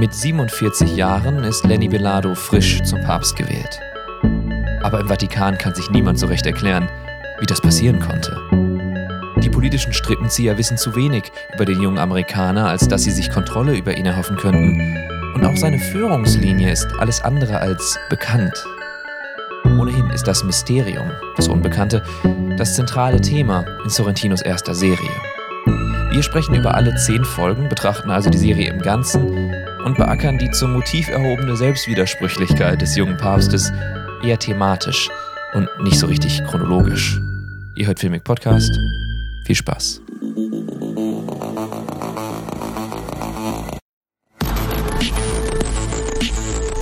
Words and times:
Mit 0.00 0.14
47 0.14 0.96
Jahren 0.96 1.44
ist 1.44 1.66
Lenny 1.66 1.86
Bellardo 1.86 2.34
frisch 2.34 2.82
zum 2.84 3.02
Papst 3.02 3.36
gewählt. 3.36 3.78
Aber 4.82 4.98
im 4.98 5.08
Vatikan 5.08 5.58
kann 5.58 5.74
sich 5.74 5.90
niemand 5.90 6.18
so 6.18 6.26
recht 6.26 6.46
erklären, 6.46 6.90
wie 7.38 7.44
das 7.44 7.60
passieren 7.60 8.00
konnte. 8.00 8.34
Die 9.42 9.50
politischen 9.50 9.92
Strippenzieher 9.92 10.56
wissen 10.56 10.78
zu 10.78 10.96
wenig 10.96 11.24
über 11.54 11.66
den 11.66 11.82
jungen 11.82 11.98
Amerikaner, 11.98 12.66
als 12.70 12.88
dass 12.88 13.02
sie 13.02 13.10
sich 13.10 13.28
Kontrolle 13.28 13.76
über 13.76 13.94
ihn 13.94 14.06
erhoffen 14.06 14.38
könnten. 14.38 14.96
Und 15.34 15.44
auch 15.44 15.56
seine 15.58 15.78
Führungslinie 15.78 16.72
ist 16.72 16.88
alles 16.98 17.20
andere 17.20 17.58
als 17.58 17.98
bekannt. 18.08 18.54
Ohnehin 19.66 20.08
ist 20.08 20.26
das 20.26 20.42
Mysterium, 20.44 21.10
das 21.36 21.46
Unbekannte, 21.46 22.02
das 22.56 22.74
zentrale 22.74 23.20
Thema 23.20 23.66
in 23.84 23.90
Sorrentinos 23.90 24.40
erster 24.40 24.74
Serie. 24.74 25.10
Wir 26.10 26.22
sprechen 26.22 26.54
über 26.54 26.74
alle 26.74 26.94
zehn 26.96 27.22
Folgen, 27.22 27.68
betrachten 27.68 28.10
also 28.10 28.30
die 28.30 28.38
Serie 28.38 28.70
im 28.70 28.80
Ganzen 28.80 29.49
und 29.84 29.96
beackern 29.96 30.38
die 30.38 30.50
zum 30.50 30.72
Motiv 30.72 31.08
erhobene 31.08 31.56
Selbstwidersprüchlichkeit 31.56 32.80
des 32.82 32.96
jungen 32.96 33.16
Papstes 33.16 33.72
eher 34.22 34.38
thematisch 34.38 35.08
und 35.54 35.68
nicht 35.82 35.98
so 35.98 36.06
richtig 36.06 36.42
chronologisch. 36.44 37.18
Ihr 37.76 37.86
hört 37.86 37.98
Filmik 37.98 38.24
Podcast. 38.24 38.70
Viel 39.46 39.56
Spaß. 39.56 40.02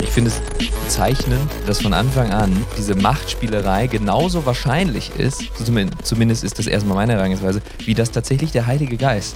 Ich 0.01 0.09
finde 0.09 0.31
es 0.31 0.41
bezeichnend, 0.57 1.49
dass 1.65 1.81
von 1.81 1.93
Anfang 1.93 2.31
an 2.31 2.65
diese 2.77 2.95
Machtspielerei 2.95 3.87
genauso 3.87 4.45
wahrscheinlich 4.45 5.11
ist, 5.17 5.43
zumindest 6.03 6.43
ist 6.43 6.59
das 6.59 6.67
erstmal 6.67 6.95
meine 6.95 7.13
Herangehensweise, 7.13 7.61
wie 7.85 7.93
das 7.93 8.11
tatsächlich 8.11 8.51
der 8.51 8.65
Heilige 8.65 8.97
Geist, 8.97 9.35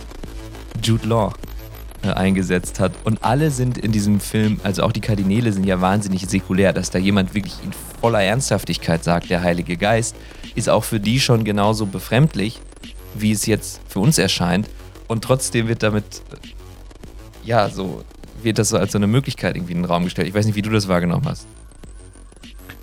Jude 0.82 1.08
Law, 1.08 1.34
eingesetzt 2.12 2.80
hat. 2.80 2.94
Und 3.04 3.24
alle 3.24 3.52
sind 3.52 3.78
in 3.78 3.92
diesem 3.92 4.20
Film, 4.20 4.60
also 4.64 4.84
auch 4.84 4.92
die 4.92 5.02
Kardinäle 5.02 5.54
sind 5.54 5.66
ja 5.66 5.82
wahnsinnig 5.82 6.28
säkulär, 6.28 6.74
dass 6.74 6.90
da 6.90 7.00
jemand 7.00 7.34
wirklich 7.34 7.56
in 7.64 7.72
voller 8.02 8.22
Ernsthaftigkeit 8.22 9.04
sagt, 9.04 9.30
der 9.30 9.42
Heilige 9.42 9.78
Geist, 9.78 10.16
ist 10.56 10.70
auch 10.70 10.84
für 10.84 11.00
die 11.00 11.20
schon 11.20 11.44
genauso 11.44 11.86
befremdlich, 11.86 12.60
wie 13.16 13.32
es 13.32 13.46
jetzt 13.46 13.82
für 13.88 14.00
uns 14.00 14.18
erscheint. 14.18 14.70
Und 15.08 15.24
trotzdem 15.24 15.68
wird 15.68 15.84
damit, 15.84 16.04
äh, 16.04 17.48
ja, 17.48 17.70
so, 17.70 18.04
wird 18.42 18.60
das 18.60 18.70
so 18.70 18.78
als 18.78 18.92
so 18.92 18.98
eine 18.98 19.08
Möglichkeit 19.08 19.56
irgendwie 19.56 19.74
in 19.74 19.80
den 19.80 19.86
Raum 19.86 20.04
gestellt. 20.04 20.28
Ich 20.28 20.34
weiß 20.34 20.46
nicht, 20.46 20.56
wie 20.56 20.62
du 20.62 20.70
das 20.70 20.88
wahrgenommen 20.88 21.26
hast. 21.26 21.48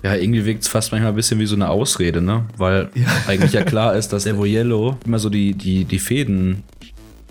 Ja, 0.03 0.15
irgendwie 0.15 0.45
wirkt 0.45 0.63
es 0.63 0.67
fast 0.67 0.91
manchmal 0.91 1.11
ein 1.11 1.15
bisschen 1.15 1.39
wie 1.39 1.45
so 1.45 1.55
eine 1.55 1.69
Ausrede, 1.69 2.21
ne? 2.21 2.45
Weil 2.57 2.89
ja. 2.95 3.05
eigentlich 3.27 3.53
ja 3.53 3.63
klar 3.63 3.95
ist, 3.97 4.09
dass 4.09 4.23
der 4.23 4.37
Voyello 4.37 4.97
immer 5.05 5.19
so 5.19 5.29
die, 5.29 5.53
die, 5.53 5.85
die 5.85 5.99
Fäden 5.99 6.63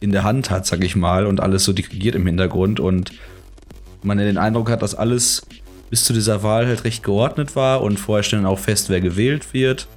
in 0.01 0.13
der 0.13 0.25
Hand 0.25 0.51
hat, 0.51 0.67
sag 0.67 0.83
ich 0.83 0.97
mal, 0.97 1.27
und 1.27 1.41
alles 1.41 1.65
so 1.65 1.73
dirigiert 1.73 2.15
im 2.15 2.27
Hintergrund 2.27 2.81
und 2.81 3.13
man 4.03 4.19
den 4.19 4.39
Eindruck 4.39 4.71
hat, 4.71 4.83
dass 4.83 4.95
alles 4.95 5.47
bis 5.91 6.05
zu 6.05 6.13
dieser 6.13 6.43
Wahl 6.43 6.67
halt 6.67 6.85
recht 6.85 7.03
geordnet 7.03 7.57
war 7.57 7.83
und 7.83 7.99
vorher 7.99 8.23
stellen 8.23 8.47
auch 8.47 8.59
fest, 8.59 8.89
wer 8.89 9.01
gewählt 9.01 9.53
wird. 9.53 9.89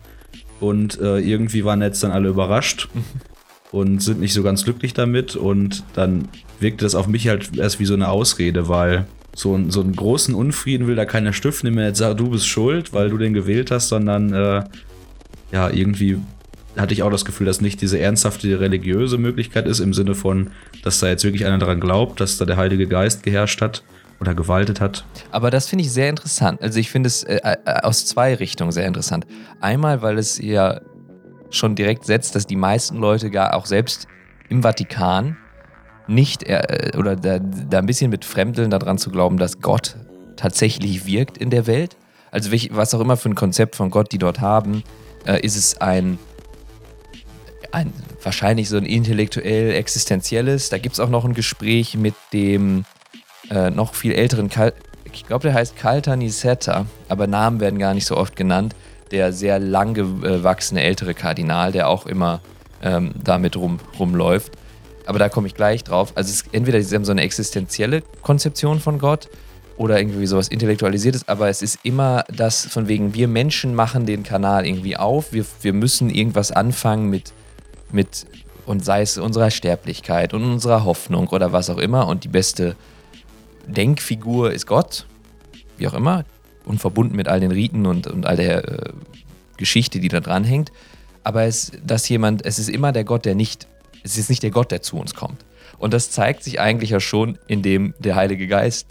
Und 0.59 0.99
äh, 0.99 1.19
irgendwie 1.19 1.63
waren 1.65 1.81
jetzt 1.81 2.03
dann 2.03 2.11
alle 2.11 2.29
überrascht 2.29 2.89
und 3.71 4.01
sind 4.01 4.19
nicht 4.19 4.33
so 4.33 4.43
ganz 4.43 4.63
glücklich 4.63 4.93
damit. 4.93 5.35
Und 5.35 5.83
dann 5.93 6.27
wirkte 6.59 6.85
das 6.85 6.95
auf 6.95 7.07
mich 7.07 7.27
halt 7.27 7.57
erst 7.57 7.79
wie 7.79 7.85
so 7.85 7.93
eine 7.93 8.09
Ausrede, 8.09 8.67
weil 8.67 9.05
so, 9.35 9.55
ein, 9.55 9.71
so 9.71 9.81
einen 9.81 9.95
großen 9.95 10.35
Unfrieden 10.35 10.88
will 10.88 10.95
da 10.95 11.05
keiner 11.05 11.33
stiften, 11.33 11.67
wenn 11.67 11.75
man 11.75 11.85
jetzt 11.85 11.99
sagt, 11.99 12.19
du 12.19 12.29
bist 12.29 12.47
schuld, 12.47 12.93
weil 12.93 13.09
du 13.09 13.17
den 13.17 13.33
gewählt 13.33 13.71
hast, 13.71 13.89
sondern 13.89 14.33
äh, 14.33 14.63
ja, 15.51 15.69
irgendwie 15.69 16.19
hatte 16.77 16.93
ich 16.93 17.03
auch 17.03 17.11
das 17.11 17.25
Gefühl, 17.25 17.45
dass 17.45 17.61
nicht 17.61 17.81
diese 17.81 17.99
ernsthafte 17.99 18.59
religiöse 18.59 19.17
Möglichkeit 19.17 19.67
ist, 19.67 19.79
im 19.79 19.93
Sinne 19.93 20.16
von, 20.16 20.52
dass 20.83 20.99
da 20.99 21.07
jetzt 21.07 21.23
wirklich 21.23 21.45
einer 21.45 21.57
daran 21.57 21.79
glaubt, 21.79 22.19
dass 22.19 22.38
da 22.38 22.45
der 22.45 22.57
Heilige 22.57 22.88
Geist 22.88 23.23
geherrscht 23.23 23.61
hat 23.61 23.83
oder 24.19 24.33
gewaltet 24.33 24.81
hat. 24.81 25.05
Aber 25.31 25.51
das 25.51 25.67
finde 25.67 25.83
ich 25.83 25.91
sehr 25.91 26.09
interessant. 26.09 26.61
Also 26.61 26.79
ich 26.79 26.89
finde 26.89 27.07
es 27.07 27.23
äh, 27.23 27.39
äh, 27.44 27.57
aus 27.81 28.05
zwei 28.05 28.33
Richtungen 28.35 28.71
sehr 28.71 28.88
interessant. 28.88 29.27
Einmal, 29.59 30.01
weil 30.01 30.17
es 30.17 30.39
ja 30.39 30.81
schon 31.50 31.75
direkt 31.75 32.06
setzt, 32.06 32.35
dass 32.35 32.47
die 32.47 32.56
meisten 32.56 32.97
Leute 32.97 33.29
gar 33.29 33.53
auch 33.53 33.66
selbst 33.66 34.07
im 34.50 34.63
Vatikan 34.63 35.38
nicht 36.07 36.44
äh, 36.44 36.91
oder 36.97 37.16
da, 37.16 37.40
da 37.40 37.79
ein 37.79 37.85
bisschen 37.85 38.09
mit 38.09 38.25
Fremdeln 38.25 38.72
daran 38.72 38.97
zu 38.97 39.09
glauben, 39.09 39.38
dass 39.38 39.61
Gott 39.61 39.95
tatsächlich 40.35 41.05
wirkt 41.05 41.38
in 41.38 41.50
der 41.50 41.67
Welt. 41.67 41.97
Also 42.31 42.51
was 42.72 42.94
auch 42.94 43.00
immer 43.00 43.17
für 43.17 43.29
ein 43.29 43.35
Konzept 43.35 43.75
von 43.75 43.91
Gott 43.91 44.11
die 44.11 44.17
dort 44.17 44.41
haben, 44.41 44.84
äh, 45.25 45.40
ist 45.41 45.55
es 45.55 45.79
ein 45.79 46.17
ein, 47.73 47.91
wahrscheinlich 48.22 48.69
so 48.69 48.78
ein 48.78 48.85
intellektuell 48.85 49.73
existenzielles. 49.73 50.69
Da 50.69 50.78
gibt 50.78 50.94
es 50.94 51.00
auch 51.00 51.09
noch 51.09 51.25
ein 51.25 51.34
Gespräch 51.34 51.97
mit 51.97 52.13
dem 52.31 52.85
äh, 53.50 53.69
noch 53.72 53.95
viel 53.95 54.13
älteren, 54.13 54.50
Kal 54.50 54.73
ich 55.11 55.28
glaube, 55.28 55.44
der 55.44 55.53
heißt 55.53 55.78
Caltanissetta, 55.78 56.88
aber 57.07 57.28
Namen 57.28 57.59
werden 57.59 57.78
gar 57.78 57.94
nicht 57.94 58.07
so 58.07 58.17
oft 58.17 58.35
genannt. 58.35 58.75
Der 59.11 59.31
sehr 59.31 59.59
lang 59.59 59.94
gewachsene 59.94 60.81
ältere 60.81 61.13
Kardinal, 61.13 61.72
der 61.72 61.88
auch 61.88 62.07
immer 62.07 62.41
ähm, 62.81 63.11
damit 63.23 63.56
rum, 63.56 63.79
rumläuft. 64.00 64.53
Aber 65.05 65.19
da 65.19 65.29
komme 65.29 65.45
ich 65.45 65.53
gleich 65.53 65.84
drauf. 65.84 66.13
Also 66.16 66.31
es, 66.31 66.45
entweder 66.51 66.81
sie 66.81 66.95
haben 66.95 67.05
so 67.05 67.11
eine 67.11 67.22
existenzielle 67.22 68.01
Konzeption 68.23 68.79
von 68.79 68.97
Gott 68.97 69.29
oder 69.78 70.00
irgendwie 70.00 70.25
sowas 70.25 70.47
Intellektualisiertes, 70.47 71.28
aber 71.28 71.50
es 71.50 71.61
ist 71.61 71.78
immer 71.84 72.23
das 72.35 72.66
von 72.66 72.88
wegen, 72.88 73.13
wir 73.13 73.28
Menschen 73.28 73.75
machen 73.75 74.07
den 74.07 74.23
Kanal 74.23 74.66
irgendwie 74.66 74.97
auf, 74.97 75.31
wir, 75.31 75.45
wir 75.61 75.73
müssen 75.73 76.09
irgendwas 76.09 76.51
anfangen 76.51 77.09
mit 77.09 77.34
mit, 77.93 78.25
und 78.65 78.83
sei 78.83 79.01
es 79.01 79.17
unserer 79.17 79.51
Sterblichkeit 79.51 80.33
und 80.33 80.43
unserer 80.43 80.83
Hoffnung 80.83 81.27
oder 81.27 81.51
was 81.51 81.69
auch 81.69 81.77
immer. 81.77 82.07
Und 82.07 82.23
die 82.23 82.29
beste 82.29 82.75
Denkfigur 83.67 84.51
ist 84.51 84.67
Gott, 84.67 85.05
wie 85.77 85.87
auch 85.87 85.93
immer, 85.93 86.25
und 86.65 86.79
verbunden 86.79 87.15
mit 87.15 87.27
all 87.27 87.39
den 87.39 87.51
Riten 87.51 87.85
und, 87.85 88.07
und 88.07 88.25
all 88.25 88.37
der 88.37 88.67
äh, 88.67 88.93
Geschichte, 89.57 89.99
die 89.99 90.07
da 90.07 90.19
dran 90.19 90.43
hängt. 90.43 90.71
Aber 91.23 91.43
es, 91.43 91.71
dass 91.85 92.07
jemand, 92.09 92.45
es 92.45 92.59
ist 92.59 92.69
immer 92.69 92.91
der 92.91 93.03
Gott, 93.03 93.25
der 93.25 93.35
nicht, 93.35 93.67
es 94.03 94.17
ist 94.17 94.29
nicht 94.29 94.43
der 94.43 94.51
Gott, 94.51 94.71
der 94.71 94.81
zu 94.81 94.97
uns 94.97 95.13
kommt. 95.13 95.43
Und 95.77 95.93
das 95.93 96.11
zeigt 96.11 96.43
sich 96.43 96.59
eigentlich 96.59 96.91
ja 96.91 96.99
schon 96.99 97.37
in 97.47 97.61
dem 97.61 97.93
der 97.99 98.15
Heilige 98.15 98.47
Geist 98.47 98.87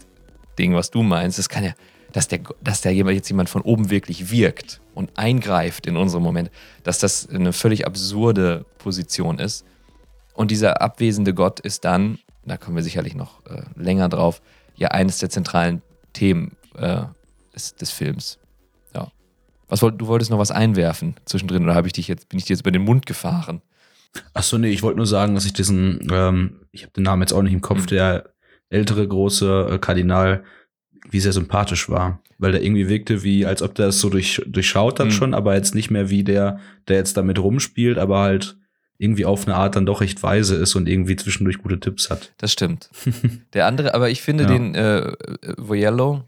Ding, 0.59 0.75
was 0.75 0.91
du 0.91 1.01
meinst. 1.01 1.39
Das 1.39 1.49
kann 1.49 1.63
ja, 1.63 1.73
dass 2.11 2.27
der, 2.27 2.41
dass 2.61 2.81
der 2.81 2.93
jetzt 2.93 3.29
jemand 3.29 3.49
von 3.49 3.61
oben 3.63 3.89
wirklich 3.89 4.29
wirkt 4.29 4.79
und 4.93 5.17
eingreift 5.17 5.85
in 5.85 5.97
unsere 5.97 6.21
Moment, 6.21 6.51
dass 6.83 6.99
das 6.99 7.29
eine 7.29 7.53
völlig 7.53 7.85
absurde 7.85 8.65
Position 8.77 9.39
ist. 9.39 9.65
Und 10.33 10.51
dieser 10.51 10.81
abwesende 10.81 11.33
Gott 11.33 11.59
ist 11.59 11.85
dann, 11.85 12.19
da 12.45 12.57
kommen 12.57 12.75
wir 12.75 12.83
sicherlich 12.83 13.15
noch 13.15 13.45
äh, 13.45 13.63
länger 13.75 14.09
drauf, 14.09 14.41
ja 14.75 14.89
eines 14.89 15.19
der 15.19 15.29
zentralen 15.29 15.81
Themen 16.13 16.55
äh, 16.75 17.03
des, 17.53 17.75
des, 17.75 17.91
Films. 17.91 18.39
Ja. 18.93 19.11
Was 19.67 19.81
wollt, 19.81 20.01
du 20.01 20.07
wolltest 20.07 20.31
noch 20.31 20.39
was 20.39 20.51
einwerfen 20.51 21.15
zwischendrin 21.25 21.63
oder 21.63 21.75
habe 21.75 21.87
ich 21.87 21.93
dich 21.93 22.07
jetzt, 22.07 22.29
bin 22.29 22.39
ich 22.39 22.45
dir 22.45 22.53
jetzt 22.53 22.61
über 22.61 22.71
den 22.71 22.83
Mund 22.83 23.05
gefahren? 23.05 23.61
Achso, 24.33 24.57
nee, 24.57 24.69
ich 24.69 24.83
wollte 24.83 24.97
nur 24.97 25.07
sagen, 25.07 25.35
dass 25.35 25.45
ich 25.45 25.53
diesen, 25.53 26.07
ähm, 26.11 26.61
ich 26.71 26.83
habe 26.83 26.93
den 26.93 27.03
Namen 27.03 27.21
jetzt 27.21 27.33
auch 27.33 27.41
nicht 27.41 27.53
im 27.53 27.61
Kopf, 27.61 27.81
mhm. 27.81 27.87
der 27.87 28.29
ältere 28.69 29.07
große 29.07 29.69
äh, 29.71 29.77
Kardinal, 29.79 30.43
wie 31.09 31.19
sehr 31.19 31.33
sympathisch 31.33 31.89
war. 31.89 32.19
Weil 32.37 32.51
der 32.51 32.63
irgendwie 32.63 32.89
wirkte 32.89 33.23
wie, 33.23 33.45
als 33.45 33.61
ob 33.61 33.75
der 33.75 33.87
es 33.87 33.99
so 33.99 34.09
durch, 34.09 34.41
durchschaut 34.45 34.99
hat 34.99 35.07
mhm. 35.07 35.11
schon, 35.11 35.33
aber 35.33 35.55
jetzt 35.55 35.75
nicht 35.75 35.91
mehr 35.91 36.09
wie 36.09 36.23
der, 36.23 36.59
der 36.87 36.97
jetzt 36.97 37.17
damit 37.17 37.39
rumspielt, 37.39 37.97
aber 37.97 38.19
halt 38.19 38.57
irgendwie 38.97 39.25
auf 39.25 39.47
eine 39.47 39.55
Art 39.55 39.75
dann 39.75 39.85
doch 39.85 40.01
recht 40.01 40.21
weise 40.23 40.55
ist 40.55 40.75
und 40.75 40.87
irgendwie 40.87 41.15
zwischendurch 41.15 41.57
gute 41.57 41.79
Tipps 41.79 42.09
hat. 42.09 42.33
Das 42.37 42.51
stimmt. 42.51 42.89
der 43.53 43.65
andere, 43.65 43.93
aber 43.93 44.09
ich 44.09 44.21
finde 44.21 44.43
ja. 44.43 44.49
den 44.49 44.75
äh, 44.75 45.11
Voyello 45.57 46.23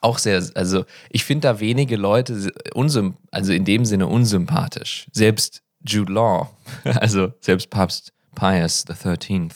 auch 0.00 0.18
sehr, 0.18 0.42
also 0.54 0.84
ich 1.08 1.24
finde 1.24 1.48
da 1.48 1.60
wenige 1.60 1.96
Leute 1.96 2.52
also 2.74 3.52
in 3.52 3.64
dem 3.64 3.84
Sinne 3.84 4.06
unsympathisch. 4.06 5.06
Selbst 5.12 5.62
Jude 5.84 6.12
Law, 6.12 6.50
also 6.84 7.32
selbst 7.40 7.70
Papst 7.70 8.12
Pius 8.34 8.84
XIII. 8.84 9.48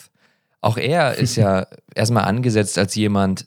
Auch 0.60 0.76
er 0.76 1.14
ist 1.16 1.36
ja 1.36 1.66
erstmal 1.94 2.25
angesetzt 2.25 2.78
als 2.78 2.94
jemand, 2.94 3.46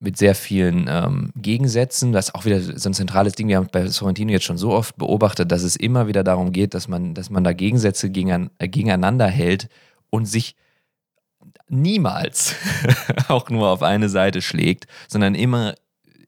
mit 0.00 0.16
sehr 0.16 0.34
vielen 0.34 0.86
ähm, 0.88 1.32
Gegensätzen. 1.34 2.12
Das 2.12 2.28
ist 2.28 2.34
auch 2.34 2.44
wieder 2.44 2.60
so 2.60 2.88
ein 2.88 2.94
zentrales 2.94 3.34
Ding. 3.34 3.48
Wir 3.48 3.56
haben 3.56 3.68
bei 3.72 3.86
Sorrentino 3.88 4.30
jetzt 4.30 4.44
schon 4.44 4.58
so 4.58 4.70
oft 4.70 4.96
beobachtet, 4.96 5.50
dass 5.50 5.62
es 5.62 5.74
immer 5.76 6.06
wieder 6.06 6.22
darum 6.22 6.52
geht, 6.52 6.74
dass 6.74 6.86
man, 6.86 7.14
dass 7.14 7.30
man 7.30 7.42
da 7.42 7.52
Gegensätze 7.52 8.10
gegen, 8.10 8.50
äh, 8.58 8.68
gegeneinander 8.68 9.26
hält 9.26 9.68
und 10.10 10.26
sich 10.26 10.54
niemals 11.68 12.54
auch 13.28 13.50
nur 13.50 13.68
auf 13.68 13.82
eine 13.82 14.08
Seite 14.08 14.40
schlägt, 14.40 14.86
sondern 15.08 15.34
immer 15.34 15.74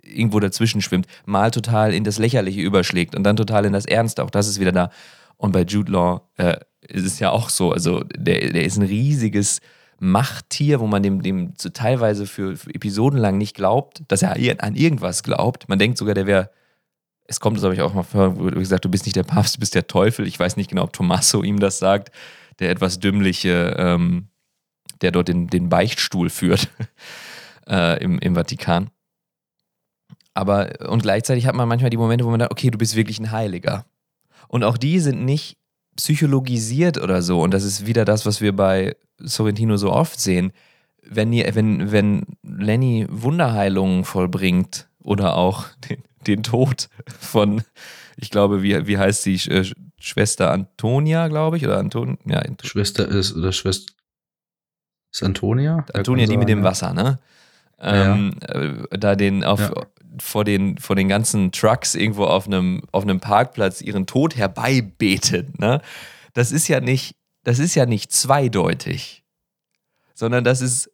irgendwo 0.02 0.40
dazwischen 0.40 0.82
schwimmt, 0.82 1.06
mal 1.25 1.52
total 1.52 1.94
in 1.94 2.02
das 2.02 2.19
Lächerliche 2.19 2.61
überschlägt 2.61 3.14
und 3.14 3.23
dann 3.23 3.37
total 3.37 3.64
in 3.64 3.73
das 3.73 3.87
Ernste. 3.87 4.25
Auch 4.25 4.31
das 4.31 4.49
ist 4.49 4.58
wieder 4.58 4.73
da. 4.73 4.90
Und 5.37 5.52
bei 5.52 5.62
Jude 5.62 5.93
Law 5.93 6.28
äh, 6.37 6.56
ist 6.88 7.06
es 7.06 7.20
ja 7.20 7.31
auch 7.31 7.49
so. 7.49 7.73
Also 7.73 8.02
der, 8.16 8.52
der 8.52 8.64
ist 8.64 8.76
ein 8.76 8.82
riesiges 8.82 9.61
Machttier, 10.00 10.81
wo 10.81 10.87
man 10.87 11.02
dem, 11.02 11.23
dem 11.23 11.52
so 11.56 11.69
teilweise 11.69 12.26
für, 12.26 12.56
für 12.56 12.75
Episoden 12.75 13.19
lang 13.19 13.38
nicht 13.38 13.55
glaubt, 13.55 14.02
dass 14.08 14.23
er 14.23 14.32
an 14.62 14.75
irgendwas 14.75 15.23
glaubt. 15.23 15.69
Man 15.69 15.79
denkt 15.79 15.99
sogar, 15.99 16.14
der 16.14 16.26
wäre 16.26 16.50
es 17.26 17.38
kommt, 17.38 17.56
das 17.56 17.64
habe 17.64 17.75
ich 17.75 17.82
auch 17.82 17.94
mal 17.94 18.02
vorher 18.02 18.32
gesagt, 18.52 18.85
du 18.85 18.88
bist 18.88 19.05
nicht 19.05 19.14
der 19.14 19.23
Papst, 19.23 19.56
du 19.56 19.61
bist 19.61 19.75
der 19.76 19.87
Teufel. 19.87 20.26
Ich 20.26 20.41
weiß 20.41 20.56
nicht 20.56 20.70
genau, 20.70 20.82
ob 20.82 20.93
Tommaso 20.93 21.44
ihm 21.44 21.61
das 21.61 21.79
sagt, 21.79 22.11
der 22.58 22.70
etwas 22.70 22.99
dümmliche 22.99 23.76
ähm, 23.79 24.31
der 25.00 25.12
dort 25.12 25.29
den, 25.29 25.47
den 25.47 25.69
Beichtstuhl 25.69 26.31
führt 26.31 26.69
äh, 27.69 28.02
im, 28.02 28.19
im 28.19 28.35
Vatikan. 28.35 28.91
Aber, 30.35 30.70
und 30.88 31.02
gleichzeitig 31.02 31.47
hat 31.47 31.55
man 31.55 31.69
manchmal 31.69 31.91
die 31.91 31.97
Momente, 31.97 32.25
wo 32.25 32.31
man 32.31 32.41
sagt, 32.41 32.52
okay, 32.52 32.70
du 32.70 32.79
bist 32.79 32.97
wirklich 32.97 33.19
ein 33.19 33.32
Heiliger. 33.32 33.85
Und 34.49 34.64
auch 34.64 34.79
die 34.79 35.00
sind 35.00 35.25
nicht 35.25 35.58
psychologisiert 35.97 36.99
oder 36.99 37.23
so. 37.23 37.43
Und 37.43 37.52
das 37.52 37.64
ist 37.64 37.87
wieder 37.87 38.05
das, 38.05 38.26
was 38.26 38.41
wir 38.41 38.55
bei 38.55 38.97
Sorrentino 39.20 39.76
so 39.76 39.93
oft 39.93 40.20
sehen. 40.20 40.52
Wenn, 41.02 41.32
ihr, 41.32 41.55
wenn, 41.55 41.93
wenn 41.93 42.26
Lenny 42.43 43.06
Wunderheilungen 43.11 44.05
vollbringt 44.05 44.88
oder 45.02 45.37
auch 45.37 45.67
den, 45.88 46.02
den 46.26 46.43
Tod 46.43 46.88
von, 47.19 47.62
ich 48.17 48.31
glaube, 48.31 48.62
wie, 48.62 48.87
wie 48.87 48.99
heißt 48.99 49.22
sie, 49.22 49.34
äh, 49.50 49.64
Schwester 49.99 50.50
Antonia, 50.50 51.28
glaube 51.28 51.58
ich, 51.58 51.67
oder 51.67 51.78
Anton, 51.78 52.19
ja, 52.25 52.43
Schwester 52.62 53.06
ist, 53.06 53.37
oder 53.37 53.52
Schwester, 53.52 53.93
ist 55.12 55.23
Antonia? 55.23 55.84
Antonia, 55.93 56.26
die 56.26 56.37
mit 56.37 56.49
dem 56.49 56.62
Wasser, 56.62 56.94
ne? 56.94 57.19
Ähm, 57.78 58.34
ja. 58.43 58.49
äh, 58.49 58.99
da 58.99 59.16
den 59.16 59.44
auf, 59.44 59.61
ja. 59.61 59.73
vor, 60.19 60.44
den, 60.44 60.78
vor 60.78 60.96
den 60.96 61.08
ganzen 61.08 61.50
Trucks 61.52 61.94
irgendwo 61.94 62.25
auf 62.25 62.46
einem, 62.46 62.82
auf 62.93 63.02
einem 63.02 63.20
Parkplatz 63.20 63.81
ihren 63.82 64.06
Tod 64.06 64.37
herbeibetet, 64.37 65.58
ne? 65.58 65.81
Das 66.32 66.52
ist 66.52 66.69
ja 66.69 66.81
nicht, 66.81 67.16
das 67.44 67.58
ist 67.58 67.75
ja 67.75 67.87
nicht 67.87 68.12
zweideutig, 68.12 69.25
sondern 70.14 70.44
das 70.44 70.60
ist, 70.60 70.90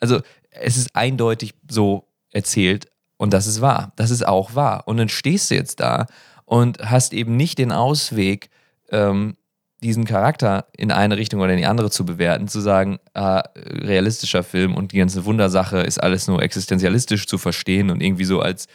also 0.00 0.20
es 0.50 0.76
ist 0.76 0.94
eindeutig 0.94 1.54
so 1.68 2.06
erzählt 2.30 2.88
und 3.16 3.32
das 3.32 3.46
ist 3.46 3.60
wahr. 3.60 3.92
Das 3.96 4.10
ist 4.10 4.26
auch 4.26 4.54
wahr. 4.54 4.86
Und 4.86 4.96
dann 4.98 5.08
stehst 5.08 5.50
du 5.50 5.54
jetzt 5.54 5.80
da 5.80 6.06
und 6.44 6.78
hast 6.90 7.12
eben 7.12 7.36
nicht 7.36 7.58
den 7.58 7.72
Ausweg, 7.72 8.50
ähm, 8.90 9.36
diesen 9.82 10.04
Charakter 10.04 10.66
in 10.76 10.90
eine 10.90 11.16
Richtung 11.16 11.40
oder 11.40 11.52
in 11.52 11.58
die 11.58 11.66
andere 11.66 11.90
zu 11.90 12.04
bewerten, 12.04 12.48
zu 12.48 12.60
sagen, 12.60 12.98
äh, 13.14 13.42
realistischer 13.54 14.42
Film 14.42 14.74
und 14.74 14.92
die 14.92 14.98
ganze 14.98 15.24
Wundersache 15.24 15.78
ist 15.80 16.02
alles 16.02 16.26
nur 16.26 16.42
existenzialistisch 16.42 17.26
zu 17.26 17.38
verstehen 17.38 17.90
und 17.90 18.02
irgendwie 18.02 18.24
so 18.24 18.40
als 18.40 18.66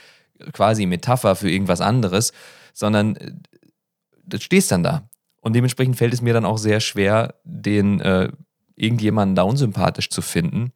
quasi 0.53 0.85
Metapher 0.85 1.35
für 1.35 1.49
irgendwas 1.49 1.81
anderes, 1.81 2.31
sondern 2.73 3.15
äh, 3.17 3.31
du 4.25 4.39
stehst 4.39 4.71
dann 4.71 4.83
da. 4.83 5.09
Und 5.43 5.53
dementsprechend 5.53 5.97
fällt 5.97 6.13
es 6.13 6.21
mir 6.21 6.33
dann 6.33 6.45
auch 6.45 6.57
sehr 6.57 6.79
schwer, 6.79 7.35
den 7.43 7.99
äh, 7.99 8.29
irgendjemanden 8.77 9.35
da 9.35 9.41
unsympathisch 9.43 10.09
zu 10.09 10.21
finden, 10.21 10.71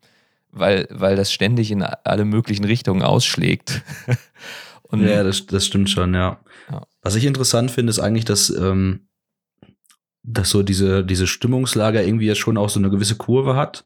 weil, 0.52 0.90
weil 0.92 1.16
das 1.16 1.32
ständig 1.32 1.72
in 1.72 1.84
alle 1.84 2.26
möglichen 2.26 2.66
Richtungen 2.66 3.02
ausschlägt. 3.02 3.82
Und 4.84 5.04
ja, 5.04 5.24
das, 5.24 5.46
das 5.46 5.66
stimmt 5.66 5.90
schon, 5.90 6.14
ja. 6.14 6.40
ja. 6.70 6.86
Was 7.02 7.16
ich 7.16 7.26
interessant 7.26 7.72
finde, 7.72 7.92
ist 7.92 8.00
eigentlich, 8.00 8.26
dass, 8.26 8.50
ähm, 8.50 9.08
dass 10.24 10.50
so 10.50 10.64
diese, 10.64 11.06
diese 11.06 11.28
Stimmungslage 11.28 12.02
irgendwie 12.02 12.28
jetzt 12.28 12.40
schon 12.40 12.58
auch 12.58 12.70
so 12.70 12.80
eine 12.80 12.90
gewisse 12.90 13.16
Kurve 13.16 13.56
hat 13.56 13.86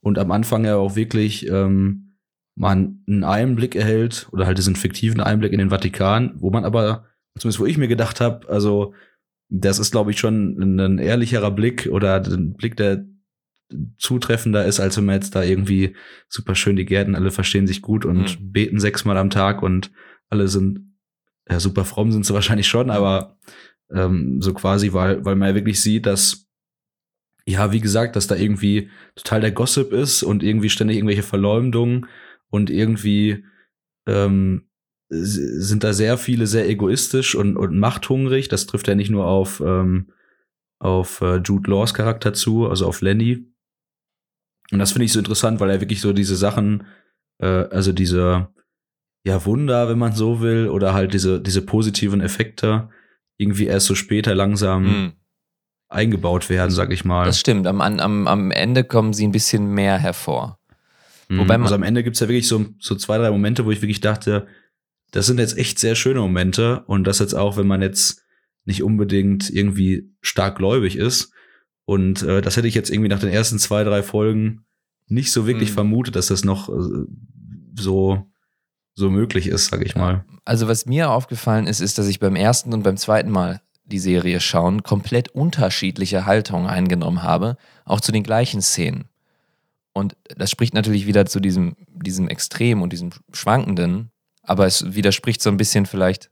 und 0.00 0.18
am 0.18 0.30
Anfang 0.32 0.66
ja 0.66 0.76
auch 0.76 0.96
wirklich 0.96 1.48
ähm, 1.48 2.16
man 2.56 3.02
einen 3.08 3.24
Einblick 3.24 3.74
erhält 3.74 4.28
oder 4.32 4.44
halt 4.44 4.58
diesen 4.58 4.76
fiktiven 4.76 5.22
Einblick 5.22 5.52
in 5.52 5.58
den 5.58 5.70
Vatikan, 5.70 6.34
wo 6.36 6.50
man 6.50 6.66
aber, 6.66 7.06
zumindest 7.38 7.60
wo 7.60 7.66
ich 7.66 7.78
mir 7.78 7.88
gedacht 7.88 8.20
habe, 8.20 8.46
also 8.50 8.92
das 9.48 9.78
ist, 9.78 9.92
glaube 9.92 10.10
ich, 10.10 10.18
schon 10.18 10.78
ein, 10.80 10.98
ehrlicherer 10.98 11.50
Blick 11.50 11.88
oder 11.90 12.24
ein 12.24 12.54
Blick, 12.54 12.76
der 12.76 13.04
zutreffender 13.98 14.64
ist, 14.64 14.80
als 14.80 14.96
wenn 14.96 15.04
man 15.04 15.16
jetzt 15.16 15.34
da 15.34 15.42
irgendwie 15.42 15.96
super 16.28 16.54
schön 16.54 16.76
die 16.76 16.84
Gärten, 16.84 17.14
alle 17.14 17.30
verstehen 17.30 17.66
sich 17.66 17.82
gut 17.82 18.04
und 18.04 18.40
mhm. 18.40 18.52
beten 18.52 18.78
sechsmal 18.78 19.16
am 19.16 19.30
Tag 19.30 19.62
und 19.62 19.90
alle 20.28 20.48
sind 20.48 20.94
ja, 21.48 21.60
super 21.60 21.84
fromm 21.84 22.12
sind 22.12 22.24
sie 22.24 22.34
wahrscheinlich 22.34 22.68
schon, 22.68 22.90
aber 22.90 23.38
ähm, 23.92 24.40
so 24.40 24.54
quasi, 24.54 24.92
weil, 24.92 25.24
weil 25.24 25.36
man 25.36 25.50
ja 25.50 25.54
wirklich 25.54 25.80
sieht, 25.80 26.06
dass, 26.06 26.46
ja, 27.46 27.72
wie 27.72 27.80
gesagt, 27.80 28.16
dass 28.16 28.26
da 28.26 28.36
irgendwie 28.36 28.90
total 29.14 29.40
der 29.40 29.52
Gossip 29.52 29.92
ist 29.92 30.22
und 30.22 30.42
irgendwie 30.42 30.70
ständig 30.70 30.96
irgendwelche 30.96 31.22
Verleumdungen 31.22 32.06
und 32.48 32.70
irgendwie 32.70 33.44
ähm, 34.06 34.68
sind 35.08 35.84
da 35.84 35.92
sehr 35.92 36.18
viele 36.18 36.46
sehr 36.46 36.68
egoistisch 36.68 37.34
und, 37.34 37.56
und 37.56 37.78
machthungrig. 37.78 38.48
Das 38.48 38.66
trifft 38.66 38.88
ja 38.88 38.94
nicht 38.94 39.10
nur 39.10 39.26
auf, 39.26 39.60
ähm, 39.60 40.12
auf 40.78 41.20
äh, 41.20 41.36
Jude 41.36 41.70
Laws 41.70 41.94
Charakter 41.94 42.32
zu, 42.32 42.68
also 42.68 42.86
auf 42.86 43.00
Lenny. 43.00 43.46
Und 44.70 44.78
das 44.78 44.92
finde 44.92 45.04
ich 45.04 45.12
so 45.12 45.18
interessant, 45.18 45.60
weil 45.60 45.70
er 45.70 45.80
wirklich 45.80 46.00
so 46.00 46.12
diese 46.12 46.36
Sachen, 46.36 46.86
äh, 47.38 47.46
also 47.46 47.92
diese, 47.92 48.48
ja, 49.26 49.44
Wunder, 49.44 49.88
wenn 49.88 49.98
man 49.98 50.12
so 50.12 50.40
will, 50.40 50.68
oder 50.68 50.94
halt 50.94 51.14
diese, 51.14 51.40
diese 51.40 51.62
positiven 51.62 52.20
Effekte 52.20 52.88
irgendwie 53.36 53.66
erst 53.66 53.86
so 53.86 53.94
später 53.94 54.34
langsam 54.34 54.84
mhm. 54.84 55.12
eingebaut 55.88 56.48
werden, 56.48 56.70
sag 56.70 56.92
ich 56.92 57.04
mal. 57.04 57.26
Das 57.26 57.40
stimmt. 57.40 57.66
Am, 57.66 57.80
am, 57.80 58.26
am 58.26 58.50
Ende 58.50 58.84
kommen 58.84 59.12
sie 59.12 59.26
ein 59.26 59.32
bisschen 59.32 59.72
mehr 59.72 59.98
hervor. 59.98 60.58
Mhm. 61.28 61.40
Wobei 61.40 61.58
also 61.58 61.74
am 61.74 61.82
Ende 61.82 62.02
gibt's 62.02 62.20
ja 62.20 62.28
wirklich 62.28 62.48
so, 62.48 62.66
so 62.78 62.94
zwei, 62.94 63.18
drei 63.18 63.30
Momente, 63.30 63.64
wo 63.64 63.70
ich 63.70 63.82
wirklich 63.82 64.00
dachte, 64.00 64.46
das 65.14 65.26
sind 65.26 65.38
jetzt 65.38 65.56
echt 65.56 65.78
sehr 65.78 65.94
schöne 65.94 66.18
Momente 66.18 66.82
und 66.86 67.04
das 67.04 67.20
jetzt 67.20 67.34
auch, 67.34 67.56
wenn 67.56 67.68
man 67.68 67.82
jetzt 67.82 68.24
nicht 68.64 68.82
unbedingt 68.82 69.48
irgendwie 69.48 70.10
stark 70.20 70.56
gläubig 70.56 70.96
ist. 70.96 71.30
Und 71.84 72.22
äh, 72.22 72.42
das 72.42 72.56
hätte 72.56 72.66
ich 72.66 72.74
jetzt 72.74 72.90
irgendwie 72.90 73.10
nach 73.10 73.20
den 73.20 73.28
ersten 73.28 73.60
zwei, 73.60 73.84
drei 73.84 74.02
Folgen 74.02 74.64
nicht 75.06 75.30
so 75.30 75.46
wirklich 75.46 75.70
mhm. 75.70 75.74
vermutet, 75.74 76.16
dass 76.16 76.26
das 76.26 76.44
noch 76.44 76.68
äh, 76.68 77.06
so 77.78 78.26
so 78.96 79.10
möglich 79.10 79.46
ist, 79.46 79.66
sag 79.66 79.84
ich 79.84 79.94
mal. 79.94 80.24
Also 80.44 80.66
was 80.66 80.86
mir 80.86 81.10
aufgefallen 81.10 81.66
ist, 81.66 81.80
ist, 81.80 81.98
dass 81.98 82.08
ich 82.08 82.20
beim 82.20 82.36
ersten 82.36 82.72
und 82.72 82.82
beim 82.82 82.96
zweiten 82.96 83.30
Mal 83.30 83.60
die 83.84 83.98
Serie 83.98 84.40
schauen 84.40 84.82
komplett 84.82 85.28
unterschiedliche 85.28 86.26
Haltungen 86.26 86.66
eingenommen 86.66 87.22
habe, 87.22 87.56
auch 87.84 88.00
zu 88.00 88.12
den 88.12 88.22
gleichen 88.22 88.62
Szenen. 88.62 89.04
Und 89.92 90.16
das 90.36 90.50
spricht 90.50 90.74
natürlich 90.74 91.06
wieder 91.06 91.26
zu 91.26 91.38
diesem, 91.38 91.76
diesem 91.88 92.28
Extrem 92.28 92.82
und 92.82 92.92
diesem 92.92 93.10
Schwankenden, 93.32 94.10
aber 94.44 94.66
es 94.66 94.94
widerspricht 94.94 95.42
so 95.42 95.50
ein 95.50 95.56
bisschen 95.56 95.86
vielleicht, 95.86 96.30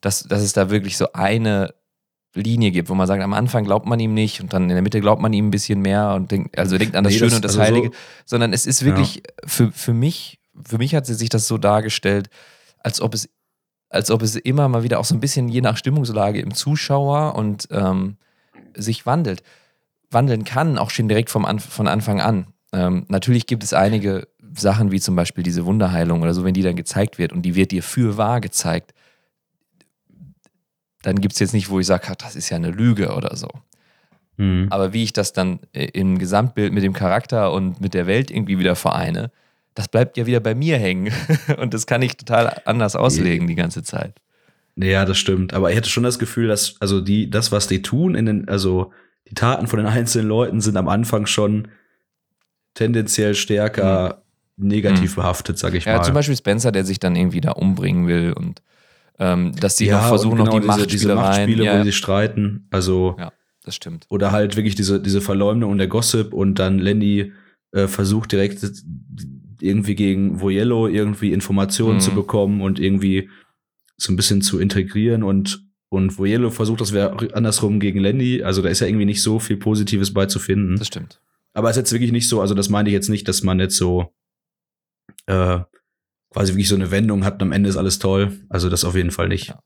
dass, 0.00 0.22
dass 0.24 0.42
es 0.42 0.52
da 0.52 0.70
wirklich 0.70 0.96
so 0.96 1.12
eine 1.12 1.74
Linie 2.34 2.72
gibt, 2.72 2.88
wo 2.88 2.94
man 2.94 3.06
sagt, 3.06 3.22
am 3.22 3.32
Anfang 3.32 3.64
glaubt 3.64 3.86
man 3.86 4.00
ihm 4.00 4.12
nicht 4.12 4.40
und 4.40 4.52
dann 4.52 4.64
in 4.64 4.70
der 4.70 4.82
Mitte 4.82 5.00
glaubt 5.00 5.22
man 5.22 5.32
ihm 5.32 5.48
ein 5.48 5.50
bisschen 5.50 5.80
mehr 5.80 6.14
und 6.14 6.30
denkt, 6.30 6.58
also 6.58 6.76
denkt 6.76 6.96
an 6.96 7.04
das 7.04 7.12
nee, 7.12 7.18
Schöne 7.20 7.30
das, 7.30 7.36
und 7.36 7.44
das 7.44 7.52
also 7.52 7.62
Heilige, 7.62 7.88
so, 7.88 7.94
sondern 8.26 8.52
es 8.52 8.66
ist 8.66 8.84
wirklich 8.84 9.16
ja. 9.16 9.22
für, 9.46 9.70
für 9.70 9.94
mich 9.94 10.40
für 10.62 10.78
mich 10.78 10.94
hat 10.94 11.06
sie 11.06 11.14
sich 11.14 11.28
das 11.28 11.48
so 11.48 11.58
dargestellt, 11.58 12.28
als 12.78 13.00
ob 13.00 13.14
es, 13.14 13.28
als 13.88 14.10
ob 14.10 14.22
es 14.22 14.36
immer 14.36 14.68
mal 14.68 14.82
wieder 14.82 15.00
auch 15.00 15.04
so 15.04 15.14
ein 15.14 15.20
bisschen 15.20 15.48
je 15.48 15.60
nach 15.60 15.76
Stimmungslage 15.76 16.40
im 16.40 16.54
Zuschauer 16.54 17.34
und 17.34 17.68
ähm, 17.70 18.16
sich 18.76 19.06
wandelt. 19.06 19.42
Wandeln 20.10 20.44
kann, 20.44 20.78
auch 20.78 20.90
schon 20.90 21.08
direkt 21.08 21.30
vom 21.30 21.44
An 21.44 21.58
von 21.58 21.88
Anfang 21.88 22.20
an. 22.20 22.46
Ähm, 22.72 23.04
natürlich 23.08 23.46
gibt 23.46 23.64
es 23.64 23.72
einige 23.72 24.28
Sachen, 24.56 24.92
wie 24.92 25.00
zum 25.00 25.16
Beispiel 25.16 25.44
diese 25.44 25.64
Wunderheilung 25.64 26.22
oder 26.22 26.34
so, 26.34 26.44
wenn 26.44 26.54
die 26.54 26.62
dann 26.62 26.76
gezeigt 26.76 27.18
wird 27.18 27.32
und 27.32 27.42
die 27.42 27.54
wird 27.54 27.72
dir 27.72 27.82
für 27.82 28.16
wahr 28.16 28.40
gezeigt, 28.40 28.94
dann 31.02 31.20
gibt 31.20 31.34
es 31.34 31.40
jetzt 31.40 31.52
nicht, 31.52 31.68
wo 31.70 31.80
ich 31.80 31.86
sage, 31.86 32.12
das 32.16 32.36
ist 32.36 32.50
ja 32.50 32.56
eine 32.56 32.70
Lüge 32.70 33.14
oder 33.14 33.36
so. 33.36 33.48
Mhm. 34.36 34.68
Aber 34.70 34.92
wie 34.92 35.02
ich 35.02 35.12
das 35.12 35.32
dann 35.32 35.60
äh, 35.72 35.86
im 35.86 36.18
Gesamtbild 36.18 36.72
mit 36.72 36.82
dem 36.82 36.92
Charakter 36.92 37.52
und 37.52 37.80
mit 37.80 37.94
der 37.94 38.06
Welt 38.06 38.30
irgendwie 38.30 38.58
wieder 38.58 38.74
vereine, 38.74 39.30
das 39.74 39.88
bleibt 39.88 40.16
ja 40.16 40.26
wieder 40.26 40.40
bei 40.40 40.54
mir 40.54 40.78
hängen. 40.78 41.12
Und 41.58 41.74
das 41.74 41.86
kann 41.86 42.00
ich 42.00 42.16
total 42.16 42.62
anders 42.64 42.94
auslegen 42.94 43.48
die 43.48 43.56
ganze 43.56 43.82
Zeit. 43.82 44.14
Ja, 44.76 45.04
das 45.04 45.18
stimmt. 45.18 45.52
Aber 45.52 45.70
ich 45.70 45.76
hätte 45.76 45.88
schon 45.88 46.04
das 46.04 46.18
Gefühl, 46.18 46.46
dass, 46.46 46.76
also 46.80 47.00
die, 47.00 47.28
das, 47.28 47.52
was 47.52 47.66
die 47.66 47.82
tun, 47.82 48.14
in 48.14 48.26
den, 48.26 48.48
also 48.48 48.92
die 49.28 49.34
Taten 49.34 49.66
von 49.66 49.78
den 49.78 49.86
einzelnen 49.86 50.28
Leuten 50.28 50.60
sind 50.60 50.76
am 50.76 50.88
Anfang 50.88 51.26
schon 51.26 51.68
tendenziell 52.74 53.34
stärker 53.34 54.16
mhm. 54.16 54.23
Negativ 54.56 55.12
mhm. 55.12 55.22
behaftet, 55.22 55.58
sag 55.58 55.74
ich 55.74 55.84
ja, 55.84 55.92
mal. 55.92 55.98
Ja, 55.98 56.02
zum 56.02 56.14
Beispiel 56.14 56.36
Spencer, 56.36 56.72
der 56.72 56.84
sich 56.84 57.00
dann 57.00 57.16
irgendwie 57.16 57.40
da 57.40 57.52
umbringen 57.52 58.06
will 58.06 58.32
und 58.32 58.62
ähm, 59.18 59.54
dass 59.56 59.76
die 59.76 59.86
ja, 59.86 60.00
noch 60.00 60.08
versuchen, 60.08 60.38
genau 60.38 60.58
noch 60.58 60.60
die 60.60 60.60
diese, 60.60 60.68
Machtspiele, 60.68 60.98
diese 60.98 61.14
Machtspiele 61.14 61.64
ja. 61.64 61.80
wo 61.80 61.84
sie 61.84 61.92
streiten. 61.92 62.66
Also 62.70 63.16
ja, 63.18 63.32
das 63.64 63.74
stimmt. 63.74 64.06
Oder 64.08 64.32
halt 64.32 64.56
wirklich 64.56 64.74
diese, 64.74 65.00
diese 65.00 65.20
Verleumdung 65.20 65.70
und 65.70 65.78
der 65.78 65.88
Gossip 65.88 66.32
und 66.32 66.58
dann 66.58 66.78
Lenny 66.78 67.32
äh, 67.72 67.86
versucht 67.86 68.32
direkt 68.32 68.64
irgendwie 69.60 69.94
gegen 69.94 70.40
Voyello 70.40 70.88
irgendwie 70.88 71.32
Informationen 71.32 71.96
mhm. 71.96 72.00
zu 72.00 72.10
bekommen 72.12 72.60
und 72.60 72.80
irgendwie 72.80 73.30
so 73.96 74.12
ein 74.12 74.16
bisschen 74.16 74.42
zu 74.42 74.58
integrieren 74.58 75.22
und 75.22 75.62
und 75.90 76.18
Voyello 76.18 76.50
versucht 76.50 76.80
das 76.80 76.92
wäre 76.92 77.28
andersrum 77.34 77.78
gegen 77.78 78.00
Lenny, 78.00 78.42
also 78.42 78.62
da 78.62 78.68
ist 78.68 78.80
ja 78.80 78.88
irgendwie 78.88 79.04
nicht 79.04 79.22
so 79.22 79.38
viel 79.38 79.56
Positives 79.56 80.12
bei 80.12 80.26
zu 80.26 80.40
finden. 80.40 80.76
Das 80.76 80.88
stimmt. 80.88 81.20
Aber 81.52 81.70
es 81.70 81.76
ist 81.76 81.82
jetzt 81.82 81.92
wirklich 81.92 82.10
nicht 82.10 82.28
so, 82.28 82.40
also 82.40 82.52
das 82.54 82.68
meine 82.68 82.88
ich 82.88 82.92
jetzt 82.92 83.08
nicht, 83.08 83.28
dass 83.28 83.44
man 83.44 83.60
jetzt 83.60 83.76
so 83.76 84.12
äh, 85.26 85.60
quasi 86.34 86.52
wirklich 86.52 86.68
so 86.68 86.74
eine 86.74 86.90
Wendung 86.90 87.24
hat 87.24 87.34
und 87.34 87.42
am 87.42 87.52
Ende 87.52 87.68
ist 87.68 87.76
alles 87.76 88.00
toll. 88.00 88.32
Also 88.48 88.68
das 88.68 88.84
auf 88.84 88.96
jeden 88.96 89.12
Fall 89.12 89.28
nicht. 89.28 89.48
Ja. 89.48 89.62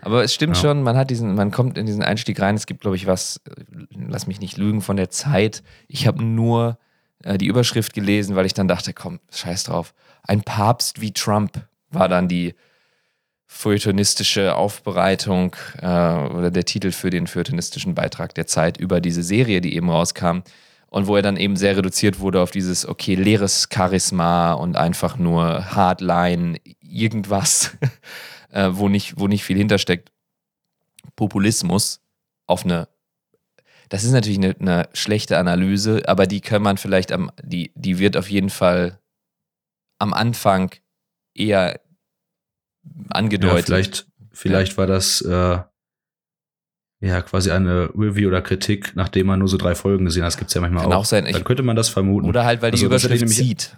Aber 0.00 0.22
es 0.22 0.32
stimmt 0.32 0.56
ja. 0.56 0.62
schon, 0.62 0.82
man 0.82 0.96
hat 0.96 1.10
diesen, 1.10 1.34
man 1.34 1.50
kommt 1.50 1.76
in 1.76 1.86
diesen 1.86 2.02
Einstieg 2.02 2.40
rein. 2.40 2.54
Es 2.54 2.66
gibt, 2.66 2.82
glaube 2.82 2.96
ich, 2.96 3.06
was, 3.06 3.40
lass 3.90 4.28
mich 4.28 4.40
nicht 4.40 4.56
lügen 4.56 4.80
von 4.80 4.96
der 4.96 5.10
Zeit. 5.10 5.64
Ich 5.88 6.06
habe 6.06 6.22
nur 6.22 6.78
äh, 7.24 7.36
die 7.36 7.46
Überschrift 7.46 7.94
gelesen, 7.94 8.36
weil 8.36 8.46
ich 8.46 8.54
dann 8.54 8.68
dachte, 8.68 8.92
komm, 8.92 9.18
scheiß 9.32 9.64
drauf. 9.64 9.92
Ein 10.22 10.42
Papst 10.42 11.00
wie 11.00 11.12
Trump 11.12 11.66
war 11.90 12.08
dann 12.08 12.28
die 12.28 12.54
feuilletonistische 13.46 14.54
Aufbereitung 14.54 15.56
äh, 15.80 15.86
oder 15.86 16.50
der 16.50 16.64
Titel 16.64 16.92
für 16.92 17.10
den 17.10 17.26
feuilletonistischen 17.26 17.94
Beitrag 17.94 18.34
der 18.34 18.46
Zeit 18.46 18.76
über 18.76 19.00
diese 19.00 19.22
Serie, 19.22 19.60
die 19.60 19.74
eben 19.74 19.90
rauskam. 19.90 20.42
Und 20.90 21.06
wo 21.06 21.16
er 21.16 21.22
dann 21.22 21.36
eben 21.36 21.56
sehr 21.56 21.76
reduziert 21.76 22.18
wurde 22.20 22.40
auf 22.40 22.50
dieses, 22.50 22.86
okay, 22.86 23.14
leeres 23.14 23.68
Charisma 23.72 24.52
und 24.52 24.76
einfach 24.76 25.18
nur 25.18 25.74
Hardline, 25.74 26.58
irgendwas, 26.80 27.76
äh, 28.50 28.70
wo, 28.72 28.88
nicht, 28.88 29.18
wo 29.18 29.28
nicht 29.28 29.44
viel 29.44 29.58
hintersteckt. 29.58 30.10
Populismus 31.14 32.00
auf 32.46 32.64
eine 32.64 32.88
das 33.88 34.04
ist 34.04 34.12
natürlich 34.12 34.38
eine, 34.38 34.54
eine, 34.60 34.88
schlechte 34.92 35.38
Analyse, 35.38 36.02
aber 36.06 36.26
die 36.26 36.40
kann 36.40 36.62
man 36.62 36.76
vielleicht 36.76 37.10
am, 37.10 37.30
die, 37.42 37.72
die 37.74 37.98
wird 37.98 38.16
auf 38.16 38.30
jeden 38.30 38.50
Fall 38.50 39.00
am 39.98 40.12
Anfang 40.12 40.74
eher 41.34 41.80
angedeutet. 43.08 43.68
Ja, 43.68 43.74
vielleicht, 43.76 44.06
vielleicht 44.32 44.72
ja. 44.72 44.78
war 44.78 44.86
das 44.86 45.20
äh, 45.22 45.58
ja 47.00 47.22
quasi 47.22 47.50
eine 47.50 47.90
Review 47.96 48.28
oder 48.28 48.42
Kritik, 48.42 48.92
nachdem 48.94 49.28
man 49.28 49.38
nur 49.38 49.48
so 49.48 49.56
drei 49.56 49.74
Folgen 49.74 50.04
gesehen 50.04 50.22
hat. 50.22 50.28
Das 50.28 50.36
gibt 50.36 50.48
es 50.48 50.54
ja 50.54 50.60
manchmal 50.60 50.84
kann 50.84 50.92
auch. 50.92 50.98
auch 50.98 51.04
sein. 51.04 51.26
Dann 51.30 51.44
könnte 51.44 51.62
man 51.62 51.76
das 51.76 51.88
vermuten. 51.88 52.26
Oder 52.26 52.44
halt, 52.44 52.62
weil 52.62 52.70
die 52.70 52.76
also, 52.76 52.86
Überschrift 52.86 53.28
zieht. 53.28 53.76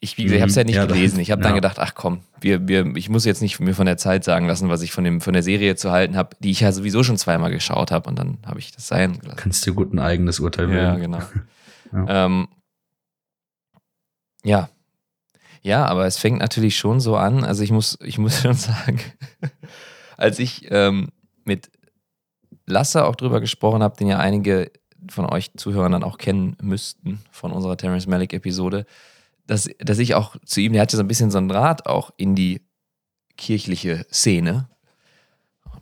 Ich, 0.00 0.18
wie 0.18 0.24
gesagt, 0.24 0.36
ich 0.36 0.42
habe 0.42 0.50
es 0.50 0.56
ja 0.56 0.64
nicht 0.64 0.74
ja, 0.76 0.84
gelesen. 0.84 1.18
Ich 1.20 1.30
habe 1.30 1.40
ja. 1.40 1.48
dann 1.48 1.54
gedacht, 1.54 1.78
ach 1.78 1.94
komm, 1.94 2.20
wir, 2.38 2.68
wir, 2.68 2.94
ich 2.94 3.08
muss 3.08 3.24
jetzt 3.24 3.40
nicht 3.40 3.58
mir 3.60 3.74
von 3.74 3.86
der 3.86 3.96
Zeit 3.96 4.22
sagen 4.22 4.46
lassen, 4.46 4.68
was 4.68 4.82
ich 4.82 4.92
von, 4.92 5.02
dem, 5.02 5.22
von 5.22 5.32
der 5.32 5.42
Serie 5.42 5.76
zu 5.76 5.92
halten 5.92 6.14
habe, 6.16 6.36
die 6.40 6.50
ich 6.50 6.60
ja 6.60 6.72
sowieso 6.72 7.02
schon 7.02 7.16
zweimal 7.16 7.50
geschaut 7.50 7.90
habe 7.90 8.10
und 8.10 8.18
dann 8.18 8.36
habe 8.44 8.58
ich 8.58 8.70
das 8.70 8.86
sein 8.86 9.18
gelassen. 9.18 9.38
Kannst 9.38 9.64
dir 9.64 9.72
gut 9.72 9.94
ein 9.94 9.98
eigenes 9.98 10.40
Urteil 10.40 10.66
bilden. 10.66 10.82
Ja, 10.82 10.96
genau. 10.96 11.22
ja. 11.92 12.26
Ähm, 12.26 12.48
ja. 14.44 14.68
Ja, 15.62 15.86
aber 15.86 16.04
es 16.04 16.18
fängt 16.18 16.40
natürlich 16.40 16.76
schon 16.76 17.00
so 17.00 17.16
an. 17.16 17.42
Also 17.42 17.62
ich 17.62 17.70
muss, 17.70 17.98
ich 18.02 18.18
muss 18.18 18.38
schon 18.42 18.52
sagen, 18.52 19.00
als 20.18 20.38
ich 20.38 20.66
ähm, 20.70 21.08
mit 21.44 21.70
Lasse 22.66 23.04
auch 23.04 23.16
drüber 23.16 23.40
gesprochen 23.40 23.82
habe, 23.82 23.96
den 23.96 24.08
ja 24.08 24.18
einige 24.18 24.70
von 25.10 25.26
euch 25.26 25.52
Zuhörern 25.54 25.92
dann 25.92 26.02
auch 26.02 26.18
kennen 26.18 26.56
müssten 26.62 27.20
von 27.30 27.52
unserer 27.52 27.76
Terrence 27.76 28.06
Malick-Episode, 28.06 28.86
dass, 29.46 29.68
dass 29.78 29.98
ich 29.98 30.14
auch 30.14 30.36
zu 30.44 30.60
ihm, 30.60 30.72
der 30.72 30.82
hatte 30.82 30.96
so 30.96 31.02
ein 31.02 31.08
bisschen 31.08 31.30
so 31.30 31.38
einen 31.38 31.48
Draht 31.48 31.86
auch 31.86 32.10
in 32.16 32.34
die 32.34 32.62
kirchliche 33.36 34.06
Szene 34.10 34.68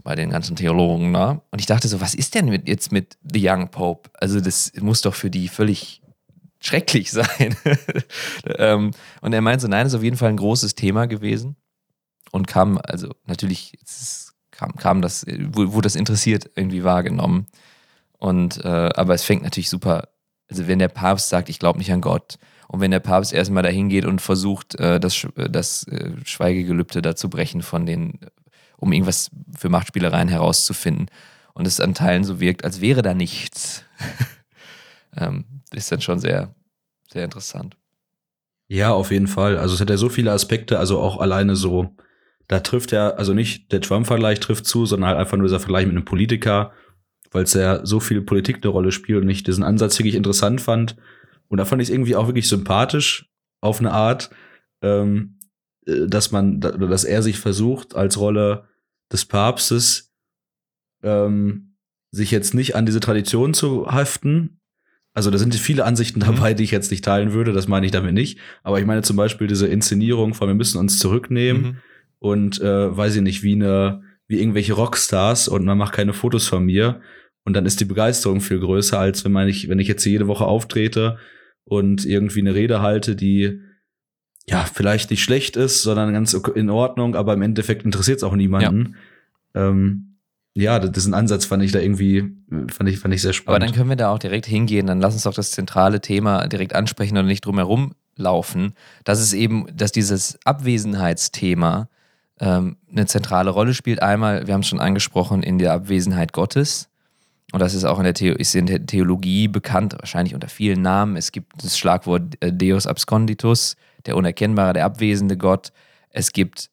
bei 0.02 0.14
den 0.14 0.30
ganzen 0.30 0.56
Theologen 0.56 1.12
da. 1.12 1.42
Und 1.50 1.60
ich 1.60 1.66
dachte 1.66 1.86
so, 1.86 2.00
was 2.00 2.14
ist 2.14 2.34
denn 2.34 2.46
mit, 2.46 2.68
jetzt 2.68 2.92
mit 2.92 3.18
The 3.22 3.48
Young 3.48 3.68
Pope? 3.68 4.10
Also 4.14 4.40
das 4.40 4.72
muss 4.80 5.02
doch 5.02 5.14
für 5.14 5.30
die 5.30 5.48
völlig 5.48 6.02
schrecklich 6.60 7.12
sein. 7.12 7.56
ähm, 8.58 8.92
und 9.20 9.32
er 9.32 9.40
meinte 9.40 9.62
so, 9.62 9.68
nein, 9.68 9.86
ist 9.86 9.94
auf 9.94 10.02
jeden 10.02 10.16
Fall 10.16 10.30
ein 10.30 10.36
großes 10.36 10.74
Thema 10.74 11.06
gewesen. 11.06 11.56
Und 12.30 12.46
kam, 12.46 12.78
also 12.82 13.14
natürlich 13.26 13.78
kam, 14.52 14.76
kam 14.76 15.02
das, 15.02 15.26
wurde 15.26 15.86
das 15.86 15.96
interessiert 15.96 16.50
irgendwie 16.54 16.84
wahrgenommen. 16.84 17.46
Und, 18.18 18.64
äh, 18.64 18.68
aber 18.94 19.14
es 19.14 19.24
fängt 19.24 19.42
natürlich 19.42 19.68
super, 19.68 20.08
also 20.48 20.68
wenn 20.68 20.78
der 20.78 20.88
Papst 20.88 21.28
sagt, 21.28 21.48
ich 21.48 21.58
glaube 21.58 21.78
nicht 21.78 21.92
an 21.92 22.00
Gott, 22.00 22.38
und 22.68 22.80
wenn 22.80 22.90
der 22.90 23.00
Papst 23.00 23.34
erstmal 23.34 23.62
dahin 23.62 23.90
geht 23.90 24.06
und 24.06 24.22
versucht, 24.22 24.76
äh, 24.76 24.98
das, 24.98 25.26
das 25.50 25.86
äh, 25.88 26.12
Schweigegelübde 26.24 27.02
da 27.02 27.14
zu 27.14 27.28
brechen 27.28 27.60
von 27.60 27.84
den, 27.84 28.20
um 28.78 28.92
irgendwas 28.92 29.30
für 29.58 29.68
Machtspielereien 29.68 30.28
herauszufinden 30.28 31.08
und 31.52 31.66
es 31.66 31.80
an 31.80 31.92
Teilen 31.92 32.24
so 32.24 32.40
wirkt, 32.40 32.64
als 32.64 32.80
wäre 32.80 33.02
da 33.02 33.12
nichts, 33.12 33.84
ähm, 35.16 35.44
ist 35.70 35.92
dann 35.92 36.00
schon 36.00 36.18
sehr, 36.18 36.54
sehr 37.12 37.24
interessant. 37.24 37.76
Ja, 38.68 38.92
auf 38.92 39.10
jeden 39.10 39.28
Fall. 39.28 39.58
Also 39.58 39.74
es 39.74 39.80
hat 39.82 39.90
ja 39.90 39.98
so 39.98 40.08
viele 40.08 40.32
Aspekte, 40.32 40.78
also 40.78 40.98
auch 40.98 41.20
alleine 41.20 41.56
so, 41.56 41.94
da 42.52 42.60
trifft 42.60 42.92
er, 42.92 43.18
also 43.18 43.32
nicht 43.32 43.72
der 43.72 43.80
Trump-Vergleich 43.80 44.38
trifft 44.40 44.66
zu, 44.66 44.84
sondern 44.84 45.08
halt 45.08 45.18
einfach 45.18 45.36
nur 45.36 45.46
dieser 45.46 45.60
Vergleich 45.60 45.86
mit 45.86 45.96
einem 45.96 46.04
Politiker, 46.04 46.72
weil 47.30 47.44
es 47.44 47.54
ja 47.54 47.84
so 47.84 47.98
viel 47.98 48.20
Politik 48.20 48.58
eine 48.62 48.68
Rolle 48.68 48.92
spielt 48.92 49.22
und 49.22 49.30
ich 49.30 49.42
diesen 49.42 49.64
Ansatz 49.64 49.98
wirklich 49.98 50.14
interessant 50.14 50.60
fand, 50.60 50.96
und 51.48 51.58
da 51.58 51.66
fand 51.66 51.82
ich 51.82 51.88
es 51.88 51.94
irgendwie 51.94 52.16
auch 52.16 52.28
wirklich 52.28 52.48
sympathisch 52.48 53.30
auf 53.60 53.78
eine 53.78 53.92
Art, 53.92 54.30
ähm, 54.82 55.38
äh, 55.86 56.06
dass 56.06 56.30
man, 56.30 56.60
dass 56.60 57.04
er 57.04 57.22
sich 57.22 57.38
versucht, 57.38 57.94
als 57.94 58.18
Rolle 58.18 58.68
des 59.12 59.26
Papstes 59.26 60.14
ähm, 61.02 61.76
sich 62.10 62.30
jetzt 62.30 62.54
nicht 62.54 62.74
an 62.74 62.86
diese 62.86 63.00
Tradition 63.00 63.52
zu 63.52 63.86
haften. 63.86 64.60
Also 65.12 65.30
da 65.30 65.36
sind 65.36 65.54
viele 65.54 65.84
Ansichten 65.84 66.20
mhm. 66.20 66.24
dabei, 66.24 66.54
die 66.54 66.64
ich 66.64 66.70
jetzt 66.70 66.90
nicht 66.90 67.04
teilen 67.04 67.34
würde, 67.34 67.52
das 67.52 67.68
meine 67.68 67.84
ich 67.84 67.92
damit 67.92 68.14
nicht. 68.14 68.38
Aber 68.62 68.80
ich 68.80 68.86
meine 68.86 69.02
zum 69.02 69.16
Beispiel 69.16 69.46
diese 69.46 69.66
Inszenierung 69.66 70.32
von 70.32 70.48
wir 70.48 70.54
müssen 70.54 70.78
uns 70.78 70.98
zurücknehmen 70.98 71.62
mhm. 71.62 71.76
Und 72.22 72.60
äh, 72.60 72.96
weiß 72.96 73.16
ich 73.16 73.22
nicht, 73.22 73.42
wie 73.42 73.54
eine, 73.54 74.02
wie 74.28 74.38
irgendwelche 74.38 74.74
Rockstars 74.74 75.48
und 75.48 75.64
man 75.64 75.76
macht 75.76 75.92
keine 75.92 76.12
Fotos 76.12 76.46
von 76.46 76.64
mir. 76.64 77.00
Und 77.44 77.54
dann 77.54 77.66
ist 77.66 77.80
die 77.80 77.84
Begeisterung 77.84 78.40
viel 78.40 78.60
größer, 78.60 78.96
als 78.96 79.24
wenn 79.24 79.32
man 79.32 79.48
ich, 79.48 79.68
wenn 79.68 79.80
ich 79.80 79.88
jetzt 79.88 80.04
jede 80.04 80.28
Woche 80.28 80.44
auftrete 80.44 81.18
und 81.64 82.06
irgendwie 82.06 82.38
eine 82.38 82.54
Rede 82.54 82.80
halte, 82.80 83.16
die 83.16 83.60
ja 84.46 84.64
vielleicht 84.72 85.10
nicht 85.10 85.24
schlecht 85.24 85.56
ist, 85.56 85.82
sondern 85.82 86.12
ganz 86.12 86.32
in 86.32 86.70
Ordnung, 86.70 87.16
aber 87.16 87.34
im 87.34 87.42
Endeffekt 87.42 87.84
interessiert 87.84 88.18
es 88.18 88.22
auch 88.22 88.36
niemanden. 88.36 88.96
Ja. 89.56 89.68
Ähm, 89.70 90.18
ja, 90.54 90.78
das 90.78 90.98
ist 90.98 91.06
ein 91.06 91.14
Ansatz, 91.14 91.46
fand 91.46 91.64
ich 91.64 91.72
da 91.72 91.80
irgendwie, 91.80 92.36
fand 92.68 92.88
ich, 92.88 93.00
fand 93.00 93.14
ich 93.14 93.22
sehr 93.22 93.32
spannend. 93.32 93.62
Aber 93.62 93.66
dann 93.66 93.74
können 93.74 93.88
wir 93.88 93.96
da 93.96 94.12
auch 94.12 94.20
direkt 94.20 94.46
hingehen, 94.46 94.86
dann 94.86 95.00
lass 95.00 95.14
uns 95.14 95.24
doch 95.24 95.34
das 95.34 95.50
zentrale 95.50 96.00
Thema 96.00 96.46
direkt 96.46 96.72
ansprechen 96.72 97.18
und 97.18 97.26
nicht 97.26 97.44
drumherum 97.44 97.94
laufen. 98.14 98.74
Das 99.02 99.20
ist 99.20 99.32
eben, 99.32 99.66
dass 99.74 99.90
dieses 99.90 100.38
Abwesenheitsthema 100.44 101.88
ähm, 102.42 102.76
eine 102.90 103.06
zentrale 103.06 103.50
Rolle 103.50 103.72
spielt. 103.72 104.02
Einmal, 104.02 104.46
wir 104.46 104.52
haben 104.52 104.62
es 104.62 104.68
schon 104.68 104.80
angesprochen, 104.80 105.42
in 105.42 105.58
der 105.58 105.72
Abwesenheit 105.72 106.32
Gottes. 106.32 106.88
Und 107.52 107.60
das 107.60 107.72
ist 107.72 107.84
auch 107.84 107.98
in 107.98 108.04
der, 108.04 108.16
The 108.16 108.28
ist 108.28 108.54
in 108.56 108.66
der 108.66 108.84
Theologie 108.84 109.46
bekannt, 109.46 109.94
wahrscheinlich 109.98 110.34
unter 110.34 110.48
vielen 110.48 110.82
Namen. 110.82 111.16
Es 111.16 111.30
gibt 111.30 111.52
das 111.62 111.78
Schlagwort 111.78 112.34
äh, 112.40 112.52
Deus 112.52 112.86
absconditus, 112.86 113.76
der 114.06 114.16
unerkennbare, 114.16 114.72
der 114.72 114.84
abwesende 114.84 115.36
Gott. 115.36 115.72
Es 116.10 116.32
gibt 116.32 116.72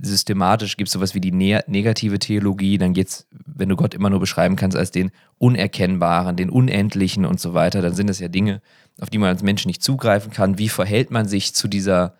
systematisch 0.00 0.76
gibt 0.76 0.88
es 0.88 0.92
sowas 0.92 1.14
wie 1.14 1.20
die 1.20 1.32
ne 1.32 1.60
negative 1.66 2.18
Theologie, 2.18 2.78
dann 2.78 2.92
geht 2.92 3.08
es, 3.08 3.26
wenn 3.30 3.68
du 3.68 3.74
Gott 3.76 3.94
immer 3.94 4.10
nur 4.10 4.20
beschreiben 4.20 4.54
kannst 4.54 4.76
als 4.76 4.92
den 4.92 5.10
Unerkennbaren, 5.38 6.36
den 6.36 6.50
Unendlichen 6.50 7.24
und 7.24 7.40
so 7.40 7.52
weiter, 7.52 7.82
dann 7.82 7.94
sind 7.94 8.08
das 8.08 8.20
ja 8.20 8.28
Dinge, 8.28 8.60
auf 9.00 9.10
die 9.10 9.18
man 9.18 9.30
als 9.30 9.42
Mensch 9.42 9.66
nicht 9.66 9.82
zugreifen 9.82 10.30
kann. 10.32 10.58
Wie 10.58 10.68
verhält 10.68 11.10
man 11.10 11.26
sich 11.26 11.54
zu 11.54 11.66
dieser 11.66 12.14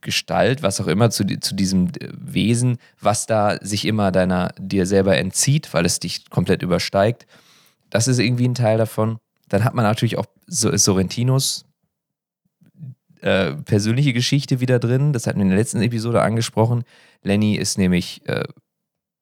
Gestalt, 0.00 0.62
was 0.62 0.80
auch 0.80 0.86
immer, 0.86 1.10
zu, 1.10 1.24
zu 1.24 1.54
diesem 1.54 1.88
äh, 1.88 2.08
Wesen, 2.12 2.78
was 3.00 3.26
da 3.26 3.58
sich 3.60 3.84
immer 3.84 4.12
deiner, 4.12 4.52
dir 4.58 4.86
selber 4.86 5.16
entzieht, 5.18 5.72
weil 5.74 5.84
es 5.84 6.00
dich 6.00 6.30
komplett 6.30 6.62
übersteigt. 6.62 7.26
Das 7.90 8.08
ist 8.08 8.18
irgendwie 8.18 8.48
ein 8.48 8.54
Teil 8.54 8.78
davon. 8.78 9.18
Dann 9.48 9.64
hat 9.64 9.74
man 9.74 9.84
natürlich 9.84 10.18
auch 10.18 10.26
Sorrentinos 10.46 11.64
äh, 13.20 13.52
persönliche 13.52 14.12
Geschichte 14.12 14.60
wieder 14.60 14.78
drin. 14.78 15.12
Das 15.12 15.26
hatten 15.26 15.38
wir 15.38 15.44
in 15.44 15.50
der 15.50 15.58
letzten 15.58 15.82
Episode 15.82 16.22
angesprochen. 16.22 16.84
Lenny 17.22 17.56
ist 17.56 17.78
nämlich, 17.78 18.26
äh, 18.28 18.44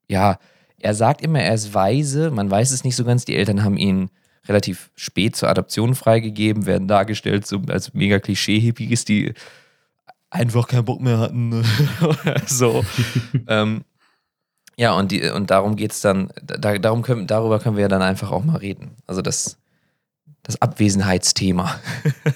ja, 0.08 0.38
er 0.80 0.94
sagt 0.94 1.22
immer, 1.22 1.40
er 1.40 1.54
ist 1.54 1.72
weise. 1.72 2.30
Man 2.30 2.50
weiß 2.50 2.72
es 2.72 2.84
nicht 2.84 2.96
so 2.96 3.04
ganz. 3.04 3.24
Die 3.24 3.36
Eltern 3.36 3.64
haben 3.64 3.78
ihn 3.78 4.10
relativ 4.46 4.90
spät 4.94 5.36
zur 5.36 5.48
Adoption 5.48 5.94
freigegeben, 5.94 6.66
werden 6.66 6.88
dargestellt 6.88 7.46
so 7.46 7.62
als 7.68 7.94
mega 7.94 8.18
Klischee-Hippies, 8.18 9.04
die 9.04 9.34
einfach 10.30 10.68
keinen 10.68 10.84
Bock 10.84 11.00
mehr 11.00 11.18
hatten. 11.18 11.64
so. 12.46 12.84
ähm, 13.48 13.84
ja, 14.76 14.92
und, 14.92 15.10
die, 15.10 15.28
und 15.30 15.50
darum 15.50 15.76
geht 15.76 15.92
es 15.92 16.00
dann, 16.02 16.30
da, 16.42 16.78
darum 16.78 17.02
können, 17.02 17.26
darüber 17.26 17.58
können 17.58 17.76
wir 17.76 17.82
ja 17.82 17.88
dann 17.88 18.02
einfach 18.02 18.30
auch 18.30 18.44
mal 18.44 18.56
reden. 18.56 18.96
Also 19.06 19.22
das, 19.22 19.58
das 20.42 20.60
Abwesenheitsthema, 20.60 21.80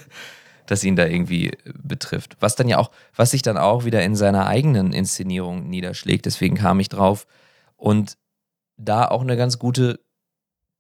das 0.67 0.83
ihn 0.83 0.97
da 0.97 1.07
irgendwie 1.07 1.53
betrifft. 1.75 2.37
Was 2.41 2.57
dann 2.57 2.69
ja 2.69 2.79
auch, 2.79 2.91
was 3.15 3.33
sich 3.33 3.43
dann 3.43 3.59
auch 3.59 3.85
wieder 3.85 4.03
in 4.03 4.17
seiner 4.17 4.47
eigenen 4.47 4.93
Inszenierung 4.93 5.69
niederschlägt, 5.69 6.25
deswegen 6.25 6.57
kam 6.57 6.81
ich 6.81 6.89
drauf. 6.89 7.27
Und 7.77 8.17
da 8.79 9.07
auch 9.07 9.21
eine 9.21 9.37
ganz 9.37 9.59
gute 9.59 10.01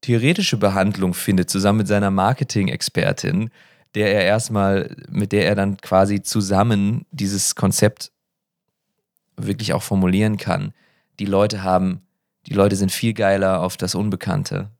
theoretische 0.00 0.56
Behandlung 0.56 1.12
findet, 1.12 1.50
zusammen 1.50 1.78
mit 1.78 1.88
seiner 1.88 2.10
Marketing-Expertin, 2.10 3.50
der 3.94 4.12
er 4.14 4.24
erstmal, 4.24 4.96
mit 5.08 5.32
der 5.32 5.46
er 5.46 5.54
dann 5.54 5.76
quasi 5.78 6.22
zusammen 6.22 7.06
dieses 7.10 7.54
Konzept 7.54 8.12
wirklich 9.36 9.72
auch 9.72 9.82
formulieren 9.82 10.36
kann. 10.36 10.72
Die 11.18 11.24
Leute 11.24 11.62
haben, 11.62 12.02
die 12.46 12.54
Leute 12.54 12.76
sind 12.76 12.92
viel 12.92 13.14
geiler 13.14 13.60
auf 13.62 13.76
das 13.76 13.94
Unbekannte 13.94 14.70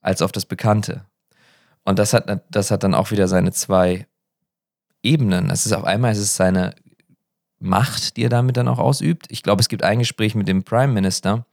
als 0.00 0.20
auf 0.20 0.32
das 0.32 0.46
Bekannte. 0.46 1.04
Und 1.84 1.98
das 1.98 2.12
hat, 2.12 2.44
das 2.50 2.70
hat 2.70 2.82
dann 2.82 2.94
auch 2.94 3.10
wieder 3.10 3.28
seine 3.28 3.52
zwei 3.52 4.06
Ebenen. 5.02 5.50
Es 5.50 5.66
ist 5.66 5.72
auf 5.72 5.84
einmal 5.84 6.12
ist 6.12 6.18
es 6.18 6.36
seine 6.36 6.74
Macht, 7.58 8.16
die 8.16 8.24
er 8.24 8.28
damit 8.28 8.56
dann 8.56 8.68
auch 8.68 8.78
ausübt. 8.78 9.26
Ich 9.30 9.42
glaube, 9.42 9.60
es 9.60 9.68
gibt 9.68 9.84
ein 9.84 10.00
Gespräch 10.00 10.34
mit 10.34 10.48
dem 10.48 10.64
Prime 10.64 10.92
Minister 10.92 11.46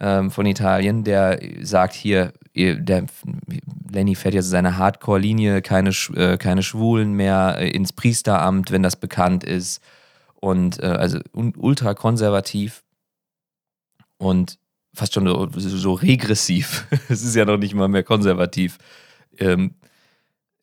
ähm, 0.00 0.30
von 0.30 0.46
Italien, 0.46 1.04
der 1.04 1.40
sagt 1.62 1.94
hier, 1.94 2.32
der 2.54 3.06
Lenny 3.90 4.14
fährt 4.14 4.34
jetzt 4.34 4.50
seine 4.50 4.76
Hardcore-Linie, 4.76 5.62
keine, 5.62 5.90
äh, 6.14 6.36
keine 6.36 6.62
Schwulen 6.62 7.12
mehr 7.14 7.56
äh, 7.58 7.68
ins 7.70 7.92
Priesteramt, 7.92 8.70
wenn 8.70 8.82
das 8.82 8.96
bekannt 8.96 9.44
ist. 9.44 9.80
Und 10.34 10.82
äh, 10.82 10.86
also 10.86 11.18
ultra 11.32 11.94
konservativ 11.94 12.84
und 14.18 14.58
fast 14.92 15.14
schon 15.14 15.26
so, 15.26 15.48
so 15.58 15.92
regressiv. 15.94 16.86
es 17.08 17.22
ist 17.22 17.34
ja 17.34 17.44
noch 17.44 17.58
nicht 17.58 17.74
mal 17.74 17.88
mehr 17.88 18.04
konservativ 18.04 18.78
ähm, 19.38 19.74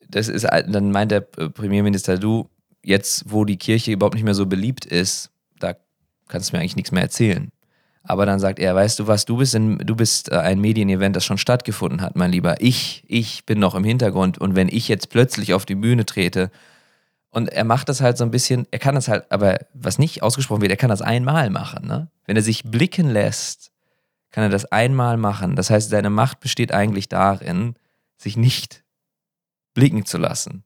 das 0.10 0.28
ist, 0.28 0.44
dann 0.44 0.92
meint 0.92 1.12
der 1.12 1.22
Premierminister, 1.22 2.18
du, 2.18 2.50
jetzt, 2.84 3.32
wo 3.32 3.46
die 3.46 3.58
Kirche 3.58 3.92
überhaupt 3.92 4.16
nicht 4.16 4.24
mehr 4.24 4.34
so 4.34 4.46
beliebt 4.46 4.86
ist, 4.86 5.32
da 5.60 5.76
kannst 6.28 6.52
du 6.52 6.56
mir 6.56 6.62
eigentlich 6.62 6.76
nichts 6.76 6.92
mehr 6.92 7.04
erzählen. 7.04 7.52
Aber 8.04 8.26
dann 8.26 8.40
sagt 8.40 8.60
er, 8.60 8.74
weißt 8.76 9.00
du 9.00 9.08
was, 9.08 9.26
du 9.26 9.38
bist, 9.38 9.54
in, 9.54 9.78
du 9.78 9.96
bist 9.96 10.32
äh, 10.32 10.38
ein 10.38 10.60
Medienevent, 10.60 11.16
das 11.16 11.26
schon 11.26 11.38
stattgefunden 11.38 12.02
hat, 12.02 12.16
mein 12.16 12.32
Lieber. 12.32 12.60
Ich, 12.60 13.04
ich 13.08 13.46
bin 13.46 13.60
noch 13.60 13.76
im 13.76 13.84
Hintergrund 13.84 14.38
und 14.40 14.56
wenn 14.56 14.70
ich 14.70 14.88
jetzt 14.88 15.10
plötzlich 15.10 15.54
auf 15.54 15.66
die 15.66 15.76
Bühne 15.76 16.06
trete 16.06 16.50
und 17.30 17.50
er 17.50 17.64
macht 17.64 17.90
das 17.90 18.02
halt 18.02 18.18
so 18.18 18.24
ein 18.24 18.32
bisschen, 18.32 18.68
er 18.72 18.80
kann 18.80 18.96
das 18.96 19.08
halt, 19.08 19.32
aber 19.32 19.60
was 19.74 20.00
nicht 20.00 20.24
ausgesprochen 20.24 20.62
wird, 20.62 20.72
er 20.72 20.78
kann 20.78 20.90
das 20.90 21.02
einmal 21.02 21.50
machen. 21.50 21.88
Ne? 21.88 22.10
Wenn 22.26 22.36
er 22.36 22.42
sich 22.42 22.64
blicken 22.64 23.10
lässt, 23.10 23.72
kann 24.32 24.44
er 24.44 24.50
das 24.50 24.66
einmal 24.66 25.18
machen. 25.18 25.56
Das 25.56 25.70
heißt, 25.70 25.90
seine 25.90 26.10
Macht 26.10 26.40
besteht 26.40 26.74
eigentlich 26.74 27.08
darin, 27.08 27.76
sich 28.18 28.36
nicht 28.36 28.84
blicken 29.74 30.06
zu 30.06 30.18
lassen. 30.18 30.64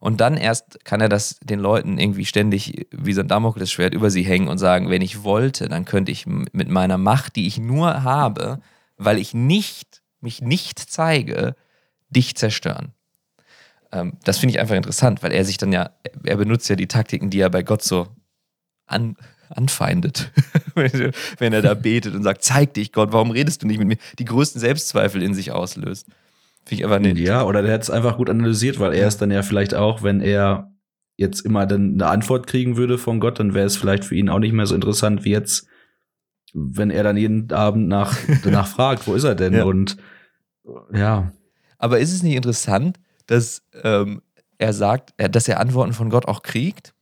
Und 0.00 0.20
dann 0.20 0.36
erst 0.36 0.84
kann 0.84 1.00
er 1.00 1.08
das 1.08 1.38
den 1.40 1.58
Leuten 1.58 1.98
irgendwie 1.98 2.24
ständig 2.24 2.86
wie 2.90 3.12
so 3.12 3.20
ein 3.20 3.28
Damoklesschwert 3.28 3.94
über 3.94 4.10
sie 4.10 4.22
hängen 4.22 4.48
und 4.48 4.58
sagen, 4.58 4.90
wenn 4.90 5.02
ich 5.02 5.24
wollte, 5.24 5.68
dann 5.68 5.84
könnte 5.84 6.12
ich 6.12 6.26
mit 6.26 6.68
meiner 6.68 6.98
Macht, 6.98 7.36
die 7.36 7.46
ich 7.46 7.58
nur 7.58 8.02
habe, 8.02 8.60
weil 8.96 9.18
ich 9.18 9.34
nicht, 9.34 10.02
mich 10.20 10.40
nicht 10.40 10.78
zeige, 10.78 11.54
dich 12.10 12.36
zerstören. 12.36 12.92
Ähm, 13.92 14.14
das 14.24 14.38
finde 14.38 14.54
ich 14.54 14.60
einfach 14.60 14.76
interessant, 14.76 15.22
weil 15.22 15.32
er 15.32 15.44
sich 15.44 15.58
dann 15.58 15.72
ja, 15.72 15.90
er 16.24 16.36
benutzt 16.36 16.68
ja 16.68 16.76
die 16.76 16.88
Taktiken, 16.88 17.30
die 17.30 17.40
er 17.40 17.50
bei 17.50 17.62
Gott 17.62 17.82
so 17.82 18.08
an, 18.86 19.16
anfeindet, 19.50 20.30
wenn 20.74 21.52
er 21.52 21.62
da 21.62 21.74
betet 21.74 22.14
und 22.14 22.22
sagt, 22.22 22.44
zeig 22.44 22.74
dich 22.74 22.92
Gott, 22.92 23.12
warum 23.12 23.30
redest 23.30 23.62
du 23.62 23.66
nicht 23.66 23.78
mit 23.78 23.88
mir? 23.88 23.98
Die 24.18 24.24
größten 24.24 24.60
Selbstzweifel 24.60 25.22
in 25.22 25.34
sich 25.34 25.52
auslöst. 25.52 26.06
Finde 26.68 26.82
ich 26.82 26.84
aber 26.84 27.00
nicht. 27.00 27.18
Ja, 27.18 27.44
oder 27.44 27.62
der 27.62 27.72
hat 27.72 27.82
es 27.82 27.90
einfach 27.90 28.18
gut 28.18 28.28
analysiert, 28.28 28.78
weil 28.78 28.92
er 28.92 29.08
ist 29.08 29.22
dann 29.22 29.30
ja 29.30 29.42
vielleicht 29.42 29.72
auch, 29.72 30.02
wenn 30.02 30.20
er 30.20 30.70
jetzt 31.16 31.40
immer 31.40 31.64
dann 31.64 31.94
eine 31.94 32.08
Antwort 32.08 32.46
kriegen 32.46 32.76
würde 32.76 32.98
von 32.98 33.20
Gott, 33.20 33.40
dann 33.40 33.54
wäre 33.54 33.64
es 33.64 33.78
vielleicht 33.78 34.04
für 34.04 34.14
ihn 34.14 34.28
auch 34.28 34.38
nicht 34.38 34.52
mehr 34.52 34.66
so 34.66 34.74
interessant 34.74 35.24
wie 35.24 35.30
jetzt, 35.30 35.66
wenn 36.52 36.90
er 36.90 37.02
dann 37.02 37.16
jeden 37.16 37.50
Abend 37.52 37.88
nach, 37.88 38.18
danach 38.44 38.68
fragt, 38.68 39.06
wo 39.06 39.14
ist 39.14 39.24
er 39.24 39.34
denn? 39.34 39.54
Ja. 39.54 39.64
Und 39.64 39.96
ja. 40.92 41.32
Aber 41.78 42.00
ist 42.00 42.12
es 42.12 42.22
nicht 42.22 42.36
interessant, 42.36 42.98
dass 43.26 43.62
ähm, 43.82 44.20
er 44.58 44.74
sagt, 44.74 45.14
dass 45.16 45.48
er 45.48 45.60
Antworten 45.60 45.94
von 45.94 46.10
Gott 46.10 46.26
auch 46.26 46.42
kriegt? 46.42 46.92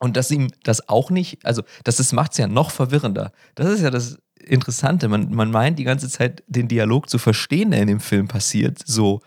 Und 0.00 0.16
dass 0.16 0.32
ihm 0.32 0.50
das 0.64 0.88
auch 0.88 1.10
nicht, 1.10 1.46
also 1.46 1.62
das 1.84 2.12
macht 2.12 2.32
es 2.32 2.38
ja 2.38 2.48
noch 2.48 2.72
verwirrender. 2.72 3.30
Das 3.54 3.68
ist 3.68 3.80
ja 3.80 3.90
das 3.90 4.18
Interessante. 4.44 5.08
Man, 5.08 5.34
man 5.34 5.50
meint 5.50 5.78
die 5.78 5.84
ganze 5.84 6.08
Zeit, 6.08 6.42
den 6.46 6.68
Dialog 6.68 7.08
zu 7.08 7.18
verstehen, 7.18 7.70
der 7.70 7.80
in 7.80 7.88
dem 7.88 8.00
Film 8.00 8.28
passiert, 8.28 8.78
so, 8.84 9.20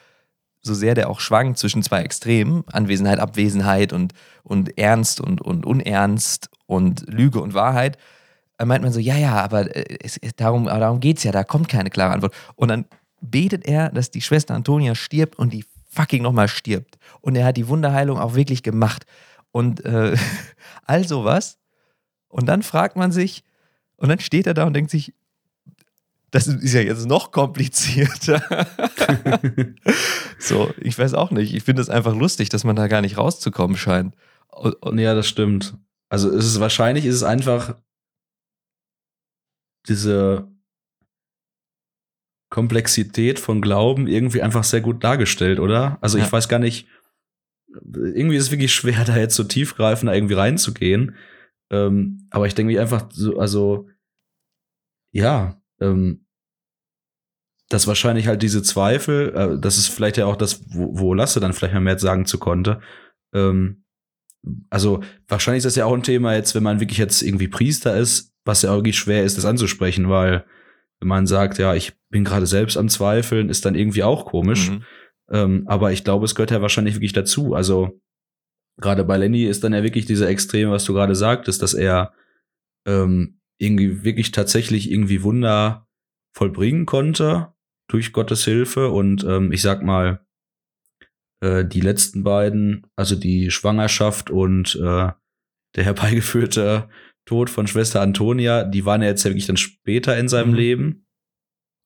so 0.61 0.73
sehr 0.73 0.95
der 0.95 1.09
auch 1.09 1.19
schwankt 1.19 1.57
zwischen 1.57 1.83
zwei 1.83 2.01
Extremen, 2.01 2.63
Anwesenheit, 2.71 3.19
Abwesenheit 3.19 3.93
und, 3.93 4.13
und 4.43 4.77
Ernst 4.77 5.19
und, 5.21 5.41
und 5.41 5.65
Unernst 5.65 6.49
und 6.65 7.05
Lüge 7.07 7.41
und 7.41 7.53
Wahrheit, 7.53 7.97
Da 8.57 8.65
meint 8.65 8.83
man 8.83 8.91
so, 8.91 8.99
ja, 8.99 9.17
ja, 9.17 9.41
aber 9.43 9.75
äh, 9.75 9.97
es, 10.01 10.19
darum, 10.35 10.65
darum 10.65 10.99
geht 10.99 11.17
es 11.17 11.23
ja, 11.23 11.31
da 11.31 11.43
kommt 11.43 11.69
keine 11.69 11.89
klare 11.89 12.13
Antwort. 12.13 12.35
Und 12.55 12.69
dann 12.69 12.85
betet 13.21 13.65
er, 13.65 13.89
dass 13.89 14.11
die 14.11 14.21
Schwester 14.21 14.53
Antonia 14.53 14.95
stirbt 14.95 15.37
und 15.39 15.53
die 15.53 15.65
fucking 15.89 16.21
nochmal 16.21 16.47
stirbt. 16.47 16.97
Und 17.21 17.35
er 17.35 17.45
hat 17.45 17.57
die 17.57 17.67
Wunderheilung 17.67 18.19
auch 18.19 18.35
wirklich 18.35 18.63
gemacht. 18.63 19.05
Und 19.51 19.83
äh, 19.85 20.15
all 20.85 21.07
sowas. 21.07 21.57
Und 22.27 22.47
dann 22.47 22.61
fragt 22.61 22.95
man 22.95 23.11
sich, 23.11 23.43
und 23.97 24.09
dann 24.09 24.19
steht 24.19 24.47
er 24.47 24.53
da 24.53 24.65
und 24.65 24.73
denkt 24.73 24.91
sich, 24.91 25.13
das 26.31 26.47
ist 26.47 26.73
ja 26.73 26.81
jetzt 26.81 27.05
noch 27.05 27.31
komplizierter. 27.31 28.41
so, 30.39 30.73
ich 30.79 30.97
weiß 30.97 31.13
auch 31.13 31.31
nicht. 31.31 31.53
Ich 31.53 31.63
finde 31.63 31.81
es 31.81 31.89
einfach 31.89 32.15
lustig, 32.15 32.49
dass 32.49 32.63
man 32.63 32.75
da 32.75 32.87
gar 32.87 33.01
nicht 33.01 33.17
rauszukommen 33.17 33.77
scheint. 33.77 34.15
Und, 34.49 34.99
ja, 34.99 35.15
das 35.15 35.27
stimmt. 35.27 35.75
Also 36.09 36.29
ist 36.29 36.45
es 36.45 36.59
wahrscheinlich 36.59 37.05
ist 37.05 37.15
es 37.15 37.23
einfach 37.23 37.75
diese 39.87 40.47
Komplexität 42.49 43.39
von 43.39 43.61
Glauben 43.61 44.07
irgendwie 44.07 44.41
einfach 44.41 44.63
sehr 44.63 44.81
gut 44.81 45.03
dargestellt, 45.03 45.59
oder? 45.59 45.97
Also 46.01 46.17
ja. 46.17 46.25
ich 46.25 46.31
weiß 46.31 46.47
gar 46.47 46.59
nicht, 46.59 46.87
irgendwie 47.93 48.37
ist 48.37 48.45
es 48.45 48.51
wirklich 48.51 48.73
schwer, 48.73 49.03
da 49.05 49.17
jetzt 49.17 49.35
so 49.35 49.43
tiefgreifender 49.43 50.13
irgendwie 50.13 50.33
reinzugehen. 50.33 51.15
Ähm, 51.69 52.27
aber 52.29 52.47
ich 52.47 52.55
denke 52.55 52.71
mich 52.71 52.79
einfach 52.79 53.09
so, 53.11 53.37
also, 53.39 53.87
ja, 55.11 55.61
ähm, 55.79 56.25
dass 57.69 57.87
wahrscheinlich 57.87 58.27
halt 58.27 58.41
diese 58.41 58.63
Zweifel, 58.63 59.33
äh, 59.35 59.59
das 59.59 59.77
ist 59.77 59.87
vielleicht 59.87 60.17
ja 60.17 60.25
auch 60.25 60.37
das, 60.37 60.63
wo, 60.73 60.97
wo 60.97 61.13
Lasse 61.13 61.39
dann 61.39 61.53
vielleicht 61.53 61.75
mehr 61.79 61.99
sagen 61.99 62.25
zu 62.25 62.39
konnte. 62.39 62.79
Ähm, 63.33 63.83
also 64.69 65.01
wahrscheinlich 65.27 65.59
ist 65.59 65.65
das 65.65 65.75
ja 65.75 65.85
auch 65.85 65.93
ein 65.93 66.03
Thema 66.03 66.35
jetzt, 66.35 66.55
wenn 66.55 66.63
man 66.63 66.79
wirklich 66.79 66.97
jetzt 66.97 67.21
irgendwie 67.21 67.47
Priester 67.47 67.97
ist, 67.97 68.33
was 68.45 68.61
ja 68.61 68.71
irgendwie 68.71 68.93
schwer 68.93 69.23
ist, 69.23 69.37
das 69.37 69.45
anzusprechen, 69.45 70.09
weil 70.09 70.45
wenn 70.99 71.09
man 71.09 71.27
sagt, 71.27 71.57
ja, 71.57 71.75
ich 71.75 71.93
bin 72.09 72.23
gerade 72.23 72.47
selbst 72.47 72.77
am 72.77 72.89
Zweifeln, 72.89 73.49
ist 73.49 73.65
dann 73.65 73.75
irgendwie 73.75 74.03
auch 74.03 74.25
komisch. 74.25 74.71
Mhm. 74.71 74.83
Ähm, 75.29 75.63
aber 75.67 75.91
ich 75.91 76.03
glaube, 76.03 76.25
es 76.25 76.35
gehört 76.35 76.51
ja 76.51 76.61
wahrscheinlich 76.61 76.95
wirklich 76.95 77.13
dazu. 77.13 77.53
Also 77.53 77.99
gerade 78.77 79.03
bei 79.03 79.17
Lenny 79.17 79.43
ist 79.43 79.63
dann 79.63 79.73
ja 79.73 79.83
wirklich 79.83 80.05
dieser 80.05 80.29
Extreme, 80.29 80.71
was 80.71 80.85
du 80.85 80.93
gerade 80.93 81.15
sagtest, 81.15 81.61
dass 81.61 81.73
er 81.73 82.13
ähm, 82.85 83.39
irgendwie 83.57 84.03
wirklich 84.03 84.31
tatsächlich 84.31 84.91
irgendwie 84.91 85.23
Wunder 85.23 85.87
vollbringen 86.35 86.85
konnte 86.85 87.53
durch 87.87 88.13
Gottes 88.13 88.45
Hilfe. 88.45 88.89
Und 88.89 89.23
ähm, 89.23 89.51
ich 89.51 89.61
sag 89.61 89.83
mal, 89.83 90.25
äh, 91.41 91.65
die 91.65 91.81
letzten 91.81 92.23
beiden, 92.23 92.85
also 92.95 93.15
die 93.15 93.51
Schwangerschaft 93.51 94.29
und 94.29 94.75
äh, 94.75 95.11
der 95.75 95.83
herbeigeführte 95.83 96.89
Tod 97.25 97.49
von 97.49 97.67
Schwester 97.67 98.01
Antonia, 98.01 98.63
die 98.63 98.85
waren 98.85 99.01
ja 99.01 99.09
jetzt 99.09 99.23
ja 99.23 99.31
wirklich 99.31 99.47
dann 99.47 99.57
später 99.57 100.17
in 100.17 100.27
seinem 100.27 100.51
mhm. 100.51 100.55
Leben. 100.55 101.07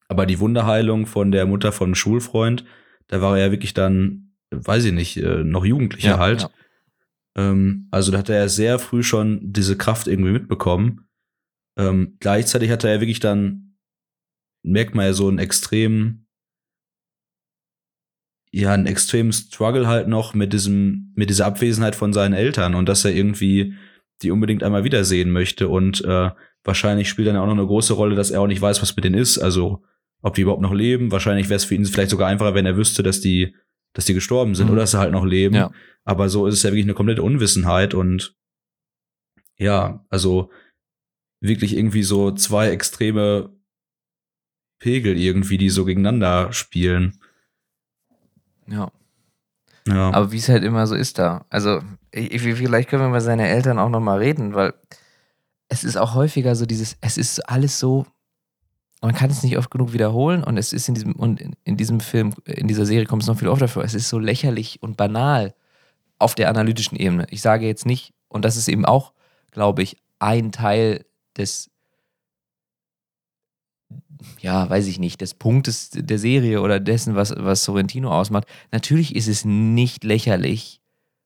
Aber 0.08 0.26
die 0.26 0.40
Wunderheilung 0.40 1.06
von 1.08 1.32
der 1.32 1.46
Mutter 1.46 1.72
von 1.72 1.96
Schulfreund, 1.96 2.66
da 3.08 3.22
war 3.22 3.38
er 3.38 3.46
ja 3.46 3.52
wirklich 3.52 3.74
dann, 3.74 4.34
weiß 4.52 4.84
ich 4.86 4.92
nicht, 4.92 5.18
äh, 5.18 5.44
noch 5.46 5.64
Jugendlicher 5.64 6.10
ja, 6.10 6.20
halt. 6.20 6.42
Ja. 6.42 6.50
Ähm, 7.36 7.88
also 7.92 8.12
da 8.12 8.20
hat 8.20 8.30
er 8.30 8.40
ja 8.40 8.48
sehr 8.50 8.80
früh 8.80 9.04
schon 9.04 9.40
diese 9.42 9.78
Kraft 9.78 10.08
irgendwie 10.08 10.32
mitbekommen. 10.32 11.08
Ähm, 11.78 12.18
gleichzeitig 12.20 12.70
hat 12.72 12.84
er 12.84 12.96
ja 12.96 13.02
wirklich 13.02 13.20
dann, 13.20 13.78
merkt 14.64 14.96
man 14.96 15.06
ja 15.06 15.14
so 15.14 15.28
einen 15.28 15.40
extremen, 15.40 16.28
ja, 18.52 18.74
einen 18.74 18.86
extremen 18.86 19.32
Struggle 19.32 19.88
halt 19.88 20.08
noch 20.08 20.34
mit 20.34 20.52
diesem, 20.52 21.14
mit 21.16 21.30
dieser 21.30 21.46
Abwesenheit 21.46 21.96
von 21.96 22.12
seinen 22.12 22.34
Eltern 22.34 22.76
und 22.76 22.90
dass 22.90 23.06
er 23.06 23.14
irgendwie 23.14 23.76
die 24.22 24.32
unbedingt 24.32 24.62
einmal 24.62 24.84
wiedersehen 24.84 25.32
möchte 25.32 25.68
und 25.70 26.04
äh, 26.04 26.32
wahrscheinlich 26.64 27.10
spielt 27.10 27.28
dann 27.28 27.38
auch 27.38 27.46
noch 27.46 27.54
eine 27.54 27.66
große 27.66 27.94
Rolle, 27.94 28.16
dass 28.16 28.30
er 28.30 28.42
auch 28.42 28.48
nicht 28.48 28.62
weiß, 28.62 28.82
was 28.82 28.96
mit 28.96 29.06
denen 29.06 29.18
ist, 29.18 29.40
also 29.40 29.84
ob 30.22 30.36
die 30.36 30.42
überhaupt 30.42 30.62
noch 30.62 30.74
leben. 30.74 31.12
Wahrscheinlich 31.12 31.50
wäre 31.50 31.58
es 31.58 31.66
für 31.66 31.76
ihn 31.76 31.86
vielleicht 31.86 32.12
sogar 32.12 32.28
einfacher, 32.28 32.54
wenn 32.54 32.66
er 32.66 32.78
wüsste, 32.78 33.04
dass 33.04 33.22
die, 33.22 33.56
dass 33.94 34.06
die 34.06 34.14
gestorben 34.14 34.56
sind 34.56 34.68
mhm. 34.68 34.74
oder 34.74 34.82
dass 34.82 34.92
sie 34.92 35.00
halt 35.00 35.12
noch 35.12 35.26
leben. 35.26 35.56
Ja. 35.56 35.72
Aber 36.04 36.30
so 36.30 36.48
ist 36.48 36.56
es 36.56 36.64
ja 36.64 36.72
wirklich 36.72 36.86
eine 36.86 36.94
komplette 36.94 37.24
Unwissenheit 37.24 37.94
und 37.94 38.36
ja, 39.58 40.06
also 40.10 40.50
wirklich 41.42 41.76
irgendwie 41.76 42.04
so 42.04 42.32
zwei 42.32 42.70
extreme 42.70 43.50
Pegel 44.80 45.18
irgendwie, 45.18 45.58
die 45.58 45.70
so 45.70 45.86
gegeneinander 45.86 46.52
spielen. 46.54 47.20
Ja. 48.68 48.92
Ja. 49.88 50.12
Aber 50.12 50.32
wie 50.32 50.38
es 50.38 50.50
halt 50.50 50.64
immer 50.64 50.88
so 50.88 50.96
ist 50.96 51.18
da. 51.18 51.46
Also, 51.50 51.82
ich, 52.12 52.42
vielleicht 52.42 52.90
können 52.90 53.04
wir 53.04 53.10
über 53.10 53.22
seine 53.22 53.48
Eltern 53.48 53.80
auch 53.80 53.90
nochmal 53.90 54.20
reden, 54.20 54.54
weil 54.54 54.74
es 55.70 55.84
ist 55.84 55.98
auch 55.98 56.14
häufiger 56.14 56.56
so 56.56 56.66
dieses, 56.66 56.98
es 57.02 57.18
ist 57.18 57.40
alles 57.50 57.80
so, 57.80 58.06
man 59.02 59.16
kann 59.16 59.32
es 59.32 59.42
nicht 59.42 59.58
oft 59.58 59.72
genug 59.72 59.94
wiederholen 59.94 60.44
und 60.44 60.58
es 60.58 60.74
ist 60.74 60.88
in 60.88 60.94
diesem, 60.94 61.14
und 61.14 61.42
in, 61.64 61.78
diesem 61.78 62.00
Film, 62.00 62.34
in 62.46 62.68
dieser 62.68 62.86
Serie 62.86 63.06
kommt 63.06 63.24
es 63.24 63.28
noch 63.28 63.40
viel 63.40 63.48
öfter 63.48 63.68
vor, 63.68 63.84
es 63.84 63.96
ist 63.96 64.10
so 64.10 64.20
lächerlich 64.20 64.82
und 64.82 64.96
banal 64.96 65.56
auf 66.20 66.36
der 66.36 66.50
analytischen 66.50 66.98
Ebene. 66.98 67.26
Ich 67.32 67.42
sage 67.42 67.66
jetzt 67.66 67.88
nicht, 67.88 68.14
und 68.28 68.46
das 68.46 68.58
ist 68.58 68.68
eben 68.68 68.86
auch, 68.86 69.14
glaube 69.50 69.82
ich, 69.82 69.98
ein 70.20 70.52
Teil 70.52 71.04
des, 71.36 71.72
ja, 74.40 74.70
weiß 74.70 74.86
ich 74.86 75.00
nicht, 75.00 75.20
des 75.22 75.34
Punktes 75.34 75.90
der 75.92 76.20
Serie 76.20 76.62
oder 76.62 76.80
dessen, 76.80 77.16
was, 77.16 77.34
was 77.36 77.64
Sorrentino 77.64 78.12
ausmacht. 78.12 78.48
Natürlich 78.72 79.16
ist 79.16 79.28
es 79.28 79.46
nicht 79.46 80.04
lächerlich 80.04 80.80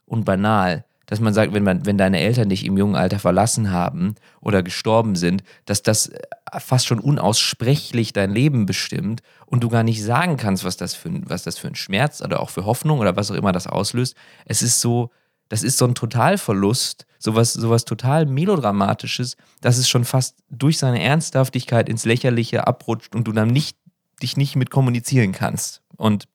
und 0.05 0.23
banal, 0.23 0.85
dass 1.05 1.19
man 1.19 1.33
sagt, 1.33 1.53
wenn, 1.53 1.63
man, 1.63 1.85
wenn 1.85 1.97
deine 1.97 2.19
Eltern 2.19 2.49
dich 2.49 2.65
im 2.65 2.77
jungen 2.77 2.95
Alter 2.95 3.19
verlassen 3.19 3.71
haben 3.71 4.15
oder 4.41 4.63
gestorben 4.63 5.15
sind, 5.15 5.43
dass 5.65 5.83
das 5.83 6.11
fast 6.57 6.87
schon 6.87 6.99
unaussprechlich 6.99 8.13
dein 8.13 8.31
Leben 8.31 8.65
bestimmt 8.65 9.21
und 9.45 9.63
du 9.63 9.69
gar 9.69 9.83
nicht 9.83 10.03
sagen 10.03 10.37
kannst, 10.37 10.63
was 10.63 10.77
das 10.77 10.95
für, 10.95 11.11
was 11.25 11.43
das 11.43 11.57
für 11.57 11.67
ein 11.67 11.75
Schmerz 11.75 12.21
oder 12.21 12.39
auch 12.39 12.49
für 12.49 12.65
Hoffnung 12.65 12.99
oder 12.99 13.15
was 13.15 13.31
auch 13.31 13.35
immer 13.35 13.51
das 13.51 13.67
auslöst. 13.67 14.15
Es 14.45 14.61
ist 14.61 14.81
so, 14.81 15.11
das 15.49 15.63
ist 15.63 15.77
so 15.77 15.85
ein 15.85 15.95
Totalverlust, 15.95 17.05
sowas, 17.19 17.53
sowas 17.53 17.85
total 17.85 18.25
melodramatisches, 18.25 19.37
dass 19.61 19.77
es 19.77 19.87
schon 19.87 20.05
fast 20.05 20.37
durch 20.49 20.77
seine 20.77 21.01
Ernsthaftigkeit 21.01 21.89
ins 21.89 22.05
Lächerliche 22.05 22.67
abrutscht 22.67 23.15
und 23.15 23.27
du 23.27 23.31
dann 23.31 23.49
nicht, 23.49 23.77
dich 24.21 24.37
nicht 24.37 24.55
mit 24.55 24.71
kommunizieren 24.71 25.33
kannst. 25.33 25.81
Und 25.97 26.27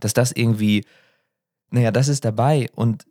dass 0.00 0.12
das 0.12 0.32
irgendwie, 0.32 0.84
naja, 1.70 1.90
das 1.90 2.08
ist 2.08 2.24
dabei 2.24 2.68
und, 2.74 3.04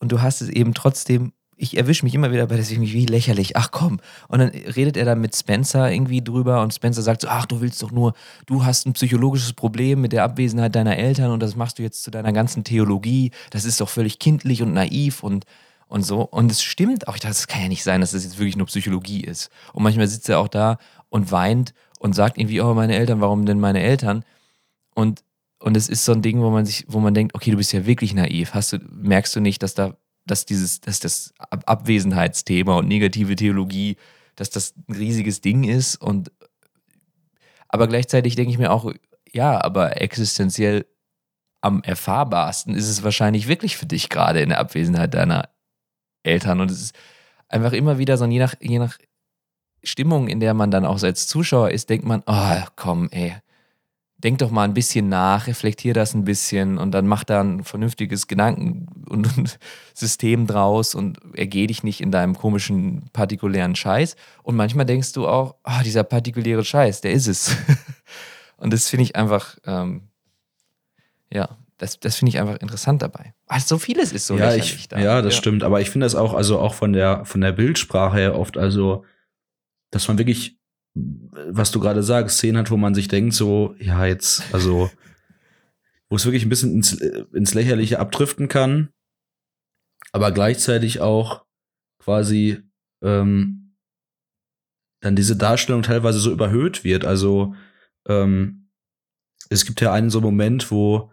und 0.00 0.12
du 0.12 0.22
hast 0.22 0.40
es 0.40 0.48
eben 0.48 0.74
trotzdem 0.74 1.32
ich 1.58 1.76
erwische 1.76 2.04
mich 2.04 2.14
immer 2.14 2.32
wieder 2.32 2.46
bei, 2.46 2.58
ich 2.58 2.78
mich 2.78 2.92
wie 2.92 3.04
lächerlich, 3.04 3.56
ach 3.56 3.70
komm. 3.72 4.00
Und 4.28 4.38
dann 4.38 4.48
redet 4.48 4.96
er 4.96 5.04
dann 5.04 5.20
mit 5.20 5.36
Spencer 5.36 5.90
irgendwie 5.90 6.22
drüber 6.22 6.62
und 6.62 6.72
Spencer 6.72 7.02
sagt 7.02 7.22
so, 7.22 7.28
ach, 7.28 7.46
du 7.46 7.60
willst 7.60 7.82
doch 7.82 7.90
nur, 7.90 8.14
du 8.46 8.64
hast 8.64 8.86
ein 8.86 8.92
psychologisches 8.92 9.52
Problem 9.52 10.00
mit 10.00 10.12
der 10.12 10.22
Abwesenheit 10.22 10.74
deiner 10.74 10.96
Eltern 10.96 11.32
und 11.32 11.40
das 11.40 11.56
machst 11.56 11.78
du 11.78 11.82
jetzt 11.82 12.04
zu 12.04 12.10
deiner 12.10 12.32
ganzen 12.32 12.62
Theologie. 12.64 13.32
Das 13.50 13.64
ist 13.64 13.80
doch 13.80 13.88
völlig 13.88 14.20
kindlich 14.20 14.62
und 14.62 14.72
naiv 14.72 15.22
und, 15.24 15.44
und 15.88 16.04
so. 16.04 16.22
Und 16.22 16.50
es 16.50 16.62
stimmt 16.62 17.08
auch, 17.08 17.16
ich 17.16 17.20
dachte, 17.20 17.34
das 17.34 17.48
kann 17.48 17.62
ja 17.62 17.68
nicht 17.68 17.82
sein, 17.82 18.00
dass 18.00 18.12
das 18.12 18.22
jetzt 18.22 18.38
wirklich 18.38 18.56
nur 18.56 18.66
Psychologie 18.66 19.22
ist. 19.22 19.50
Und 19.72 19.82
manchmal 19.82 20.06
sitzt 20.06 20.28
er 20.28 20.38
auch 20.38 20.48
da 20.48 20.78
und 21.08 21.32
weint 21.32 21.74
und 21.98 22.14
sagt 22.14 22.38
irgendwie, 22.38 22.60
oh, 22.60 22.72
meine 22.72 22.94
Eltern, 22.94 23.20
warum 23.20 23.46
denn 23.46 23.58
meine 23.58 23.82
Eltern? 23.82 24.24
Und 24.94 25.24
und 25.60 25.76
es 25.76 25.88
ist 25.88 26.04
so 26.04 26.12
ein 26.12 26.22
Ding, 26.22 26.40
wo 26.40 26.50
man 26.50 26.66
sich, 26.66 26.84
wo 26.88 27.00
man 27.00 27.14
denkt, 27.14 27.34
okay, 27.34 27.50
du 27.50 27.56
bist 27.56 27.72
ja 27.72 27.86
wirklich 27.86 28.14
naiv. 28.14 28.54
Hast 28.54 28.72
du, 28.72 28.78
merkst 28.90 29.34
du 29.34 29.40
nicht, 29.40 29.62
dass 29.62 29.74
da 29.74 29.96
dass 30.30 30.46
dieses, 30.46 30.80
dass 30.80 31.00
das 31.00 31.34
Abwesenheitsthema 31.38 32.76
und 32.76 32.88
negative 32.88 33.34
Theologie, 33.34 33.96
dass 34.36 34.50
das 34.50 34.74
ein 34.88 34.94
riesiges 34.94 35.40
Ding 35.40 35.64
ist 35.64 35.96
und 35.96 36.30
aber 37.68 37.86
gleichzeitig 37.88 38.34
denke 38.34 38.50
ich 38.50 38.58
mir 38.58 38.72
auch, 38.72 38.92
ja, 39.30 39.62
aber 39.62 40.00
existenziell 40.00 40.86
am 41.60 41.82
erfahrbarsten 41.82 42.74
ist 42.74 42.88
es 42.88 43.02
wahrscheinlich 43.02 43.48
wirklich 43.48 43.76
für 43.76 43.84
dich 43.84 44.08
gerade 44.08 44.40
in 44.40 44.48
der 44.48 44.60
Abwesenheit 44.60 45.12
deiner 45.12 45.50
Eltern 46.22 46.60
und 46.60 46.70
es 46.70 46.80
ist 46.80 46.94
einfach 47.48 47.72
immer 47.72 47.98
wieder 47.98 48.16
so 48.16 48.24
je 48.26 48.38
nach, 48.38 48.54
je 48.60 48.78
nach 48.78 48.98
Stimmung, 49.82 50.28
in 50.28 50.40
der 50.40 50.54
man 50.54 50.70
dann 50.70 50.86
auch 50.86 51.02
als 51.02 51.26
Zuschauer 51.26 51.70
ist, 51.70 51.90
denkt 51.90 52.06
man, 52.06 52.22
oh 52.26 52.62
komm, 52.76 53.08
ey, 53.10 53.36
denk 54.18 54.38
doch 54.38 54.50
mal 54.50 54.64
ein 54.64 54.74
bisschen 54.74 55.08
nach, 55.08 55.46
reflektier 55.46 55.94
das 55.94 56.14
ein 56.14 56.24
bisschen 56.24 56.76
und 56.76 56.90
dann 56.90 57.06
mach 57.06 57.24
da 57.24 57.40
ein 57.40 57.62
vernünftiges 57.62 58.26
Gedanken- 58.26 58.86
und, 59.08 59.58
System 59.94 60.46
draus 60.46 60.94
und 60.94 61.18
ergeh 61.34 61.66
dich 61.66 61.82
nicht 61.82 62.00
in 62.00 62.12
deinem 62.12 62.36
komischen, 62.36 63.10
partikulären 63.12 63.74
Scheiß. 63.74 64.16
Und 64.42 64.54
manchmal 64.56 64.86
denkst 64.86 65.12
du 65.12 65.26
auch, 65.26 65.56
oh, 65.64 65.82
dieser 65.84 66.04
partikuläre 66.04 66.64
Scheiß, 66.64 67.00
der 67.00 67.12
ist 67.12 67.26
es. 67.26 67.56
und 68.56 68.72
das 68.72 68.88
finde 68.88 69.04
ich 69.04 69.16
einfach, 69.16 69.56
ähm, 69.64 70.02
ja, 71.32 71.56
das, 71.78 71.98
das 72.00 72.16
finde 72.16 72.30
ich 72.30 72.40
einfach 72.40 72.56
interessant 72.56 73.02
dabei. 73.02 73.34
Also 73.46 73.76
so 73.76 73.78
vieles 73.78 74.12
ist 74.12 74.26
so 74.26 74.36
ja, 74.36 74.54
ich, 74.54 74.88
da. 74.88 74.98
Ja, 74.98 75.22
das 75.22 75.34
ja. 75.34 75.38
stimmt. 75.38 75.62
Aber 75.62 75.80
ich 75.80 75.90
finde 75.90 76.06
das 76.06 76.16
auch, 76.16 76.34
also 76.34 76.58
auch 76.58 76.74
von 76.74 76.92
der, 76.92 77.24
von 77.24 77.40
der 77.40 77.52
Bildsprache 77.52 78.16
her 78.16 78.38
oft, 78.38 78.58
also, 78.58 79.04
dass 79.90 80.08
man 80.08 80.18
wirklich 80.18 80.57
was 81.50 81.70
du 81.70 81.80
gerade 81.80 82.02
sagst, 82.02 82.38
Szenen 82.38 82.58
hat, 82.58 82.70
wo 82.70 82.76
man 82.76 82.94
sich 82.94 83.08
denkt, 83.08 83.34
so, 83.34 83.74
ja, 83.78 84.06
jetzt, 84.06 84.42
also, 84.52 84.90
wo 86.08 86.16
es 86.16 86.24
wirklich 86.24 86.44
ein 86.44 86.48
bisschen 86.48 86.72
ins, 86.72 86.92
ins 86.92 87.54
Lächerliche 87.54 87.98
abdriften 87.98 88.48
kann, 88.48 88.90
aber 90.12 90.32
gleichzeitig 90.32 91.00
auch 91.00 91.44
quasi 91.98 92.62
ähm, 93.02 93.76
dann 95.00 95.16
diese 95.16 95.36
Darstellung 95.36 95.82
teilweise 95.82 96.18
so 96.18 96.32
überhöht 96.32 96.84
wird. 96.84 97.04
Also 97.04 97.54
ähm, 98.06 98.70
es 99.50 99.64
gibt 99.64 99.80
ja 99.80 99.92
einen 99.92 100.10
so 100.10 100.20
Moment, 100.20 100.70
wo 100.70 101.12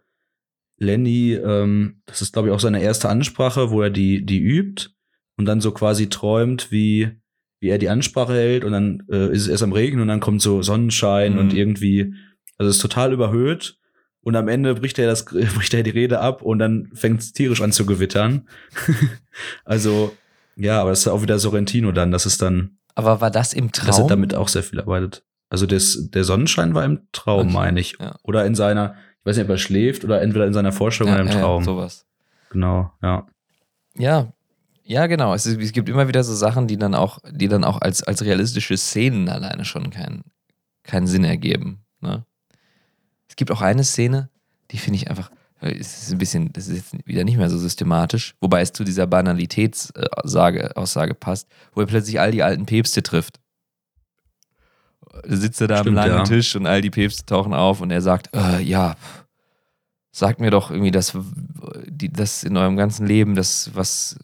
Lenny, 0.78 1.34
ähm, 1.34 2.02
das 2.06 2.22
ist 2.22 2.34
glaube 2.34 2.48
ich 2.48 2.54
auch 2.54 2.60
seine 2.60 2.82
erste 2.82 3.10
Ansprache, 3.10 3.70
wo 3.70 3.82
er 3.82 3.90
die, 3.90 4.26
die 4.26 4.40
übt 4.40 4.90
und 5.38 5.46
dann 5.46 5.62
so 5.62 5.72
quasi 5.72 6.10
träumt, 6.10 6.72
wie 6.72 7.20
wie 7.60 7.70
er 7.70 7.78
die 7.78 7.90
Ansprache 7.90 8.34
hält 8.34 8.64
und 8.64 8.72
dann 8.72 9.04
äh, 9.10 9.32
ist 9.32 9.44
es 9.44 9.48
erst 9.48 9.64
am 9.64 9.74
Regen 9.74 10.02
und 10.02 10.08
dann 10.08 10.20
kommt 10.20 10.42
so 10.42 10.62
Sonnenschein 10.62 11.34
mhm. 11.34 11.40
und 11.40 11.54
irgendwie, 11.54 12.14
also 12.58 12.70
es 12.70 12.78
ist 12.78 12.82
total 12.82 13.14
überhöht. 13.14 13.78
Und 14.22 14.36
am 14.36 14.48
Ende 14.48 14.74
bricht 14.74 14.98
er 14.98 15.06
das, 15.06 15.26
bricht 15.56 15.74
er 15.74 15.84
die 15.84 15.92
Rede 15.92 16.20
ab 16.20 16.42
und 16.42 16.60
dann 16.60 16.90
fängt 16.94 17.22
es 17.22 17.34
tierisch 17.34 17.62
an 17.62 17.72
zu 17.72 17.86
gewittern. 17.86 18.48
also, 19.66 20.16
ja, 20.56 20.82
aber 20.82 20.90
das 20.90 21.02
ist 21.02 21.08
auch 21.08 21.22
wieder 21.22 21.38
Sorrentino 21.38 21.92
dann, 21.92 22.12
das 22.12 22.26
ist 22.26 22.42
dann. 22.42 22.78
Aber 22.96 23.22
war 23.22 23.30
das 23.32 23.54
im 23.54 23.72
Traum? 23.72 23.88
Das 23.88 24.00
hat 24.00 24.10
damit 24.10 24.34
auch 24.34 24.48
sehr 24.48 24.64
viel 24.64 24.80
arbeitet. 24.80 25.24
Also 25.50 25.68
das, 25.68 26.10
der 26.12 26.24
Sonnenschein 26.24 26.74
war 26.74 26.84
im 26.84 27.08
Traum, 27.12 27.48
okay. 27.48 27.54
meine 27.54 27.80
ich. 27.80 27.98
Ja. 28.00 28.16
Oder 28.24 28.46
in 28.46 28.56
seiner, 28.56 28.96
ich 29.20 29.26
weiß 29.26 29.38
nicht, 29.38 29.46
ob 29.46 29.52
er 29.52 29.58
schläft 29.58 30.04
oder 30.04 30.22
entweder 30.22 30.48
in 30.48 30.54
seiner 30.54 30.72
Vorstellung 30.72 31.14
ja, 31.14 31.22
oder 31.22 31.32
im 31.32 31.40
Traum. 31.40 31.62
Ja, 31.62 31.66
sowas. 31.66 32.06
Genau, 32.50 32.92
ja. 33.02 33.28
Ja, 33.98 34.34
ja, 34.86 35.08
genau. 35.08 35.34
Es, 35.34 35.46
es, 35.46 35.72
gibt 35.72 35.90
immer 35.90 36.08
wieder 36.08 36.24
so 36.24 36.34
Sachen, 36.34 36.68
die 36.68 36.78
dann 36.78 36.94
auch, 36.94 37.20
die 37.30 37.48
dann 37.48 37.64
auch 37.64 37.82
als, 37.82 38.04
als 38.04 38.24
realistische 38.24 38.78
Szenen 38.78 39.28
alleine 39.30 39.66
schon 39.66 39.90
keinen 39.90 40.24
keinen 40.84 41.08
Sinn 41.08 41.24
ergeben. 41.24 41.84
Ne? 42.02 42.26
Es 43.28 43.36
gibt 43.36 43.52
auch 43.52 43.62
eine 43.62 43.84
Szene, 43.84 44.30
die 44.72 44.78
finde 44.78 44.98
ich 44.98 45.10
einfach, 45.10 45.32
es 45.60 46.04
ist 46.04 46.12
ein 46.12 46.18
bisschen, 46.18 46.54
das 46.54 46.68
ist 46.68 46.94
jetzt 46.94 47.08
wieder 47.08 47.24
nicht 47.24 47.38
mehr 47.38 47.50
so 47.50 47.58
systematisch, 47.58 48.36
wobei 48.40 48.62
es 48.62 48.72
zu 48.72 48.84
dieser 48.84 49.08
Banalitätsaussage 49.08 50.78
Aussage 50.78 51.16
passt, 51.16 51.48
wo 51.74 51.82
er 51.82 51.88
plötzlich 51.88 52.20
all 52.20 52.32
die 52.32 52.44
alten 52.44 52.66
Päpste 52.66 53.02
trifft. 53.02 53.40
Da 55.24 55.36
sitzt 55.36 55.62
er 55.62 55.68
da 55.68 55.78
Stimmt, 55.78 55.98
am 55.98 56.08
langen 56.08 56.18
ja. 56.20 56.24
Tisch 56.24 56.56
und 56.56 56.68
all 56.68 56.82
die 56.82 56.92
Päpste 56.92 57.26
tauchen 57.26 57.54
auf 57.54 57.82
und 57.82 57.90
er 57.90 58.02
sagt, 58.02 58.30
äh, 58.36 58.62
ja, 58.62 58.96
sagt 60.12 60.40
mir 60.40 60.52
doch 60.52 60.72
irgendwie 60.72 60.92
das, 60.92 61.18
die, 61.88 62.12
das 62.12 62.44
in 62.44 62.58
eurem 62.58 62.76
ganzen 62.76 63.08
Leben, 63.08 63.34
das, 63.34 63.72
was, 63.74 64.18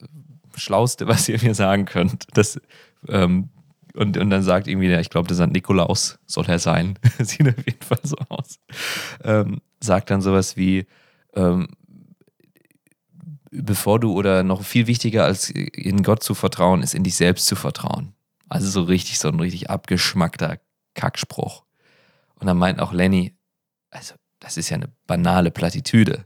Schlauste, 0.62 1.08
was 1.08 1.28
ihr 1.28 1.42
mir 1.42 1.56
sagen 1.56 1.86
könnt. 1.86 2.26
Das, 2.34 2.60
ähm, 3.08 3.50
und, 3.94 4.18
und 4.18 4.30
dann 4.30 4.44
sagt 4.44 4.68
irgendwie, 4.68 4.94
ich 4.94 5.10
glaube, 5.10 5.28
der 5.28 5.36
St. 5.36 5.52
Nikolaus 5.52 6.20
soll 6.26 6.46
er 6.48 6.60
sein. 6.60 6.98
Sieht 7.20 7.48
auf 7.48 7.66
jeden 7.66 7.84
Fall 7.84 8.00
so 8.04 8.16
aus. 8.30 8.60
Ähm, 9.24 9.62
sagt 9.82 10.10
dann 10.10 10.22
sowas 10.22 10.56
wie, 10.56 10.86
ähm, 11.36 11.68
bevor 13.52 14.00
du 14.00 14.14
oder 14.14 14.44
noch 14.44 14.64
viel 14.64 14.88
wichtiger 14.88 15.26
als 15.26 15.50
in 15.50 16.04
Gott 16.04 16.24
zu 16.24 16.34
vertrauen, 16.34 16.84
ist 16.84 16.96
in 16.96 17.04
dich 17.04 17.16
selbst 17.16 17.48
zu 17.48 17.56
vertrauen. 17.56 18.14
Also 18.48 18.70
so 18.70 18.84
richtig, 18.84 19.20
so 19.20 19.28
ein 19.28 19.40
richtig 19.40 19.70
abgeschmackter 19.70 20.60
Kackspruch. 20.94 21.64
Und 22.36 22.48
dann 22.48 22.58
meint 22.58 22.80
auch 22.80 22.94
Lenny, 22.94 23.36
also 23.90 24.16
das 24.40 24.58
ist 24.58 24.70
ja 24.70 24.78
eine 24.78 24.90
banale 25.06 25.52
Plattitüde. 25.52 26.26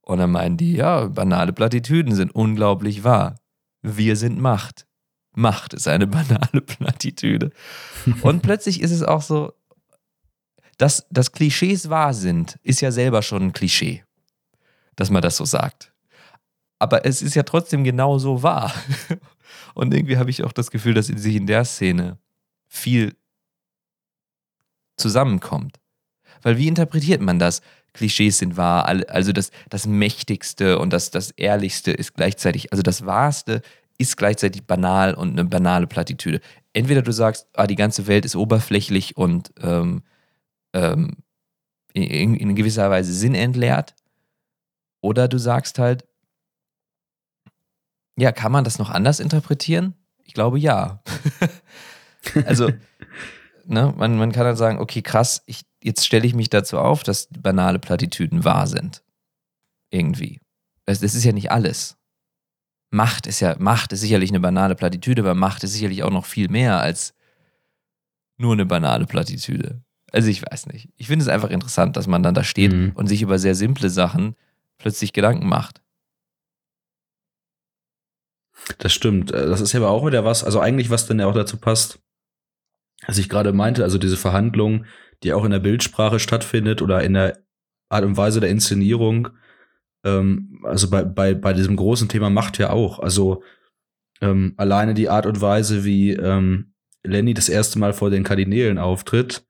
Und 0.00 0.18
dann 0.18 0.30
meinen 0.30 0.56
die, 0.56 0.74
ja, 0.74 1.06
banale 1.06 1.52
Plattitüden 1.52 2.14
sind 2.14 2.34
unglaublich 2.34 3.04
wahr 3.04 3.36
wir 3.86 4.16
sind 4.16 4.38
Macht. 4.38 4.86
Macht 5.34 5.74
ist 5.74 5.86
eine 5.86 6.06
banale 6.06 6.60
Plattitüde. 6.60 7.50
Und 8.22 8.42
plötzlich 8.42 8.80
ist 8.80 8.90
es 8.90 9.02
auch 9.02 9.22
so, 9.22 9.52
dass, 10.78 11.06
dass 11.10 11.32
Klischees 11.32 11.88
wahr 11.88 12.12
sind, 12.12 12.58
ist 12.62 12.80
ja 12.80 12.90
selber 12.90 13.22
schon 13.22 13.44
ein 13.44 13.52
Klischee, 13.52 14.04
dass 14.96 15.10
man 15.10 15.22
das 15.22 15.36
so 15.36 15.44
sagt. 15.44 15.92
Aber 16.78 17.06
es 17.06 17.22
ist 17.22 17.34
ja 17.34 17.44
trotzdem 17.44 17.84
genauso 17.84 18.42
wahr. 18.42 18.74
Und 19.74 19.94
irgendwie 19.94 20.18
habe 20.18 20.30
ich 20.30 20.42
auch 20.44 20.52
das 20.52 20.70
Gefühl, 20.70 20.94
dass 20.94 21.06
sich 21.06 21.36
in 21.36 21.46
der 21.46 21.64
Szene 21.64 22.18
viel 22.66 23.16
zusammenkommt. 24.96 25.78
Weil 26.42 26.58
wie 26.58 26.68
interpretiert 26.68 27.20
man 27.20 27.38
das? 27.38 27.62
Klischees 27.96 28.38
sind 28.38 28.56
wahr, 28.56 28.86
also 29.08 29.32
das, 29.32 29.50
das 29.68 29.86
Mächtigste 29.86 30.78
und 30.78 30.92
das, 30.92 31.10
das 31.10 31.32
Ehrlichste 31.32 31.90
ist 31.90 32.14
gleichzeitig, 32.14 32.72
also 32.72 32.82
das 32.82 33.04
Wahrste 33.06 33.62
ist 33.98 34.16
gleichzeitig 34.16 34.64
banal 34.64 35.14
und 35.14 35.32
eine 35.32 35.44
banale 35.44 35.86
Plattitüde. 35.86 36.40
Entweder 36.72 37.02
du 37.02 37.12
sagst, 37.12 37.48
ah, 37.54 37.66
die 37.66 37.76
ganze 37.76 38.06
Welt 38.06 38.24
ist 38.24 38.36
oberflächlich 38.36 39.16
und 39.16 39.52
ähm, 39.62 40.02
ähm, 40.74 41.16
in, 41.94 42.34
in 42.34 42.54
gewisser 42.54 42.90
Weise 42.90 43.12
sinnentleert, 43.12 43.94
oder 45.00 45.28
du 45.28 45.38
sagst 45.38 45.78
halt, 45.78 46.04
ja, 48.18 48.32
kann 48.32 48.50
man 48.50 48.64
das 48.64 48.78
noch 48.78 48.90
anders 48.90 49.20
interpretieren? 49.20 49.94
Ich 50.24 50.34
glaube 50.34 50.58
ja. 50.58 51.02
also, 52.46 52.70
ne, 53.66 53.94
man, 53.96 54.16
man 54.16 54.32
kann 54.32 54.44
dann 54.44 54.56
sagen, 54.56 54.78
okay, 54.78 55.02
krass, 55.02 55.42
ich, 55.46 55.62
jetzt 55.86 56.04
stelle 56.04 56.26
ich 56.26 56.34
mich 56.34 56.50
dazu 56.50 56.78
auf, 56.78 57.04
dass 57.04 57.28
banale 57.28 57.78
Plattitüden 57.78 58.44
wahr 58.44 58.66
sind. 58.66 59.02
Irgendwie. 59.90 60.40
Das, 60.84 61.00
das 61.00 61.14
ist 61.14 61.24
ja 61.24 61.32
nicht 61.32 61.52
alles. 61.52 61.96
Macht 62.90 63.26
ist 63.26 63.40
ja, 63.40 63.56
Macht 63.58 63.92
ist 63.92 64.00
sicherlich 64.00 64.30
eine 64.30 64.40
banale 64.40 64.74
Plattitüde, 64.74 65.22
aber 65.22 65.34
Macht 65.34 65.62
ist 65.64 65.72
sicherlich 65.72 66.02
auch 66.02 66.10
noch 66.10 66.26
viel 66.26 66.48
mehr 66.48 66.80
als 66.80 67.14
nur 68.36 68.52
eine 68.52 68.66
banale 68.66 69.06
Plattitüde. 69.06 69.80
Also 70.12 70.28
ich 70.28 70.42
weiß 70.42 70.66
nicht. 70.66 70.88
Ich 70.96 71.06
finde 71.06 71.22
es 71.22 71.28
einfach 71.28 71.50
interessant, 71.50 71.96
dass 71.96 72.06
man 72.06 72.22
dann 72.22 72.34
da 72.34 72.42
steht 72.42 72.72
mhm. 72.72 72.92
und 72.94 73.06
sich 73.06 73.22
über 73.22 73.38
sehr 73.38 73.54
simple 73.54 73.88
Sachen 73.88 74.34
plötzlich 74.78 75.12
Gedanken 75.12 75.48
macht. 75.48 75.82
Das 78.78 78.92
stimmt. 78.92 79.30
Äh, 79.30 79.46
das 79.46 79.60
ist 79.60 79.72
ja 79.72 79.80
aber 79.80 79.90
auch 79.90 80.06
wieder 80.06 80.24
was, 80.24 80.42
also 80.42 80.60
eigentlich 80.60 80.90
was 80.90 81.06
dann 81.06 81.20
ja 81.20 81.26
auch 81.26 81.34
dazu 81.34 81.58
passt, 81.58 82.00
was 83.06 83.18
ich 83.18 83.28
gerade 83.28 83.52
meinte, 83.52 83.84
also 83.84 83.98
diese 83.98 84.16
Verhandlung, 84.16 84.86
die 85.22 85.32
auch 85.32 85.44
in 85.44 85.50
der 85.50 85.60
Bildsprache 85.60 86.18
stattfindet 86.18 86.82
oder 86.82 87.02
in 87.02 87.14
der 87.14 87.38
Art 87.88 88.04
und 88.04 88.16
Weise 88.16 88.40
der 88.40 88.50
Inszenierung. 88.50 89.28
Ähm, 90.04 90.60
also 90.64 90.90
bei, 90.90 91.04
bei, 91.04 91.34
bei 91.34 91.52
diesem 91.52 91.76
großen 91.76 92.08
Thema 92.08 92.30
Macht 92.30 92.58
ja 92.58 92.70
auch. 92.70 92.98
Also 92.98 93.42
ähm, 94.20 94.54
alleine 94.56 94.94
die 94.94 95.08
Art 95.08 95.26
und 95.26 95.40
Weise, 95.40 95.84
wie 95.84 96.12
ähm, 96.12 96.72
Lenny 97.04 97.34
das 97.34 97.48
erste 97.48 97.78
Mal 97.78 97.92
vor 97.92 98.10
den 98.10 98.24
Kardinälen 98.24 98.78
auftritt, 98.78 99.46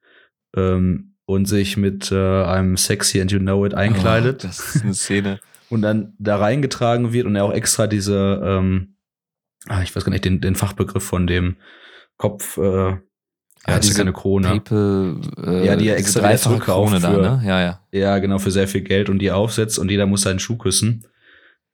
ähm, 0.55 1.15
und 1.25 1.45
sich 1.45 1.75
mit 1.75 2.11
äh, 2.11 2.43
einem 2.43 2.77
Sexy 2.77 3.21
and 3.21 3.31
You 3.31 3.39
Know 3.39 3.65
It 3.65 3.73
einkleidet. 3.73 4.43
Oh, 4.43 4.47
das 4.47 4.75
ist 4.75 4.83
eine 4.83 4.93
Szene. 4.93 5.39
und 5.69 5.81
dann 5.81 6.13
da 6.17 6.37
reingetragen 6.37 7.11
wird 7.11 7.25
und 7.25 7.35
er 7.35 7.43
auch 7.43 7.53
extra 7.53 7.85
diese, 7.87 8.41
ähm, 8.43 8.95
ah, 9.67 9.81
ich 9.81 9.93
weiß 9.93 10.05
gar 10.05 10.11
nicht, 10.11 10.23
den, 10.23 10.39
den 10.39 10.55
Fachbegriff 10.55 11.03
von 11.03 11.27
dem 11.27 11.57
Kopf, 12.17 12.57
äh, 12.57 12.97
ja, 13.67 13.73
Ja, 13.75 13.79
diese 13.79 13.97
keine 13.97 14.13
Krone. 14.13 14.47
People, 14.47 15.21
äh, 15.45 15.65
Ja, 15.65 15.75
die 15.75 15.85
diese 15.85 15.95
extra 15.95 16.19
dreifache 16.21 16.59
Krone 16.59 16.99
da, 16.99 17.09
ne? 17.17 17.41
Ja, 17.45 17.61
ja. 17.61 17.81
Ja, 17.91 18.17
genau, 18.19 18.39
für 18.39 18.51
sehr 18.51 18.67
viel 18.67 18.81
Geld 18.81 19.09
und 19.09 19.19
die 19.19 19.31
aufsetzt 19.31 19.77
und 19.79 19.91
jeder 19.91 20.05
muss 20.05 20.21
seinen 20.21 20.39
Schuh 20.39 20.57
küssen. 20.57 21.05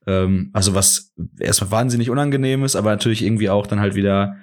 Ähm, 0.07 0.49
also 0.53 0.73
was 0.75 1.13
erstmal 1.39 1.71
wahnsinnig 1.71 2.09
unangenehm 2.09 2.63
ist, 2.63 2.75
aber 2.75 2.91
natürlich 2.91 3.23
irgendwie 3.23 3.49
auch 3.49 3.67
dann 3.67 3.79
halt 3.79 3.95
wieder, 3.95 4.35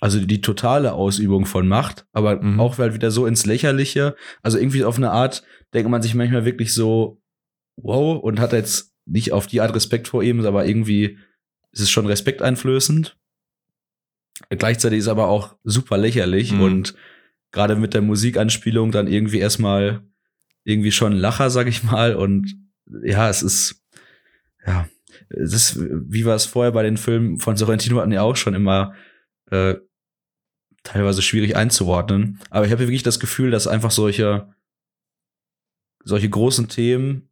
also 0.00 0.20
die 0.20 0.40
totale 0.40 0.92
Ausübung 0.92 1.46
von 1.46 1.66
Macht, 1.66 2.06
aber 2.12 2.40
Mhm. 2.42 2.60
auch 2.60 2.78
halt 2.78 2.94
wieder 2.94 3.10
so 3.10 3.26
ins 3.26 3.46
Lächerliche. 3.46 4.14
Also 4.42 4.58
irgendwie 4.58 4.84
auf 4.84 4.96
eine 4.96 5.10
Art 5.10 5.42
denkt 5.72 5.90
man 5.90 6.02
sich 6.02 6.14
manchmal 6.14 6.44
wirklich 6.44 6.74
so, 6.74 7.20
wow, 7.76 8.22
und 8.22 8.38
hat 8.40 8.52
jetzt 8.52 8.92
nicht 9.06 9.32
auf 9.32 9.46
die 9.46 9.60
Art 9.60 9.74
Respekt 9.74 10.08
vor 10.08 10.22
ihm, 10.22 10.44
aber 10.46 10.66
irgendwie 10.66 11.18
ist 11.72 11.80
es 11.80 11.90
schon 11.90 12.06
respekteinflößend. 12.06 13.16
Gleichzeitig 14.50 14.98
ist 15.00 15.08
aber 15.08 15.28
auch 15.28 15.56
super 15.64 15.96
lächerlich 15.96 16.52
Mhm. 16.52 16.60
und 16.60 16.94
gerade 17.52 17.76
mit 17.76 17.94
der 17.94 18.02
Musikanspielung 18.02 18.90
dann 18.90 19.06
irgendwie 19.06 19.38
erstmal 19.38 20.02
irgendwie 20.64 20.92
schon 20.92 21.12
ein 21.12 21.18
Lacher, 21.18 21.50
sag 21.50 21.66
ich 21.68 21.84
mal. 21.84 22.16
Und 22.16 22.56
ja, 23.04 23.28
es 23.28 23.42
ist, 23.42 23.82
ja, 24.66 24.88
es 25.28 25.52
ist, 25.52 25.78
wie 25.80 26.24
wir 26.26 26.34
es 26.34 26.46
vorher 26.46 26.72
bei 26.72 26.82
den 26.82 26.96
Filmen 26.96 27.38
von 27.38 27.56
Sorrentino 27.56 28.00
hatten 28.00 28.12
ja 28.12 28.22
auch 28.22 28.36
schon 28.36 28.54
immer 28.54 28.94
äh, 29.50 29.76
teilweise 30.82 31.22
schwierig 31.22 31.54
einzuordnen. 31.56 32.40
Aber 32.50 32.66
ich 32.66 32.72
habe 32.72 32.82
wirklich 32.82 33.02
das 33.04 33.20
Gefühl, 33.20 33.50
dass 33.50 33.66
einfach 33.68 33.90
solche, 33.90 34.52
solche 36.02 36.28
großen 36.28 36.68
Themen, 36.68 37.28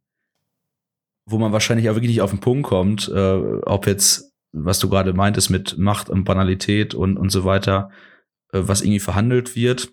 wo 1.25 1.37
man 1.37 1.51
wahrscheinlich 1.51 1.89
auch 1.89 1.95
wirklich 1.95 2.11
nicht 2.11 2.21
auf 2.21 2.31
den 2.31 2.39
Punkt 2.39 2.67
kommt, 2.67 3.09
äh, 3.09 3.33
ob 3.63 3.87
jetzt, 3.87 4.32
was 4.53 4.79
du 4.79 4.87
gerade 4.89 5.13
meintest 5.13 5.49
mit 5.49 5.77
Macht 5.77 6.09
und 6.09 6.23
Banalität 6.23 6.93
und, 6.93 7.17
und 7.17 7.29
so 7.31 7.43
weiter, 7.43 7.89
äh, 8.51 8.59
was 8.63 8.81
irgendwie 8.81 8.99
verhandelt 8.99 9.55
wird, 9.55 9.91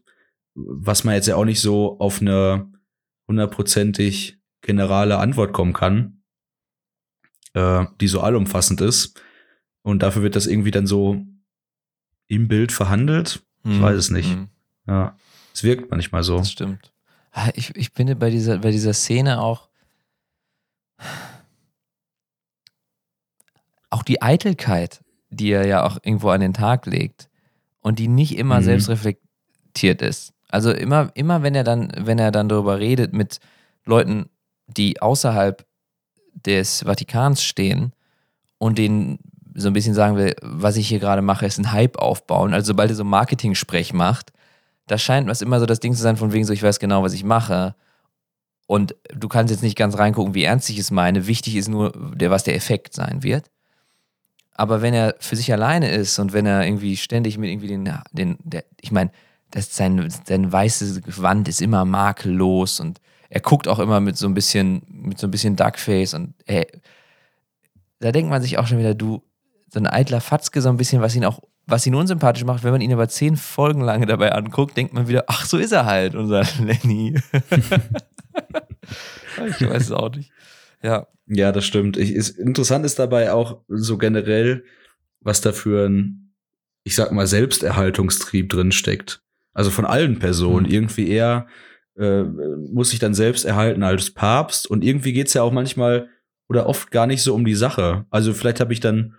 was 0.54 1.02
man 1.04 1.14
jetzt 1.14 1.26
ja 1.26 1.36
auch 1.36 1.44
nicht 1.44 1.60
so 1.60 1.98
auf 1.98 2.20
eine 2.20 2.70
hundertprozentig 3.26 4.38
generale 4.60 5.18
Antwort 5.18 5.52
kommen 5.52 5.72
kann, 5.72 6.22
äh, 7.54 7.86
die 8.00 8.08
so 8.08 8.20
allumfassend 8.20 8.80
ist. 8.80 9.20
Und 9.82 10.02
dafür 10.02 10.22
wird 10.22 10.36
das 10.36 10.46
irgendwie 10.46 10.70
dann 10.72 10.86
so 10.86 11.24
im 12.28 12.48
Bild 12.48 12.70
verhandelt. 12.72 13.42
Ich 13.64 13.70
Mhm. 13.78 13.82
weiß 13.82 13.96
es 13.96 14.10
nicht. 14.10 14.36
Mhm. 14.36 14.48
Ja, 14.86 15.16
es 15.54 15.62
wirkt 15.64 15.90
manchmal 15.90 16.22
so. 16.22 16.38
Das 16.38 16.50
stimmt. 16.52 16.92
Ah, 17.32 17.50
Ich, 17.54 17.74
ich 17.76 17.90
finde 17.90 18.16
bei 18.16 18.28
dieser, 18.30 18.58
bei 18.58 18.70
dieser 18.70 18.92
Szene 18.92 19.40
auch, 19.40 19.68
auch 23.90 24.02
die 24.02 24.22
Eitelkeit, 24.22 25.02
die 25.30 25.50
er 25.50 25.66
ja 25.66 25.84
auch 25.84 25.98
irgendwo 26.02 26.30
an 26.30 26.40
den 26.40 26.54
Tag 26.54 26.86
legt 26.86 27.28
und 27.80 27.98
die 27.98 28.08
nicht 28.08 28.36
immer 28.38 28.60
Mhm. 28.60 28.64
selbst 28.64 28.88
reflektiert 28.88 30.02
ist. 30.02 30.32
Also 30.48 30.72
immer, 30.72 31.10
immer 31.14 31.42
wenn 31.42 31.54
er 31.54 31.64
dann, 31.64 31.92
wenn 31.96 32.18
er 32.18 32.30
dann 32.32 32.48
darüber 32.48 32.78
redet 32.78 33.12
mit 33.12 33.38
Leuten, 33.84 34.28
die 34.66 35.00
außerhalb 35.00 35.64
des 36.34 36.82
Vatikans 36.84 37.42
stehen 37.42 37.92
und 38.58 38.78
denen 38.78 39.18
so 39.54 39.68
ein 39.68 39.72
bisschen 39.72 39.94
sagen 39.94 40.16
will, 40.16 40.34
was 40.42 40.76
ich 40.76 40.88
hier 40.88 41.00
gerade 41.00 41.22
mache, 41.22 41.46
ist 41.46 41.58
ein 41.58 41.72
Hype 41.72 41.98
aufbauen. 41.98 42.54
Also 42.54 42.68
sobald 42.68 42.90
er 42.90 42.96
so 42.96 43.04
Marketing-Sprech 43.04 43.92
macht, 43.92 44.32
da 44.86 44.98
scheint 44.98 45.28
was 45.28 45.42
immer 45.42 45.60
so 45.60 45.66
das 45.66 45.80
Ding 45.80 45.94
zu 45.94 46.02
sein, 46.02 46.16
von 46.16 46.32
wegen 46.32 46.44
so, 46.44 46.52
ich 46.52 46.62
weiß 46.62 46.78
genau, 46.78 47.02
was 47.02 47.12
ich 47.12 47.24
mache. 47.24 47.74
Und 48.66 48.94
du 49.12 49.28
kannst 49.28 49.50
jetzt 49.52 49.62
nicht 49.62 49.76
ganz 49.76 49.98
reingucken, 49.98 50.34
wie 50.34 50.44
ernst 50.44 50.70
ich 50.70 50.78
es 50.78 50.90
meine. 50.90 51.26
Wichtig 51.26 51.56
ist 51.56 51.68
nur, 51.68 51.92
der, 52.14 52.30
was 52.30 52.44
der 52.44 52.54
Effekt 52.54 52.94
sein 52.94 53.22
wird. 53.22 53.50
Aber 54.60 54.82
wenn 54.82 54.92
er 54.92 55.14
für 55.20 55.36
sich 55.36 55.50
alleine 55.54 55.90
ist 55.90 56.18
und 56.18 56.34
wenn 56.34 56.44
er 56.44 56.66
irgendwie 56.66 56.98
ständig 56.98 57.38
mit 57.38 57.48
irgendwie 57.48 57.68
den, 57.68 57.90
den 58.12 58.36
der, 58.44 58.62
ich 58.78 58.92
meine, 58.92 59.10
das 59.50 59.74
sein, 59.74 60.12
sein 60.26 60.52
weißes 60.52 61.00
Gewand 61.00 61.48
ist 61.48 61.62
immer 61.62 61.86
makellos 61.86 62.78
und 62.78 63.00
er 63.30 63.40
guckt 63.40 63.68
auch 63.68 63.78
immer 63.78 64.00
mit 64.00 64.18
so 64.18 64.26
ein 64.26 64.34
bisschen, 64.34 64.82
mit 64.86 65.18
so 65.18 65.28
ein 65.28 65.30
bisschen 65.30 65.56
Duckface 65.56 66.12
und 66.12 66.34
ey, 66.44 66.66
da 68.00 68.12
denkt 68.12 68.28
man 68.28 68.42
sich 68.42 68.58
auch 68.58 68.66
schon 68.66 68.76
wieder, 68.78 68.92
du, 68.94 69.22
so 69.72 69.80
ein 69.80 69.86
eitler 69.86 70.20
Fatzke, 70.20 70.60
so 70.60 70.68
ein 70.68 70.76
bisschen, 70.76 71.00
was 71.00 71.16
ihn 71.16 71.24
auch, 71.24 71.40
was 71.66 71.86
ihn 71.86 71.94
unsympathisch 71.94 72.44
macht, 72.44 72.62
wenn 72.62 72.72
man 72.72 72.82
ihn 72.82 72.92
aber 72.92 73.08
zehn 73.08 73.38
Folgen 73.38 73.80
lang 73.80 74.06
dabei 74.06 74.32
anguckt, 74.32 74.76
denkt 74.76 74.92
man 74.92 75.08
wieder, 75.08 75.24
ach, 75.28 75.46
so 75.46 75.56
ist 75.56 75.72
er 75.72 75.86
halt, 75.86 76.14
unser 76.14 76.42
Lenny. 76.58 77.14
ich 79.58 79.70
weiß 79.70 79.84
es 79.84 79.92
auch 79.92 80.14
nicht. 80.14 80.30
Ja. 80.82 81.06
Ja, 81.32 81.52
das 81.52 81.64
stimmt. 81.64 81.96
Ich, 81.96 82.12
ist, 82.12 82.30
interessant 82.38 82.84
ist 82.84 82.98
dabei 82.98 83.32
auch 83.32 83.62
so 83.68 83.98
generell, 83.98 84.64
was 85.20 85.40
da 85.40 85.52
für 85.52 85.88
ein, 85.88 86.34
ich 86.82 86.96
sag 86.96 87.12
mal, 87.12 87.26
Selbsterhaltungstrieb 87.26 88.48
drin 88.48 88.72
steckt. 88.72 89.22
Also 89.52 89.70
von 89.70 89.84
allen 89.84 90.18
Personen. 90.18 90.66
Mhm. 90.66 90.72
Irgendwie 90.72 91.08
er 91.08 91.46
äh, 91.96 92.24
muss 92.24 92.90
sich 92.90 92.98
dann 92.98 93.14
selbst 93.14 93.44
erhalten 93.44 93.84
als 93.84 94.10
Papst 94.10 94.68
und 94.68 94.82
irgendwie 94.82 95.12
geht's 95.12 95.34
ja 95.34 95.42
auch 95.42 95.52
manchmal 95.52 96.08
oder 96.48 96.66
oft 96.66 96.90
gar 96.90 97.06
nicht 97.06 97.22
so 97.22 97.32
um 97.34 97.44
die 97.44 97.54
Sache. 97.54 98.06
Also 98.10 98.32
vielleicht 98.32 98.58
habe 98.58 98.72
ich 98.72 98.80
dann 98.80 99.14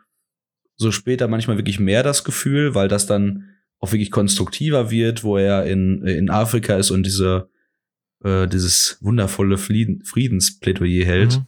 so 0.76 0.92
später 0.92 1.30
manchmal 1.30 1.58
wirklich 1.58 1.80
mehr 1.80 2.04
das 2.04 2.26
Gefühl, 2.26 2.76
weil 2.76 2.90
das 2.90 3.06
dann 3.06 3.50
auch 3.80 3.94
wirklich 3.94 4.12
konstruktiver 4.12 4.92
wird, 4.92 5.24
wo 5.24 5.38
er 5.38 5.66
in, 5.66 6.06
in 6.06 6.30
Afrika 6.30 6.76
ist 6.76 6.92
und 6.92 7.04
diese 7.04 7.50
äh, 8.24 8.48
dieses 8.48 8.98
wundervolle 9.02 9.58
Frieden, 9.58 10.04
Friedensplädoyer 10.04 11.06
hält. 11.06 11.40
Mhm. 11.40 11.46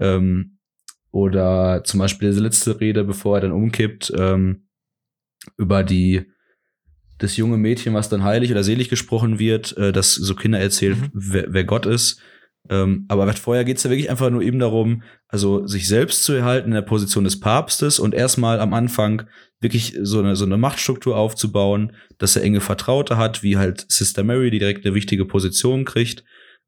Ähm, 0.00 0.58
oder 1.10 1.82
zum 1.84 2.00
Beispiel 2.00 2.28
diese 2.30 2.42
letzte 2.42 2.80
Rede, 2.80 3.04
bevor 3.04 3.38
er 3.38 3.40
dann 3.42 3.52
umkippt, 3.52 4.12
ähm, 4.16 4.68
über 5.56 5.82
die 5.82 6.26
das 7.18 7.36
junge 7.36 7.56
Mädchen, 7.56 7.94
was 7.94 8.08
dann 8.08 8.22
heilig 8.22 8.50
oder 8.52 8.62
selig 8.62 8.88
gesprochen 8.90 9.38
wird, 9.38 9.76
äh, 9.76 9.92
das 9.92 10.14
so 10.14 10.34
Kinder 10.34 10.60
erzählt, 10.60 10.96
Mhm. 10.98 11.10
wer, 11.12 11.46
wer 11.48 11.64
Gott 11.64 11.86
ist. 11.86 12.20
Ähm, 12.70 13.06
aber 13.08 13.32
vorher 13.32 13.64
geht's 13.64 13.82
ja 13.82 13.90
wirklich 13.90 14.10
einfach 14.10 14.30
nur 14.30 14.42
eben 14.42 14.58
darum, 14.58 15.02
also 15.28 15.66
sich 15.66 15.88
selbst 15.88 16.24
zu 16.24 16.32
erhalten 16.32 16.68
in 16.68 16.74
der 16.74 16.82
Position 16.82 17.24
des 17.24 17.40
Papstes 17.40 17.98
und 17.98 18.14
erstmal 18.14 18.60
am 18.60 18.74
Anfang 18.74 19.26
wirklich 19.60 19.96
so 20.02 20.20
eine, 20.20 20.36
so 20.36 20.44
eine 20.44 20.58
Machtstruktur 20.58 21.16
aufzubauen, 21.16 21.92
dass 22.18 22.36
er 22.36 22.42
enge 22.42 22.60
Vertraute 22.60 23.16
hat, 23.16 23.42
wie 23.42 23.56
halt 23.56 23.86
Sister 23.88 24.22
Mary, 24.22 24.50
die 24.50 24.58
direkt 24.58 24.84
eine 24.84 24.94
wichtige 24.94 25.24
Position 25.24 25.84
kriegt. 25.84 26.24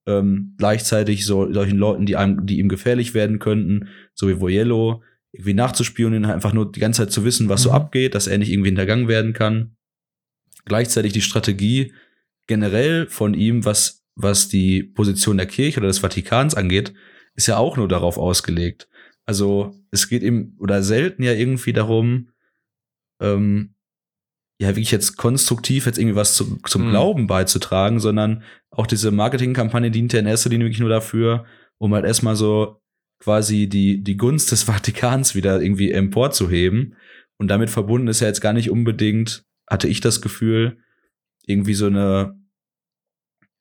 Ähm, 0.06 0.54
gleichzeitig 0.56 1.26
so 1.26 1.52
solchen 1.52 1.76
Leuten, 1.76 2.06
die 2.06 2.16
einem, 2.16 2.46
die 2.46 2.58
ihm 2.58 2.68
gefährlich 2.68 3.12
werden 3.12 3.38
könnten, 3.38 3.88
so 4.14 4.28
wie 4.28 4.40
Voyello, 4.40 5.02
irgendwie 5.32 5.54
nachzuspionieren, 5.54 6.24
einfach 6.24 6.52
nur 6.52 6.72
die 6.72 6.80
ganze 6.80 7.02
Zeit 7.02 7.12
zu 7.12 7.24
wissen, 7.24 7.48
was 7.48 7.62
so 7.62 7.68
Mhm. 7.70 7.76
abgeht, 7.76 8.14
dass 8.14 8.26
er 8.26 8.38
nicht 8.38 8.50
irgendwie 8.50 8.70
hintergangen 8.70 9.06
werden 9.06 9.32
kann. 9.32 9.76
Gleichzeitig 10.64 11.12
die 11.12 11.20
Strategie 11.20 11.92
generell 12.46 13.06
von 13.06 13.34
ihm, 13.34 13.64
was, 13.64 13.99
was 14.22 14.48
die 14.48 14.82
Position 14.82 15.36
der 15.36 15.46
Kirche 15.46 15.80
oder 15.80 15.88
des 15.88 15.98
Vatikans 16.00 16.54
angeht, 16.54 16.92
ist 17.34 17.46
ja 17.46 17.56
auch 17.56 17.76
nur 17.76 17.88
darauf 17.88 18.18
ausgelegt. 18.18 18.88
Also 19.26 19.74
es 19.90 20.08
geht 20.08 20.22
ihm 20.22 20.56
oder 20.58 20.82
selten 20.82 21.22
ja 21.22 21.32
irgendwie 21.32 21.72
darum, 21.72 22.30
ähm, 23.20 23.74
ja 24.60 24.68
wirklich 24.68 24.90
jetzt 24.90 25.16
konstruktiv 25.16 25.86
jetzt 25.86 25.98
irgendwie 25.98 26.16
was 26.16 26.34
zu, 26.34 26.58
zum 26.66 26.86
Mhm. 26.86 26.90
Glauben 26.90 27.26
beizutragen, 27.26 27.98
sondern 27.98 28.42
auch 28.70 28.86
diese 28.86 29.10
Marketingkampagne 29.10 29.90
dient 29.90 30.12
ja 30.12 30.20
in 30.20 30.26
erster 30.26 30.50
Linie 30.50 30.66
wirklich 30.66 30.80
nur 30.80 30.90
dafür, 30.90 31.46
um 31.78 31.94
halt 31.94 32.04
erstmal 32.04 32.36
so 32.36 32.80
quasi 33.20 33.68
die, 33.68 34.02
die 34.02 34.16
Gunst 34.16 34.52
des 34.52 34.62
Vatikans 34.64 35.34
wieder 35.34 35.60
irgendwie 35.62 35.90
emporzuheben. 35.92 36.96
Und 37.38 37.48
damit 37.48 37.70
verbunden 37.70 38.08
ist 38.08 38.20
ja 38.20 38.26
jetzt 38.26 38.42
gar 38.42 38.52
nicht 38.52 38.70
unbedingt, 38.70 39.44
hatte 39.66 39.88
ich 39.88 40.00
das 40.00 40.20
Gefühl, 40.20 40.78
irgendwie 41.46 41.74
so 41.74 41.86
eine, 41.86 42.38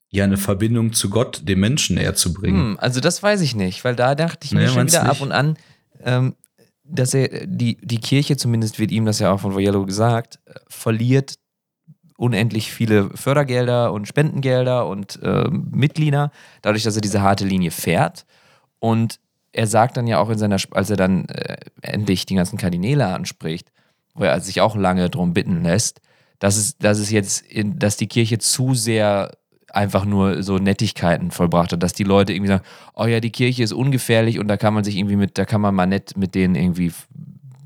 ja, 0.09 0.23
eine 0.23 0.37
Verbindung 0.37 0.93
zu 0.93 1.09
Gott, 1.09 1.41
dem 1.47 1.59
Menschen 1.59 1.95
näher 1.95 2.15
zu 2.15 2.33
bringen. 2.33 2.71
Hm, 2.71 2.77
also 2.79 2.99
das 2.99 3.21
weiß 3.21 3.41
ich 3.41 3.55
nicht, 3.55 3.83
weil 3.83 3.95
da 3.95 4.15
dachte 4.15 4.45
ich 4.45 4.51
mir 4.51 4.61
Nee, 4.61 4.67
schon 4.67 4.87
wieder 4.87 5.03
ab 5.03 5.21
und 5.21 5.31
an, 5.31 5.55
ähm, 6.03 6.35
dass 6.83 7.13
er 7.13 7.45
die, 7.45 7.77
die 7.81 7.99
Kirche, 7.99 8.35
zumindest 8.35 8.79
wird 8.79 8.91
ihm 8.91 9.05
das 9.05 9.19
ja 9.19 9.31
auch 9.31 9.39
von 9.39 9.53
Voyello 9.53 9.85
gesagt, 9.85 10.39
äh, 10.45 10.53
verliert 10.67 11.35
unendlich 12.17 12.73
viele 12.73 13.09
Fördergelder 13.15 13.93
und 13.93 14.07
Spendengelder 14.07 14.87
und 14.87 15.19
ähm, 15.23 15.69
Mitglieder, 15.71 16.31
dadurch, 16.61 16.83
dass 16.83 16.95
er 16.95 17.01
diese 17.01 17.21
harte 17.21 17.45
Linie 17.45 17.71
fährt. 17.71 18.25
Und 18.79 19.19
er 19.53 19.67
sagt 19.67 19.95
dann 19.95 20.05
ja 20.05 20.19
auch 20.19 20.29
in 20.29 20.37
seiner, 20.37 20.57
als 20.71 20.89
er 20.89 20.97
dann 20.97 21.25
äh, 21.29 21.57
endlich 21.81 22.25
die 22.25 22.35
ganzen 22.35 22.57
Kardinäle 22.57 23.05
anspricht, 23.07 23.71
wo 24.15 24.25
er 24.25 24.41
sich 24.41 24.59
auch 24.59 24.75
lange 24.75 25.09
drum 25.09 25.33
bitten 25.33 25.63
lässt, 25.63 26.01
dass 26.39 26.57
es, 26.57 26.77
dass 26.77 26.99
es 26.99 27.09
jetzt, 27.09 27.41
in, 27.41 27.79
dass 27.79 27.95
die 27.95 28.07
Kirche 28.07 28.37
zu 28.37 28.73
sehr 28.73 29.31
einfach 29.71 30.05
nur 30.05 30.43
so 30.43 30.57
Nettigkeiten 30.57 31.31
vollbracht 31.31 31.71
hat, 31.71 31.83
dass 31.83 31.93
die 31.93 32.03
Leute 32.03 32.33
irgendwie 32.33 32.49
sagen, 32.49 32.63
oh 32.95 33.05
ja, 33.05 33.19
die 33.19 33.31
Kirche 33.31 33.63
ist 33.63 33.73
ungefährlich 33.73 34.39
und 34.39 34.47
da 34.47 34.57
kann 34.57 34.73
man 34.73 34.83
sich 34.83 34.97
irgendwie 34.97 35.15
mit, 35.15 35.37
da 35.37 35.45
kann 35.45 35.61
man 35.61 35.75
mal 35.75 35.85
nett 35.85 36.17
mit 36.17 36.35
denen 36.35 36.55
irgendwie 36.55 36.91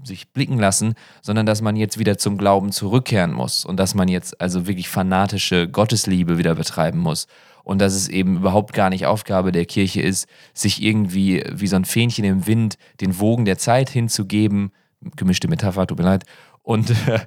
sich 0.06 0.30
blicken 0.30 0.60
lassen, 0.60 0.96
sondern 1.22 1.46
dass 1.46 1.62
man 1.62 1.76
jetzt 1.76 1.98
wieder 1.98 2.18
zum 2.18 2.38
Glauben 2.38 2.72
zurückkehren 2.72 3.34
muss 3.34 3.66
und 3.66 3.78
dass 3.78 3.96
man 3.96 4.08
jetzt 4.08 4.40
also 4.42 4.68
wirklich 4.68 4.90
fanatische 4.90 5.68
Gottesliebe 5.68 6.38
wieder 6.38 6.56
betreiben 6.56 7.00
muss. 7.00 7.28
und 7.64 7.80
dass 7.80 7.94
es 7.94 8.10
eben 8.10 8.36
überhaupt 8.36 8.74
gar 8.74 8.90
nicht 8.90 9.06
Aufgabe 9.06 9.54
der 9.54 9.64
Kirche 9.64 10.02
ist, 10.02 10.28
sich 10.54 10.84
irgendwie 10.84 11.46
wie 11.50 11.68
so 11.68 11.78
ein 11.78 11.86
Fähnchen 11.86 12.26
im 12.26 12.46
Wind 12.46 12.78
den 13.00 13.18
Wogen 13.20 13.46
der 13.46 13.58
Zeit 13.58 13.90
hinzugeben, 13.90 14.74
gemischte 15.16 15.48
Metapher, 15.48 15.88
tut 15.88 15.98
mir 15.98 16.04
leid, 16.04 16.26
und 16.62 16.90
äh, 17.08 17.20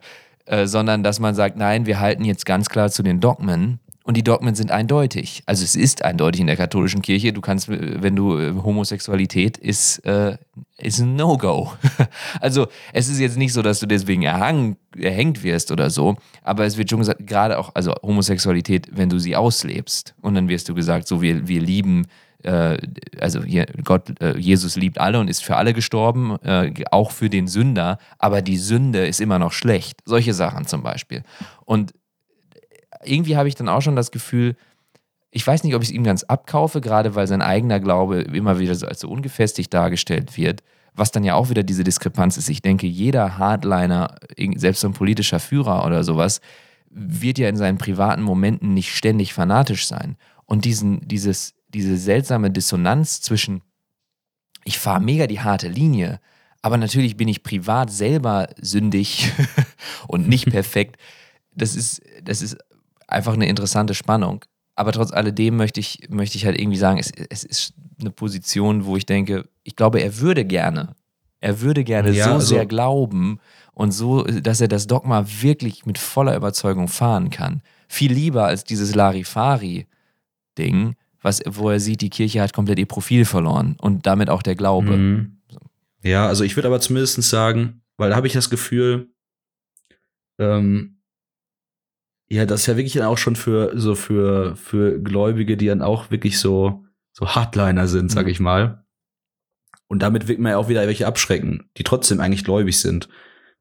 äh, 0.45 0.67
sondern 0.67 1.03
dass 1.03 1.21
man 1.21 1.35
sagt, 1.35 1.57
nein, 1.57 1.87
wir 1.87 2.01
halten 2.01 2.25
jetzt 2.25 2.45
ganz 2.45 2.69
klar 2.69 2.91
zu 2.91 3.03
den 3.03 3.21
Dogmen 3.21 3.81
und 4.07 4.17
die 4.17 4.23
Dogmen 4.23 4.55
sind 4.55 4.71
eindeutig. 4.71 5.43
Also 5.47 5.65
es 5.65 5.75
ist 5.75 6.05
eindeutig 6.05 6.41
in 6.41 6.47
der 6.47 6.57
katholischen 6.57 7.03
Kirche. 7.03 7.33
Du 7.33 7.41
kannst, 7.41 7.69
wenn 7.69 8.15
du 8.15 8.39
äh, 8.39 8.53
Homosexualität 8.55 9.59
ist, 9.59 9.99
äh, 10.07 10.39
ist 10.79 11.01
ein 11.01 11.17
No-Go. 11.17 11.73
also 12.41 12.69
es 12.93 13.09
ist 13.09 13.19
jetzt 13.19 13.37
nicht 13.37 13.53
so, 13.53 13.63
dass 13.63 13.81
du 13.81 13.87
deswegen 13.87 14.23
erhang, 14.23 14.77
erhängt 14.97 15.43
wirst 15.43 15.73
oder 15.73 15.91
so, 15.91 16.15
aber 16.45 16.65
es 16.65 16.77
wird 16.77 16.89
schon 16.89 17.01
gesagt, 17.01 17.27
gerade 17.27 17.59
auch, 17.59 17.73
also 17.75 17.95
Homosexualität, 18.01 18.91
wenn 18.93 19.09
du 19.09 19.19
sie 19.19 19.35
auslebst 19.35 20.15
und 20.23 20.37
dann 20.37 20.49
wirst 20.49 20.69
du 20.69 20.75
gesagt, 20.75 21.09
so 21.09 21.21
wir, 21.21 21.49
wir 21.49 21.61
lieben 21.61 22.07
äh, 22.45 22.79
also 23.19 23.41
Gott, 23.83 24.21
äh, 24.21 24.39
Jesus 24.39 24.77
liebt 24.77 24.99
alle 24.99 25.19
und 25.19 25.29
ist 25.29 25.43
für 25.43 25.57
alle 25.57 25.75
gestorben, 25.75 26.37
auch 26.93 27.11
für 27.11 27.29
den 27.29 27.49
Sünder, 27.49 27.99
aber 28.21 28.41
die 28.41 28.59
Sünde 28.59 29.05
ist 29.05 29.21
immer 29.21 29.41
noch 29.41 29.53
schlecht. 29.53 30.01
Solche 30.05 30.33
Sachen 30.33 30.65
zum 30.67 30.85
Beispiel. 30.85 31.25
Und 31.65 31.93
irgendwie 33.09 33.37
habe 33.37 33.49
ich 33.49 33.55
dann 33.55 33.69
auch 33.69 33.83
schon 33.83 33.97
das 33.97 34.11
Gefühl, 34.11 34.57
ich 35.31 35.47
weiß 35.47 35.65
nicht, 35.65 35.75
ob 35.75 35.83
ich 35.83 35.89
es 35.89 35.95
ihm 35.95 36.05
ganz 36.05 36.25
abkaufe, 36.25 36.81
gerade 36.81 37.15
weil 37.15 37.27
sein 37.27 37.43
eigener 37.43 37.81
Glaube 37.81 38.21
immer 38.23 38.59
wieder 38.59 38.75
so 38.75 38.87
als 38.87 39.01
so 39.01 39.09
ungefestigt 39.11 39.73
dargestellt 39.75 40.37
wird, 40.37 40.63
was 40.95 41.11
dann 41.11 41.25
ja 41.25 41.35
auch 41.35 41.51
wieder 41.51 41.63
diese 41.63 41.85
Diskrepanz 41.85 42.37
ist. 42.37 42.49
Ich 42.49 42.63
denke, 42.63 42.87
jeder 42.87 43.37
Hardliner, 43.37 44.17
selbst 44.55 44.81
so 44.81 44.89
ein 44.89 44.95
politischer 44.95 45.41
Führer 45.41 45.85
oder 45.85 46.05
sowas, 46.05 46.41
wird 46.89 47.39
ja 47.39 47.49
in 47.49 47.57
seinen 47.57 47.77
privaten 47.77 48.23
Momenten 48.23 48.73
nicht 48.73 48.95
ständig 48.95 49.35
fanatisch 49.35 49.87
sein. 49.87 50.17
Und 50.47 50.65
diesen, 50.65 51.07
dieses, 51.07 51.55
diese 51.69 51.99
seltsame 51.99 52.51
Dissonanz 52.51 53.21
zwischen, 53.21 53.61
ich 54.65 54.79
fahre 54.79 55.03
mega 55.03 55.27
die 55.27 55.41
harte 55.41 55.69
Linie, 55.69 56.21
aber 56.63 56.79
natürlich 56.79 57.17
bin 57.17 57.29
ich 57.29 57.43
privat 57.43 57.93
selber 57.93 58.49
sündig 58.59 59.33
und 60.09 60.29
nicht 60.29 60.47
perfekt. 60.51 60.97
Das 61.55 61.77
ist, 61.77 62.01
das 62.23 62.41
ist 62.41 62.57
einfach 63.07 63.35
eine 63.35 63.47
interessante 63.47 63.95
Spannung. 63.95 64.45
Aber 64.75 64.91
trotz 64.93 65.13
alledem 65.13 65.57
möchte 65.57 65.81
ich, 65.81 66.09
möchte 66.11 66.37
ich 66.37 66.45
halt 66.45 66.61
irgendwie 66.61 66.79
sagen, 66.79 66.99
es, 66.99 67.11
es 67.31 67.45
ist 67.45 67.73
eine 67.99 68.11
Position, 68.11 68.85
wo 68.85 68.97
ich 68.97 69.07
denke, 69.07 69.49
ich 69.65 69.75
glaube, 69.75 70.01
er 70.01 70.21
würde 70.21 70.45
gerne, 70.45 70.95
er 71.41 71.63
würde 71.63 71.83
gerne 71.83 72.11
ja, 72.11 72.27
so 72.27 72.33
also, 72.33 72.47
sehr 72.47 72.67
glauben 72.67 73.41
und 73.73 73.93
so, 73.93 74.25
dass 74.25 74.61
er 74.61 74.69
das 74.69 74.87
Dogma 74.87 75.25
wirklich 75.41 75.87
mit 75.87 75.97
voller 75.99 76.37
Überzeugung 76.37 76.89
fahren 76.89 77.31
kann. 77.31 77.63
Viel 77.89 78.13
lieber 78.13 78.47
als 78.47 78.65
dieses 78.65 78.95
Larifari-Ding, 78.95 80.95
was, 81.23 81.41
wo 81.47 81.71
er 81.71 81.81
sieht, 81.81 82.03
die 82.03 82.11
Kirche 82.11 82.43
hat 82.43 82.53
komplett 82.53 82.79
ihr 82.79 82.87
Profil 82.87 83.25
verloren 83.25 83.77
und 83.81 84.07
damit 84.07 84.29
auch 84.29 84.43
der 84.43 84.57
Glaube. 84.57 84.97
Mhm. 84.97 85.39
Ja, 86.03 86.27
also 86.27 86.45
ich 86.45 86.55
würde 86.57 86.69
aber 86.69 86.81
zumindest 86.81 87.23
sagen, 87.23 87.81
weil 87.97 88.11
da 88.11 88.17
habe 88.17 88.27
ich 88.27 88.35
das 88.35 88.51
Gefühl, 88.51 89.09
ähm, 90.39 90.96
ja, 92.29 92.45
das 92.45 92.63
ist 92.63 92.67
ja 92.67 92.77
wirklich 92.77 92.95
dann 92.95 93.05
auch 93.05 93.19
schon 93.19 93.37
für 93.37 93.79
so 93.79 93.95
für 93.95 94.57
für 94.57 95.01
Gläubige, 95.01 95.57
die 95.57 95.67
dann 95.67 95.83
auch 95.83 96.11
wirklich 96.11 96.39
so 96.39 96.85
so 97.13 97.29
Hardliner 97.29 97.87
sind, 97.87 98.11
sag 98.11 98.25
mhm. 98.25 98.33
ich 98.33 98.41
mal. 98.41 98.85
Und 99.89 100.03
damit 100.03 100.27
wird 100.27 100.41
man 100.41 100.53
ja 100.53 100.59
auch 100.59 100.69
wieder 100.69 100.87
welche 100.87 101.07
abschrecken, 101.07 101.71
die 101.77 101.85
trotzdem 101.85 102.21
eigentlich 102.21 102.45
gläubig 102.45 102.79
sind 102.79 103.09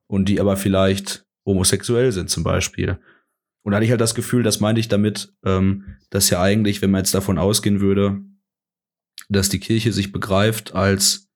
und 0.08 0.28
die 0.28 0.40
aber 0.40 0.58
vielleicht 0.58 1.26
homosexuell 1.46 2.12
sind 2.12 2.30
zum 2.30 2.44
Beispiel. 2.44 3.00
Und 3.64 3.72
da 3.72 3.78
hatte 3.78 3.86
ich 3.86 3.92
halt 3.92 4.02
das 4.02 4.16
Gefühl, 4.16 4.44
das 4.44 4.60
meinte 4.60 4.80
ich 4.80 4.88
damit, 4.88 5.34
ähm, 5.44 5.98
dass 6.10 6.30
ja 6.30 6.42
eigentlich, 6.42 6.82
wenn 6.82 6.92
man 6.92 7.00
jetzt 7.00 7.14
davon 7.14 7.38
ausgehen 7.38 7.80
würde, 7.80 8.22
dass 9.30 9.50
die 9.50 9.60
Kirche 9.60 9.92
sich 9.92 10.12
begreift 10.12 10.74
als 10.74 11.30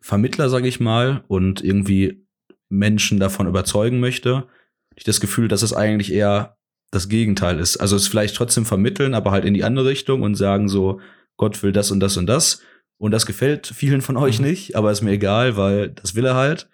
Vermittler, 0.00 0.48
sage 0.48 0.68
ich 0.68 0.78
mal, 0.78 1.24
und 1.26 1.62
irgendwie 1.62 2.26
Menschen 2.68 3.18
davon 3.18 3.48
überzeugen 3.48 3.98
möchte, 4.00 4.48
ich 4.96 5.04
das 5.04 5.20
Gefühl, 5.20 5.48
dass 5.48 5.62
es 5.62 5.72
eigentlich 5.72 6.12
eher 6.12 6.56
das 6.90 7.08
Gegenteil 7.08 7.58
ist. 7.58 7.76
Also 7.76 7.96
es 7.96 8.08
vielleicht 8.08 8.34
trotzdem 8.36 8.64
vermitteln, 8.64 9.14
aber 9.14 9.30
halt 9.30 9.44
in 9.44 9.54
die 9.54 9.64
andere 9.64 9.86
Richtung 9.86 10.22
und 10.22 10.34
sagen 10.34 10.68
so, 10.68 11.00
Gott 11.36 11.62
will 11.62 11.72
das 11.72 11.90
und 11.90 12.00
das 12.00 12.16
und 12.16 12.26
das. 12.26 12.62
Und 12.98 13.10
das 13.10 13.26
gefällt 13.26 13.66
vielen 13.66 14.00
von 14.00 14.16
euch 14.16 14.38
mhm. 14.38 14.46
nicht, 14.46 14.74
aber 14.74 14.90
ist 14.90 15.02
mir 15.02 15.12
egal, 15.12 15.56
weil 15.56 15.90
das 15.90 16.14
will 16.14 16.24
er 16.24 16.34
halt. 16.34 16.68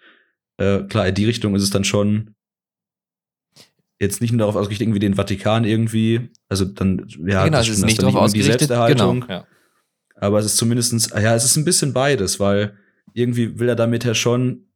Äh, 0.57 0.83
klar, 0.83 1.07
in 1.07 1.15
die 1.15 1.25
Richtung 1.25 1.55
ist 1.55 1.63
es 1.63 1.69
dann 1.69 1.83
schon 1.83 2.35
jetzt 3.99 4.21
nicht 4.21 4.31
nur 4.31 4.39
darauf 4.39 4.55
ausgerichtet, 4.55 4.85
irgendwie 4.85 4.99
den 4.99 5.15
Vatikan 5.15 5.65
irgendwie, 5.65 6.29
also 6.49 6.65
dann, 6.65 7.05
ja, 7.25 7.45
genau, 7.45 7.57
das 7.57 7.69
ist 7.69 7.85
nicht 7.85 8.01
darauf 8.01 8.15
ausgerichtet, 8.15 8.61
die 8.61 8.65
Selbsterhaltung. 8.65 9.21
Genau, 9.21 9.33
ja. 9.33 9.47
Aber 10.15 10.39
es 10.39 10.45
ist 10.45 10.57
zumindestens, 10.57 11.09
ja, 11.09 11.35
es 11.35 11.43
ist 11.43 11.57
ein 11.57 11.65
bisschen 11.65 11.93
beides, 11.93 12.39
weil 12.39 12.77
irgendwie 13.13 13.59
will 13.59 13.69
er 13.69 13.75
damit 13.75 14.03
ja 14.03 14.13
schon 14.13 14.67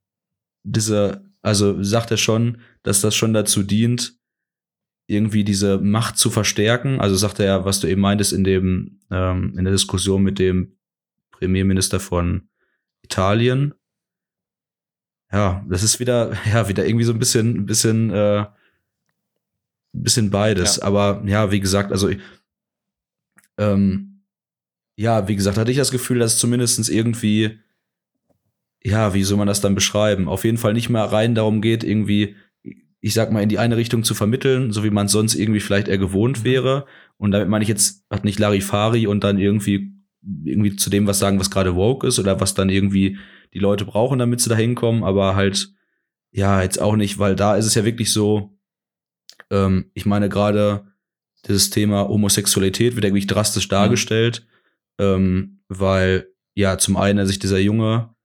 diese 0.63 1.26
also 1.47 1.81
sagt 1.81 2.11
er 2.11 2.17
schon, 2.17 2.57
dass 2.83 2.99
das 2.99 3.15
schon 3.15 3.33
dazu 3.33 3.63
dient, 3.63 4.19
irgendwie 5.07 5.45
diese 5.45 5.77
Macht 5.77 6.17
zu 6.17 6.29
verstärken. 6.29 6.99
Also 6.99 7.15
sagt 7.15 7.39
er 7.39 7.45
ja, 7.45 7.65
was 7.65 7.79
du 7.79 7.87
eben 7.87 8.01
meintest 8.01 8.33
in 8.33 8.43
dem, 8.43 8.99
ähm, 9.09 9.57
in 9.57 9.63
der 9.63 9.71
Diskussion 9.71 10.23
mit 10.23 10.39
dem 10.39 10.77
Premierminister 11.31 12.01
von 12.01 12.49
Italien. 13.01 13.73
Ja, 15.31 15.65
das 15.69 15.83
ist 15.83 16.01
wieder, 16.01 16.33
ja, 16.51 16.67
wieder 16.67 16.85
irgendwie 16.85 17.05
so 17.05 17.13
ein 17.13 17.19
bisschen, 17.19 17.55
ein 17.55 17.65
bisschen, 17.65 18.09
äh, 18.09 18.39
ein 18.39 18.47
bisschen 19.93 20.29
beides. 20.29 20.75
Ja. 20.75 20.83
Aber 20.83 21.23
ja, 21.25 21.49
wie 21.49 21.61
gesagt, 21.61 21.93
also 21.93 22.11
ähm, 23.57 24.25
ja, 24.97 25.29
wie 25.29 25.35
gesagt, 25.37 25.57
hatte 25.57 25.71
ich 25.71 25.77
das 25.77 25.91
Gefühl, 25.91 26.19
dass 26.19 26.33
es 26.33 26.39
zumindest 26.39 26.89
irgendwie 26.89 27.59
ja, 28.83 29.13
wie 29.13 29.23
soll 29.23 29.37
man 29.37 29.47
das 29.47 29.61
dann 29.61 29.75
beschreiben? 29.75 30.27
Auf 30.27 30.43
jeden 30.43 30.57
Fall 30.57 30.73
nicht 30.73 30.89
mehr 30.89 31.03
rein 31.03 31.35
darum 31.35 31.61
geht, 31.61 31.83
irgendwie, 31.83 32.35
ich 32.99 33.13
sag 33.13 33.31
mal, 33.31 33.41
in 33.41 33.49
die 33.49 33.59
eine 33.59 33.77
Richtung 33.77 34.03
zu 34.03 34.13
vermitteln, 34.13 34.71
so 34.71 34.83
wie 34.83 34.89
man 34.89 35.07
sonst 35.07 35.35
irgendwie 35.35 35.59
vielleicht 35.59 35.87
eher 35.87 35.97
gewohnt 35.97 36.39
mhm. 36.39 36.43
wäre. 36.43 36.85
Und 37.17 37.31
damit 37.31 37.49
meine 37.49 37.63
ich 37.63 37.69
jetzt, 37.69 38.05
hat 38.09 38.23
nicht 38.23 38.39
Larifari 38.39 39.07
und 39.07 39.23
dann 39.23 39.39
irgendwie, 39.39 39.93
irgendwie 40.43 40.75
zu 40.75 40.89
dem 40.89 41.07
was 41.07 41.19
sagen, 41.19 41.39
was 41.39 41.51
gerade 41.51 41.75
woke 41.75 42.07
ist 42.07 42.19
oder 42.19 42.39
was 42.39 42.53
dann 42.53 42.69
irgendwie 42.69 43.17
die 43.53 43.59
Leute 43.59 43.85
brauchen, 43.85 44.19
damit 44.19 44.41
sie 44.41 44.49
da 44.49 44.55
hinkommen, 44.55 45.03
aber 45.03 45.35
halt, 45.35 45.73
ja, 46.31 46.61
jetzt 46.61 46.81
auch 46.81 46.95
nicht, 46.95 47.17
weil 47.17 47.35
da 47.35 47.55
ist 47.55 47.65
es 47.65 47.75
ja 47.75 47.85
wirklich 47.85 48.11
so, 48.11 48.57
ähm, 49.49 49.91
ich 49.93 50.05
meine 50.05 50.29
gerade 50.29 50.85
dieses 51.47 51.69
Thema 51.69 52.07
Homosexualität 52.07 52.95
wird 52.95 53.05
irgendwie 53.05 53.25
drastisch 53.25 53.67
mhm. 53.67 53.71
dargestellt, 53.71 54.45
mhm. 54.97 55.05
ähm, 55.05 55.59
weil 55.69 56.27
ja 56.55 56.77
zum 56.77 56.97
einen 56.97 57.25
sich 57.25 57.39
dieser 57.39 57.59
Junge 57.59 58.15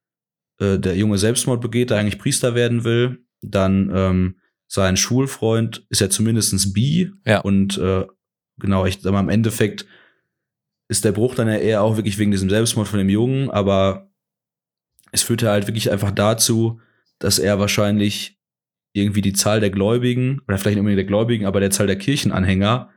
äh, 0.62 0.78
der 0.78 0.96
Junge 0.96 1.18
Selbstmord 1.18 1.60
begeht, 1.60 1.90
der 1.90 1.98
eigentlich 1.98 2.18
Priester 2.18 2.54
werden 2.54 2.84
will. 2.84 3.24
Dann 3.42 3.90
ähm, 3.94 4.36
sein 4.68 4.96
Schulfreund 4.96 5.84
ist 5.90 6.00
ja 6.00 6.08
zumindestens 6.08 6.72
bi. 6.72 7.10
Ja. 7.26 7.40
Und 7.40 7.78
äh, 7.78 8.06
genau, 8.58 8.86
ich 8.86 9.00
sag 9.00 9.12
mal, 9.12 9.20
im 9.20 9.28
Endeffekt 9.28 9.86
ist 10.88 11.04
der 11.04 11.12
Bruch 11.12 11.34
dann 11.34 11.48
ja 11.48 11.56
eher 11.56 11.82
auch 11.82 11.96
wirklich 11.96 12.18
wegen 12.18 12.30
diesem 12.30 12.50
Selbstmord 12.50 12.88
von 12.88 12.98
dem 12.98 13.08
Jungen, 13.08 13.50
aber 13.50 14.10
es 15.10 15.22
führte 15.22 15.50
halt 15.50 15.66
wirklich 15.66 15.90
einfach 15.90 16.10
dazu, 16.10 16.80
dass 17.18 17.38
er 17.38 17.58
wahrscheinlich 17.58 18.38
irgendwie 18.92 19.22
die 19.22 19.32
Zahl 19.32 19.60
der 19.60 19.70
Gläubigen, 19.70 20.40
oder 20.46 20.58
vielleicht 20.58 20.76
nicht 20.76 20.80
unbedingt 20.80 20.98
der 20.98 21.06
Gläubigen, 21.06 21.46
aber 21.46 21.60
der 21.60 21.70
Zahl 21.70 21.86
der 21.86 21.96
Kirchenanhänger 21.96 22.90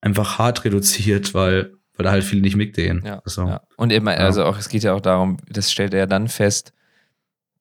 einfach 0.00 0.38
hart 0.38 0.64
reduziert, 0.64 1.34
weil, 1.34 1.74
weil 1.94 2.04
da 2.04 2.10
halt 2.10 2.24
viele 2.24 2.42
nicht 2.42 2.56
mitgehen. 2.56 3.02
Ja, 3.04 3.22
so. 3.24 3.42
ja. 3.42 3.62
Und 3.76 3.92
eben, 3.92 4.08
also 4.08 4.44
auch, 4.44 4.58
es 4.58 4.68
geht 4.68 4.84
ja 4.84 4.94
auch 4.94 5.00
darum, 5.00 5.36
das 5.48 5.70
stellt 5.70 5.94
er 5.94 6.06
dann 6.06 6.28
fest, 6.28 6.72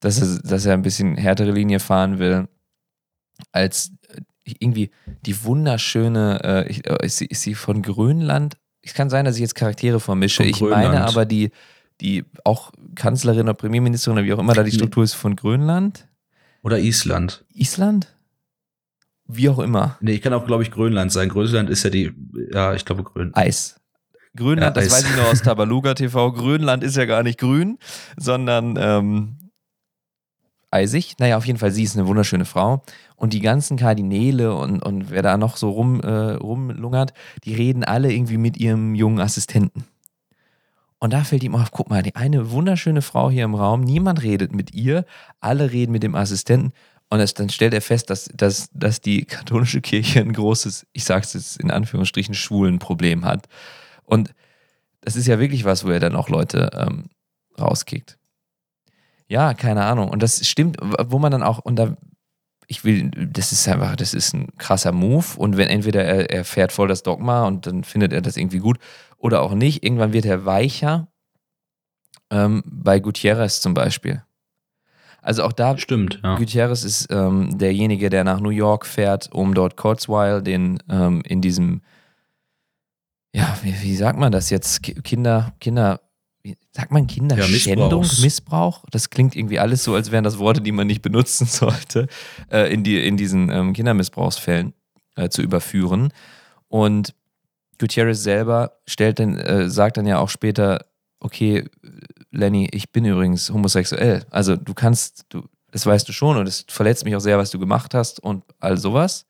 dass 0.01 0.19
er, 0.19 0.39
dass 0.43 0.65
er 0.65 0.73
ein 0.73 0.81
bisschen 0.81 1.15
härtere 1.15 1.51
Linie 1.51 1.79
fahren 1.79 2.19
will, 2.19 2.49
als 3.51 3.93
äh, 4.09 4.21
irgendwie 4.59 4.91
die 5.25 5.43
wunderschöne, 5.43 6.67
äh, 6.67 6.73
äh, 6.73 7.05
ist, 7.05 7.17
sie, 7.17 7.27
ist 7.27 7.41
sie 7.41 7.55
von 7.55 7.81
Grönland? 7.81 8.57
Es 8.81 8.93
kann 8.93 9.09
sein, 9.09 9.25
dass 9.25 9.35
ich 9.35 9.41
jetzt 9.41 9.55
Charaktere 9.55 9.99
vermische. 9.99 10.43
ich 10.43 10.59
meine 10.59 11.05
aber 11.05 11.25
die, 11.25 11.51
die 12.01 12.25
auch 12.43 12.71
Kanzlerin 12.95 13.43
oder 13.43 13.53
Premierministerin 13.53 14.17
oder 14.17 14.25
wie 14.25 14.33
auch 14.33 14.39
immer 14.39 14.55
da 14.55 14.63
die 14.63 14.71
Struktur 14.71 15.03
ist 15.03 15.13
von 15.13 15.35
Grönland. 15.35 16.07
Oder 16.63 16.79
Island. 16.79 17.45
Island? 17.53 18.13
Wie 19.27 19.49
auch 19.49 19.59
immer. 19.59 19.97
Nee, 20.01 20.13
ich 20.13 20.21
kann 20.21 20.33
auch, 20.33 20.45
glaube 20.45 20.63
ich, 20.63 20.71
Grönland 20.71 21.11
sein. 21.11 21.29
Grönland 21.29 21.69
ist 21.69 21.83
ja 21.83 21.89
die, 21.91 22.11
ja, 22.51 22.73
ich 22.73 22.85
glaube 22.85 23.03
Grönland. 23.03 23.37
Eis. 23.37 23.79
Grönland, 24.35 24.75
ja, 24.75 24.81
das 24.81 24.85
Eis. 24.85 25.03
weiß 25.03 25.11
ich 25.11 25.15
nur 25.15 25.27
aus 25.27 25.41
Tabaluga 25.43 25.93
TV. 25.93 26.31
Grönland 26.31 26.83
ist 26.83 26.97
ja 26.97 27.05
gar 27.05 27.21
nicht 27.21 27.39
grün, 27.39 27.77
sondern 28.17 28.75
ähm, 28.79 29.37
eisig. 30.71 31.15
Naja, 31.19 31.37
auf 31.37 31.45
jeden 31.45 31.59
Fall, 31.59 31.71
sie 31.71 31.83
ist 31.83 31.97
eine 31.97 32.07
wunderschöne 32.07 32.45
Frau. 32.45 32.83
Und 33.15 33.33
die 33.33 33.41
ganzen 33.41 33.77
Kardinäle 33.77 34.55
und, 34.55 34.81
und 34.81 35.11
wer 35.11 35.21
da 35.21 35.37
noch 35.37 35.57
so 35.57 35.69
rum, 35.69 36.01
äh, 36.01 36.31
rumlungert, 36.33 37.13
die 37.43 37.53
reden 37.53 37.83
alle 37.83 38.11
irgendwie 38.11 38.37
mit 38.37 38.57
ihrem 38.57 38.95
jungen 38.95 39.19
Assistenten. 39.19 39.85
Und 40.97 41.13
da 41.13 41.23
fällt 41.23 41.43
ihm 41.43 41.55
auf, 41.55 41.71
guck 41.71 41.89
mal, 41.89 42.03
die 42.03 42.15
eine 42.15 42.51
wunderschöne 42.51 43.01
Frau 43.01 43.29
hier 43.29 43.43
im 43.43 43.55
Raum, 43.55 43.81
niemand 43.81 44.21
redet 44.21 44.53
mit 44.53 44.73
ihr, 44.73 45.05
alle 45.39 45.71
reden 45.71 45.91
mit 45.91 46.03
dem 46.03 46.15
Assistenten. 46.15 46.73
Und 47.09 47.19
das, 47.19 47.33
dann 47.33 47.49
stellt 47.49 47.73
er 47.73 47.81
fest, 47.81 48.09
dass, 48.09 48.29
dass, 48.33 48.69
dass 48.73 49.01
die 49.01 49.25
katholische 49.25 49.81
Kirche 49.81 50.21
ein 50.21 50.31
großes, 50.31 50.87
ich 50.93 51.03
sage 51.03 51.25
es 51.25 51.33
jetzt 51.33 51.59
in 51.59 51.71
Anführungsstrichen, 51.71 52.33
schwulen 52.33 52.79
Problem 52.79 53.25
hat. 53.25 53.47
Und 54.03 54.33
das 55.01 55.15
ist 55.15 55.27
ja 55.27 55.39
wirklich 55.39 55.65
was, 55.65 55.83
wo 55.83 55.89
er 55.89 55.99
dann 55.99 56.15
auch 56.15 56.29
Leute 56.29 56.69
ähm, 56.73 57.09
rauskickt. 57.59 58.17
Ja, 59.31 59.53
keine 59.53 59.85
Ahnung. 59.85 60.09
Und 60.09 60.21
das 60.21 60.45
stimmt, 60.45 60.75
wo 60.81 61.17
man 61.17 61.31
dann 61.31 61.41
auch, 61.41 61.59
und 61.59 61.77
da, 61.77 61.95
ich 62.67 62.83
will, 62.83 63.09
das 63.11 63.53
ist 63.53 63.65
einfach, 63.65 63.95
das 63.95 64.13
ist 64.13 64.33
ein 64.33 64.49
krasser 64.57 64.91
Move. 64.91 65.25
Und 65.37 65.55
wenn 65.55 65.69
entweder 65.69 66.03
er, 66.03 66.29
er 66.29 66.43
fährt 66.43 66.73
voll 66.73 66.89
das 66.89 67.01
Dogma 67.01 67.47
und 67.47 67.65
dann 67.65 67.85
findet 67.85 68.11
er 68.11 68.19
das 68.19 68.35
irgendwie 68.35 68.59
gut 68.59 68.77
oder 69.17 69.41
auch 69.41 69.53
nicht, 69.53 69.85
irgendwann 69.85 70.11
wird 70.11 70.25
er 70.25 70.43
weicher. 70.43 71.07
Ähm, 72.29 72.61
bei 72.65 72.99
Gutierrez 72.99 73.61
zum 73.61 73.73
Beispiel. 73.73 74.21
Also 75.21 75.43
auch 75.43 75.53
da, 75.53 75.77
Stimmt, 75.77 76.19
ja. 76.21 76.35
Gutierrez 76.35 76.83
ist 76.83 77.07
ähm, 77.09 77.57
derjenige, 77.57 78.09
der 78.09 78.25
nach 78.25 78.41
New 78.41 78.49
York 78.49 78.85
fährt, 78.85 79.31
um 79.31 79.53
dort 79.53 79.77
Kurzweil, 79.77 80.41
den 80.41 80.83
ähm, 80.89 81.21
in 81.23 81.39
diesem, 81.39 81.83
ja, 83.33 83.57
wie, 83.61 83.81
wie, 83.81 83.95
sagt 83.95 84.19
man 84.19 84.33
das 84.33 84.49
jetzt? 84.49 84.83
Kinder, 84.83 85.53
Kinder, 85.61 86.01
wie, 86.43 86.57
sagt 86.71 86.91
man 86.91 87.07
Kinderschändung, 87.07 88.03
ja, 88.03 88.21
Missbrauch? 88.21 88.83
Das 88.91 89.09
klingt 89.09 89.35
irgendwie 89.35 89.59
alles 89.59 89.83
so, 89.83 89.93
als 89.93 90.11
wären 90.11 90.23
das 90.23 90.39
Worte, 90.39 90.61
die 90.61 90.71
man 90.71 90.87
nicht 90.87 91.01
benutzen 91.01 91.45
sollte, 91.47 92.07
äh, 92.51 92.73
in, 92.73 92.83
die, 92.83 93.05
in 93.05 93.17
diesen 93.17 93.49
ähm, 93.49 93.73
Kindermissbrauchsfällen 93.73 94.73
äh, 95.15 95.29
zu 95.29 95.41
überführen. 95.41 96.11
Und 96.67 97.13
Gutierrez 97.79 98.23
selber 98.23 98.73
stellt 98.87 99.19
dann, 99.19 99.37
äh, 99.37 99.69
sagt 99.69 99.97
dann 99.97 100.07
ja 100.07 100.19
auch 100.19 100.29
später, 100.29 100.85
okay, 101.19 101.65
Lenny, 102.31 102.69
ich 102.71 102.91
bin 102.91 103.05
übrigens 103.05 103.49
homosexuell. 103.51 104.25
Also 104.31 104.55
du 104.55 104.73
kannst, 104.73 105.25
du, 105.29 105.43
das 105.71 105.85
weißt 105.85 106.07
du 106.07 106.13
schon 106.13 106.37
und 106.37 106.47
es 106.47 106.65
verletzt 106.67 107.05
mich 107.05 107.15
auch 107.15 107.21
sehr, 107.21 107.37
was 107.37 107.51
du 107.51 107.59
gemacht 107.59 107.93
hast 107.93 108.19
und 108.19 108.43
all 108.59 108.77
sowas. 108.77 109.25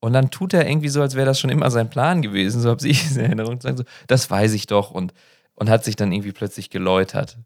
Und 0.00 0.12
dann 0.12 0.30
tut 0.30 0.52
er 0.52 0.68
irgendwie 0.68 0.88
so, 0.88 1.00
als 1.00 1.14
wäre 1.14 1.26
das 1.26 1.40
schon 1.40 1.50
immer 1.50 1.70
sein 1.70 1.88
Plan 1.88 2.20
gewesen, 2.20 2.60
so 2.60 2.70
habe 2.70 2.86
ich 2.86 3.04
es 3.04 3.16
in 3.16 3.24
Erinnerung, 3.24 3.60
sagen 3.60 3.78
so, 3.78 3.84
das 4.06 4.30
weiß 4.30 4.52
ich 4.52 4.66
doch 4.66 4.90
und, 4.90 5.14
und 5.56 5.68
hat 5.68 5.84
sich 5.84 5.96
dann 5.96 6.12
irgendwie 6.12 6.32
plötzlich 6.32 6.70
geläutert. 6.70 7.38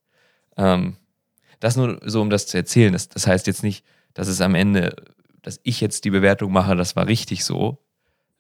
Ähm, 0.57 0.97
das 1.61 1.77
nur 1.77 2.01
so, 2.05 2.21
um 2.21 2.29
das 2.29 2.47
zu 2.47 2.59
erzählen. 2.59 2.93
Das, 2.93 3.09
das 3.09 3.27
heißt 3.27 3.47
jetzt 3.47 3.63
nicht, 3.63 3.85
dass 4.13 4.29
es 4.29 4.41
am 4.41 4.55
Ende, 4.55 4.95
dass 5.43 5.61
ich 5.63 5.81
jetzt 5.81 6.05
die 6.05 6.11
Bewertung 6.11 6.53
mache, 6.53 6.77
das 6.77 6.97
war 6.97 7.07
richtig 7.07 7.45
so. 7.45 7.79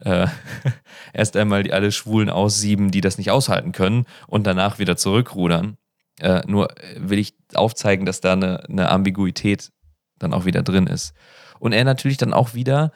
Äh, 0.00 0.26
erst 1.12 1.36
einmal 1.36 1.62
die 1.62 1.72
alle 1.72 1.92
Schwulen 1.92 2.28
aussieben, 2.28 2.90
die 2.90 3.00
das 3.00 3.16
nicht 3.16 3.30
aushalten 3.30 3.72
können 3.72 4.06
und 4.26 4.46
danach 4.46 4.78
wieder 4.78 4.96
zurückrudern. 4.96 5.76
Äh, 6.18 6.42
nur 6.46 6.68
will 6.96 7.18
ich 7.18 7.34
aufzeigen, 7.54 8.04
dass 8.04 8.20
da 8.20 8.32
eine, 8.32 8.68
eine 8.68 8.90
Ambiguität 8.90 9.70
dann 10.18 10.34
auch 10.34 10.44
wieder 10.44 10.62
drin 10.62 10.86
ist. 10.86 11.14
Und 11.58 11.72
er 11.72 11.84
natürlich 11.84 12.18
dann 12.18 12.34
auch 12.34 12.54
wieder 12.54 12.92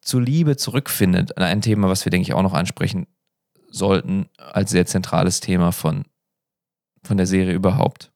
zur 0.00 0.22
Liebe 0.22 0.56
zurückfindet. 0.56 1.36
Ein 1.36 1.62
Thema, 1.62 1.88
was 1.88 2.04
wir, 2.04 2.10
denke 2.10 2.22
ich, 2.22 2.34
auch 2.34 2.42
noch 2.42 2.54
ansprechen 2.54 3.06
sollten, 3.76 4.28
als 4.38 4.70
sehr 4.70 4.86
zentrales 4.86 5.40
Thema 5.40 5.72
von, 5.72 6.04
von 7.02 7.16
der 7.16 7.26
Serie 7.26 7.54
überhaupt. 7.54 8.12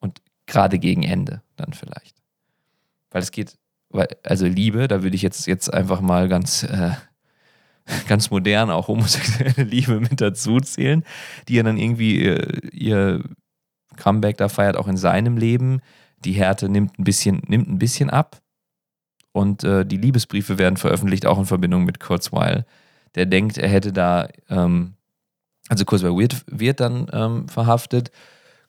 Und 0.00 0.20
gerade 0.46 0.78
gegen 0.78 1.02
Ende 1.02 1.42
dann 1.56 1.72
vielleicht. 1.72 2.16
Weil 3.10 3.22
es 3.22 3.30
geht, 3.30 3.58
weil, 3.88 4.08
also 4.22 4.46
Liebe, 4.46 4.88
da 4.88 5.02
würde 5.02 5.16
ich 5.16 5.22
jetzt, 5.22 5.46
jetzt 5.46 5.72
einfach 5.72 6.00
mal 6.00 6.28
ganz 6.28 6.62
äh, 6.62 6.92
ganz 8.08 8.30
modern 8.30 8.70
auch 8.70 8.88
homosexuelle 8.88 9.64
Liebe 9.64 10.00
mit 10.00 10.20
dazu 10.20 10.60
zählen, 10.60 11.04
die 11.48 11.54
ja 11.54 11.62
dann 11.62 11.76
irgendwie 11.76 12.22
ihr, 12.22 12.40
äh, 12.40 12.68
ihr 12.72 13.24
Comeback 13.96 14.36
da 14.36 14.48
feiert, 14.48 14.76
auch 14.76 14.88
in 14.88 14.96
seinem 14.96 15.36
Leben. 15.36 15.80
Die 16.24 16.32
Härte 16.32 16.68
nimmt 16.68 16.98
ein 16.98 17.04
bisschen, 17.04 17.42
nimmt 17.46 17.68
ein 17.68 17.78
bisschen 17.78 18.10
ab. 18.10 18.40
Und 19.32 19.62
äh, 19.64 19.86
die 19.86 19.96
Liebesbriefe 19.96 20.58
werden 20.58 20.76
veröffentlicht, 20.76 21.26
auch 21.26 21.38
in 21.38 21.46
Verbindung 21.46 21.84
mit 21.84 22.00
Kurzweil. 22.00 22.66
Der 23.14 23.26
denkt, 23.26 23.58
er 23.58 23.68
hätte 23.68 23.92
da, 23.92 24.28
ähm, 24.48 24.94
also 25.68 25.84
Kurzweil 25.84 26.16
wird, 26.16 26.44
wird 26.46 26.80
dann 26.80 27.08
ähm, 27.12 27.48
verhaftet. 27.48 28.10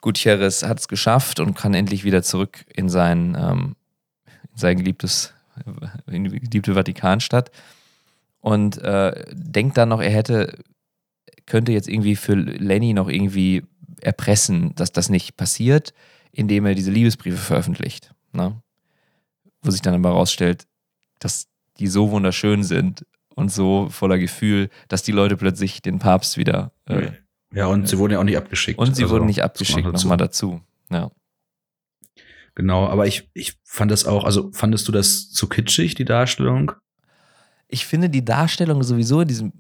Gutierrez 0.02 0.64
hat 0.64 0.80
es 0.80 0.88
geschafft 0.88 1.40
und 1.40 1.56
kann 1.56 1.74
endlich 1.74 2.04
wieder 2.04 2.24
zurück 2.24 2.66
in 2.74 2.90
sein, 2.90 3.38
ähm, 3.40 3.76
in 4.52 4.58
sein 4.58 4.78
geliebtes, 4.78 5.34
in 6.08 6.24
die 6.24 6.40
geliebte 6.40 6.74
Vatikanstadt 6.74 7.52
und 8.42 8.80
äh, 8.80 9.26
denkt 9.32 9.78
dann 9.78 9.90
noch, 9.90 10.02
er 10.02 10.10
hätte, 10.10 10.58
könnte 11.46 11.72
jetzt 11.72 11.88
irgendwie 11.88 12.16
für 12.16 12.34
Lenny 12.34 12.94
noch 12.94 13.08
irgendwie 13.08 13.64
erpressen, 14.02 14.74
dass 14.76 14.92
das 14.92 15.10
nicht 15.10 15.38
passiert, 15.38 15.94
indem 16.32 16.66
er 16.66 16.74
diese 16.74 16.92
Liebesbriefe 16.92 17.38
veröffentlicht. 17.38 18.14
Ne? 18.34 18.60
Wo 19.62 19.70
sich 19.70 19.82
dann 19.82 19.94
aber 19.94 20.10
herausstellt, 20.10 20.66
dass 21.20 21.48
die 21.78 21.88
so 21.88 22.10
wunderschön 22.10 22.64
sind 22.64 23.06
und 23.36 23.52
so 23.52 23.90
voller 23.90 24.18
Gefühl, 24.18 24.70
dass 24.88 25.04
die 25.04 25.12
Leute 25.12 25.38
plötzlich 25.38 25.82
den 25.82 26.00
Papst 26.00 26.38
wieder. 26.38 26.72
Äh, 26.86 27.12
ja, 27.54 27.68
und 27.68 27.88
sie 27.88 27.98
wurden 27.98 28.14
ja 28.14 28.20
auch 28.20 28.24
nicht 28.24 28.38
abgeschickt. 28.38 28.80
Und 28.80 28.96
sie 28.96 29.04
also, 29.04 29.16
wurden 29.16 29.26
nicht 29.26 29.44
abgeschickt, 29.44 29.92
nochmal 29.92 30.18
dazu. 30.18 30.62
Ja. 30.90 31.12
Genau, 32.56 32.88
aber 32.88 33.08
ich, 33.08 33.30
ich 33.34 33.58
fand 33.64 33.92
das 33.92 34.06
auch, 34.06 34.26
also 34.26 34.52
fandest 34.52 34.88
du 34.88 34.92
das 34.92 35.32
zu 35.32 35.48
kitschig, 35.48 35.96
die 35.96 36.06
Darstellung? 36.06 36.74
ich 37.72 37.86
finde 37.86 38.10
die 38.10 38.24
Darstellung 38.24 38.84
sowieso 38.84 39.22
in, 39.22 39.28
diesem, 39.28 39.54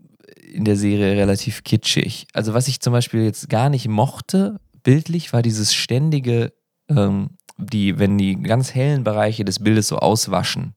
in 0.53 0.65
der 0.65 0.75
Serie 0.75 1.15
relativ 1.15 1.63
kitschig. 1.63 2.27
Also 2.33 2.53
was 2.53 2.67
ich 2.67 2.81
zum 2.81 2.93
Beispiel 2.93 3.23
jetzt 3.23 3.49
gar 3.49 3.69
nicht 3.69 3.87
mochte, 3.87 4.59
bildlich, 4.83 5.33
war 5.33 5.41
dieses 5.41 5.73
ständige, 5.73 6.53
ähm, 6.89 7.37
die, 7.57 7.97
wenn 7.97 8.17
die 8.17 8.41
ganz 8.41 8.75
hellen 8.75 9.03
Bereiche 9.03 9.45
des 9.45 9.59
Bildes 9.59 9.87
so 9.87 9.97
auswaschen. 9.97 10.75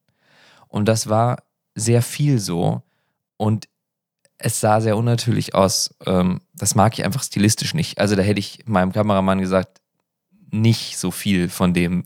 Und 0.69 0.87
das 0.87 1.09
war 1.09 1.43
sehr 1.75 2.03
viel 2.03 2.39
so. 2.39 2.83
Und 3.37 3.68
es 4.39 4.61
sah 4.61 4.80
sehr 4.80 4.97
unnatürlich 4.97 5.55
aus. 5.55 5.95
Ähm, 6.07 6.41
das 6.55 6.74
mag 6.74 6.99
ich 6.99 7.05
einfach 7.05 7.22
stilistisch 7.22 7.74
nicht. 7.74 7.99
Also 7.99 8.16
da 8.16 8.22
hätte 8.22 8.41
ich 8.41 8.66
meinem 8.66 8.93
Kameramann 8.93 9.41
gesagt, 9.41 9.80
nicht 10.51 10.99
so 10.99 11.11
viel 11.11 11.49
von 11.49 11.74
dem, 11.74 12.05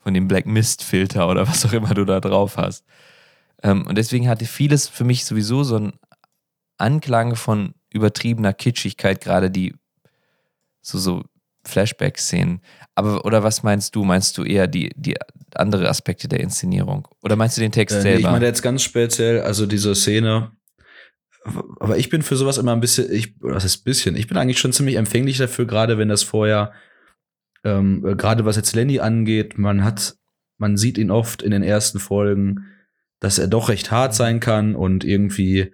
von 0.00 0.14
dem 0.14 0.28
Black 0.28 0.46
Mist 0.46 0.82
Filter 0.82 1.28
oder 1.28 1.48
was 1.48 1.64
auch 1.64 1.72
immer 1.72 1.94
du 1.94 2.04
da 2.04 2.20
drauf 2.20 2.56
hast. 2.56 2.84
Ähm, 3.62 3.86
und 3.86 3.96
deswegen 3.96 4.28
hatte 4.28 4.46
vieles 4.46 4.88
für 4.88 5.04
mich 5.04 5.24
sowieso 5.24 5.62
so 5.64 5.76
einen 5.76 5.92
Anklang 6.78 7.36
von 7.36 7.74
übertriebener 7.92 8.54
Kitschigkeit, 8.54 9.20
gerade 9.20 9.50
die 9.50 9.74
so, 10.80 10.98
so 10.98 11.24
Flashback-Szenen. 11.66 12.62
Aber, 12.94 13.24
oder 13.24 13.42
was 13.42 13.62
meinst 13.62 13.94
du? 13.94 14.04
Meinst 14.04 14.38
du 14.38 14.44
eher 14.44 14.66
die, 14.66 14.90
die 14.96 15.16
andere 15.56 15.88
Aspekte 15.88 16.28
der 16.28 16.40
Inszenierung? 16.40 17.08
Oder 17.22 17.36
meinst 17.36 17.56
du 17.56 17.60
den 17.60 17.72
Text 17.72 17.96
äh, 17.96 18.00
selber? 18.02 18.18
Ich 18.18 18.26
meine 18.26 18.46
jetzt 18.46 18.62
ganz 18.62 18.82
speziell, 18.82 19.40
also 19.40 19.66
diese 19.66 19.94
Szene. 19.94 20.52
Aber 21.80 21.96
ich 21.96 22.10
bin 22.10 22.22
für 22.22 22.36
sowas 22.36 22.58
immer 22.58 22.72
ein 22.72 22.80
bisschen, 22.80 23.10
ich, 23.10 23.34
was 23.40 23.64
ist 23.64 23.78
bisschen? 23.78 24.14
Ich 24.16 24.28
bin 24.28 24.36
eigentlich 24.36 24.58
schon 24.58 24.72
ziemlich 24.72 24.96
empfänglich 24.96 25.38
dafür, 25.38 25.66
gerade 25.66 25.96
wenn 25.96 26.08
das 26.08 26.22
vorher, 26.22 26.72
ähm, 27.64 28.02
gerade 28.18 28.44
was 28.44 28.56
jetzt 28.56 28.74
Lenny 28.74 29.00
angeht, 29.00 29.56
man 29.56 29.82
hat, 29.82 30.16
man 30.58 30.76
sieht 30.76 30.98
ihn 30.98 31.10
oft 31.10 31.42
in 31.42 31.50
den 31.50 31.62
ersten 31.62 31.98
Folgen 31.98 32.66
dass 33.20 33.38
er 33.38 33.46
doch 33.46 33.68
recht 33.68 33.90
hart 33.90 34.14
sein 34.14 34.40
kann 34.40 34.74
und 34.74 35.04
irgendwie 35.04 35.72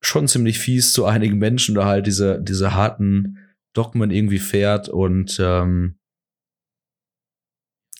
schon 0.00 0.26
ziemlich 0.26 0.58
fies 0.58 0.92
zu 0.92 1.04
einigen 1.04 1.38
Menschen 1.38 1.76
oder 1.76 1.86
halt 1.86 2.06
diese, 2.06 2.42
diese 2.42 2.74
harten 2.74 3.38
Dogmen 3.74 4.10
irgendwie 4.10 4.40
fährt 4.40 4.88
und 4.88 5.38
ähm, 5.40 5.98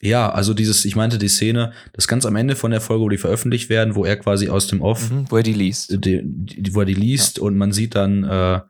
ja, 0.03 0.31
also 0.31 0.53
dieses, 0.53 0.85
ich 0.85 0.97
meinte 0.97 1.17
die 1.17 1.29
Szene, 1.29 1.73
das 1.93 2.09
ganz 2.09 2.27
am 2.27 2.35
Ende 2.35 2.57
von 2.57 2.73
der 2.73 2.81
Folge, 2.81 3.05
wo 3.05 3.09
die 3.09 3.19
veröffentlicht 3.19 3.71
werden, 3.71 3.95
wo 3.95 4.05
er 4.05 4.17
quasi 4.17 4.49
aus 4.49 4.67
dem 4.67 4.83
Off, 4.83 5.11
mhm, 5.11 5.31
wo 5.31 5.37
er 5.37 5.45
die 5.45 5.53
liest, 5.53 6.05
die, 6.05 6.23
die, 6.25 6.75
wo 6.75 6.81
er 6.81 6.87
die 6.87 6.95
liest 6.95 7.39
ja. 7.39 7.45
und 7.45 7.57
man 7.57 7.71
sieht 7.71 7.95
dann, 7.95 8.25
äh, 8.25 8.61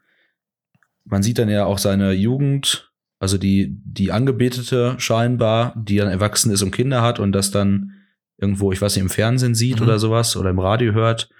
man 1.04 1.22
sieht 1.22 1.38
dann 1.38 1.48
ja 1.48 1.64
auch 1.64 1.78
seine 1.78 2.12
Jugend, 2.12 2.92
also 3.18 3.38
die 3.38 3.74
die 3.82 4.12
Angebetete 4.12 4.94
scheinbar, 4.98 5.74
die 5.74 5.96
dann 5.96 6.08
erwachsen 6.08 6.52
ist 6.52 6.60
und 6.60 6.70
Kinder 6.70 7.00
hat 7.00 7.18
und 7.18 7.32
das 7.32 7.50
dann 7.50 7.94
irgendwo, 8.36 8.70
ich 8.70 8.82
weiß 8.82 8.94
nicht, 8.94 9.02
im 9.02 9.10
Fernsehen 9.10 9.54
sieht 9.54 9.76
mhm. 9.76 9.86
oder 9.86 9.98
sowas 9.98 10.36
oder 10.36 10.50
im 10.50 10.58
Radio 10.58 10.92
hört 10.92 11.30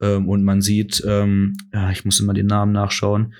ähm, 0.00 0.28
und 0.28 0.44
man 0.44 0.62
sieht, 0.62 1.02
ähm, 1.04 1.56
ja, 1.72 1.90
ich 1.90 2.04
muss 2.04 2.20
immer 2.20 2.34
den 2.34 2.46
Namen 2.46 2.70
nachschauen, 2.70 3.34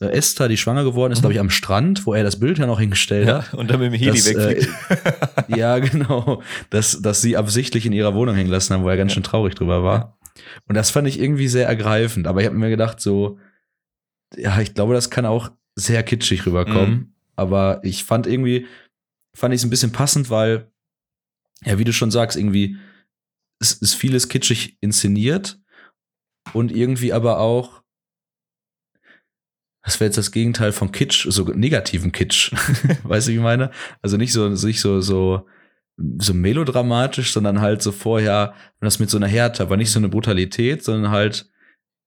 Esther, 0.00 0.48
die 0.48 0.56
schwanger 0.56 0.84
geworden 0.84 1.12
ist, 1.12 1.18
mhm. 1.18 1.22
glaube 1.22 1.32
ich, 1.34 1.40
am 1.40 1.50
Strand, 1.50 2.06
wo 2.06 2.14
er 2.14 2.22
das 2.22 2.38
Bild 2.38 2.58
ja 2.58 2.66
noch 2.66 2.78
hingestellt 2.78 3.26
ja, 3.26 3.38
hat. 3.38 3.54
Und 3.54 3.70
dann 3.70 3.80
mit 3.80 3.92
dem 3.92 3.98
Heli 3.98 4.24
wegfliegt. 4.24 4.68
Äh, 5.48 5.56
ja, 5.58 5.78
genau. 5.78 6.42
Dass, 6.70 7.02
dass 7.02 7.20
sie 7.20 7.36
absichtlich 7.36 7.84
in 7.84 7.92
ihrer 7.92 8.14
Wohnung 8.14 8.34
hängen 8.36 8.50
lassen 8.50 8.74
haben, 8.74 8.84
wo 8.84 8.88
er 8.88 8.96
ganz 8.96 9.12
ja. 9.12 9.14
schön 9.14 9.24
traurig 9.24 9.54
drüber 9.54 9.82
war. 9.82 10.18
Und 10.68 10.76
das 10.76 10.90
fand 10.90 11.08
ich 11.08 11.20
irgendwie 11.20 11.48
sehr 11.48 11.66
ergreifend. 11.66 12.26
Aber 12.26 12.40
ich 12.40 12.46
habe 12.46 12.56
mir 12.56 12.70
gedacht, 12.70 13.00
so, 13.00 13.38
ja, 14.36 14.60
ich 14.60 14.74
glaube, 14.74 14.94
das 14.94 15.10
kann 15.10 15.26
auch 15.26 15.50
sehr 15.74 16.02
kitschig 16.02 16.46
rüberkommen. 16.46 16.90
Mhm. 16.90 17.12
Aber 17.34 17.80
ich 17.82 18.04
fand 18.04 18.26
irgendwie, 18.26 18.66
fand 19.34 19.54
ich 19.54 19.60
es 19.60 19.64
ein 19.64 19.70
bisschen 19.70 19.92
passend, 19.92 20.30
weil 20.30 20.70
ja, 21.64 21.78
wie 21.78 21.84
du 21.84 21.92
schon 21.92 22.10
sagst, 22.10 22.36
irgendwie 22.36 22.76
es 23.60 23.72
ist 23.72 23.94
vieles 23.94 24.28
kitschig 24.28 24.78
inszeniert 24.80 25.60
und 26.52 26.72
irgendwie 26.72 27.12
aber 27.12 27.40
auch, 27.40 27.82
was 29.88 30.00
wäre 30.00 30.08
jetzt 30.08 30.18
das 30.18 30.32
Gegenteil 30.32 30.72
von 30.72 30.92
Kitsch, 30.92 31.26
so 31.30 31.44
negativen 31.44 32.12
Kitsch, 32.12 32.52
weißt 33.04 33.26
du, 33.26 33.32
wie 33.32 33.36
ich 33.36 33.42
meine? 33.42 33.70
Also 34.02 34.18
nicht 34.18 34.34
so, 34.34 34.50
nicht 34.50 34.82
so, 34.82 35.00
so, 35.00 35.46
so 36.18 36.34
melodramatisch, 36.34 37.32
sondern 37.32 37.62
halt 37.62 37.80
so 37.80 37.90
vorher 37.90 38.52
das 38.82 38.98
mit 38.98 39.08
so 39.08 39.16
einer 39.16 39.28
Härte, 39.28 39.62
aber 39.62 39.78
nicht 39.78 39.90
so 39.90 39.98
eine 39.98 40.10
Brutalität, 40.10 40.84
sondern 40.84 41.10
halt 41.10 41.48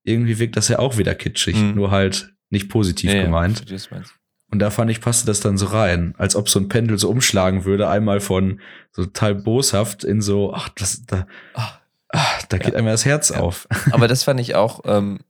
irgendwie 0.04 0.38
wirkt 0.38 0.58
das 0.58 0.68
ja 0.68 0.78
auch 0.78 1.00
wieder 1.00 1.16
kitschig, 1.16 1.56
mhm. 1.56 1.74
nur 1.74 1.90
halt 1.90 2.36
nicht 2.52 2.70
positiv 2.70 3.12
ja, 3.12 3.24
gemeint. 3.24 3.68
Ja, 3.68 3.78
und 4.52 4.60
da 4.60 4.70
fand 4.70 4.92
ich, 4.92 5.02
passte 5.02 5.26
das 5.26 5.40
dann 5.40 5.58
so 5.58 5.66
rein, 5.66 6.14
als 6.20 6.36
ob 6.36 6.50
so 6.50 6.60
ein 6.60 6.70
Pendel 6.70 7.00
so 7.00 7.10
umschlagen 7.10 7.66
würde, 7.66 7.90
einmal 7.90 8.20
von 8.20 8.62
so 8.92 9.06
total 9.06 9.34
boshaft 9.34 10.04
in 10.04 10.22
so, 10.22 10.54
ach, 10.54 10.70
das, 10.70 11.04
da, 11.08 11.26
ach, 11.56 11.80
ach, 12.10 12.44
da 12.44 12.60
geht 12.60 12.74
ja. 12.74 12.78
einmal 12.78 12.94
das 12.94 13.06
Herz 13.06 13.32
auf. 13.32 13.68
Aber 13.90 14.08
das 14.08 14.24
fand 14.24 14.40
ich 14.40 14.54
auch, 14.54 14.82
ähm, 14.86 15.22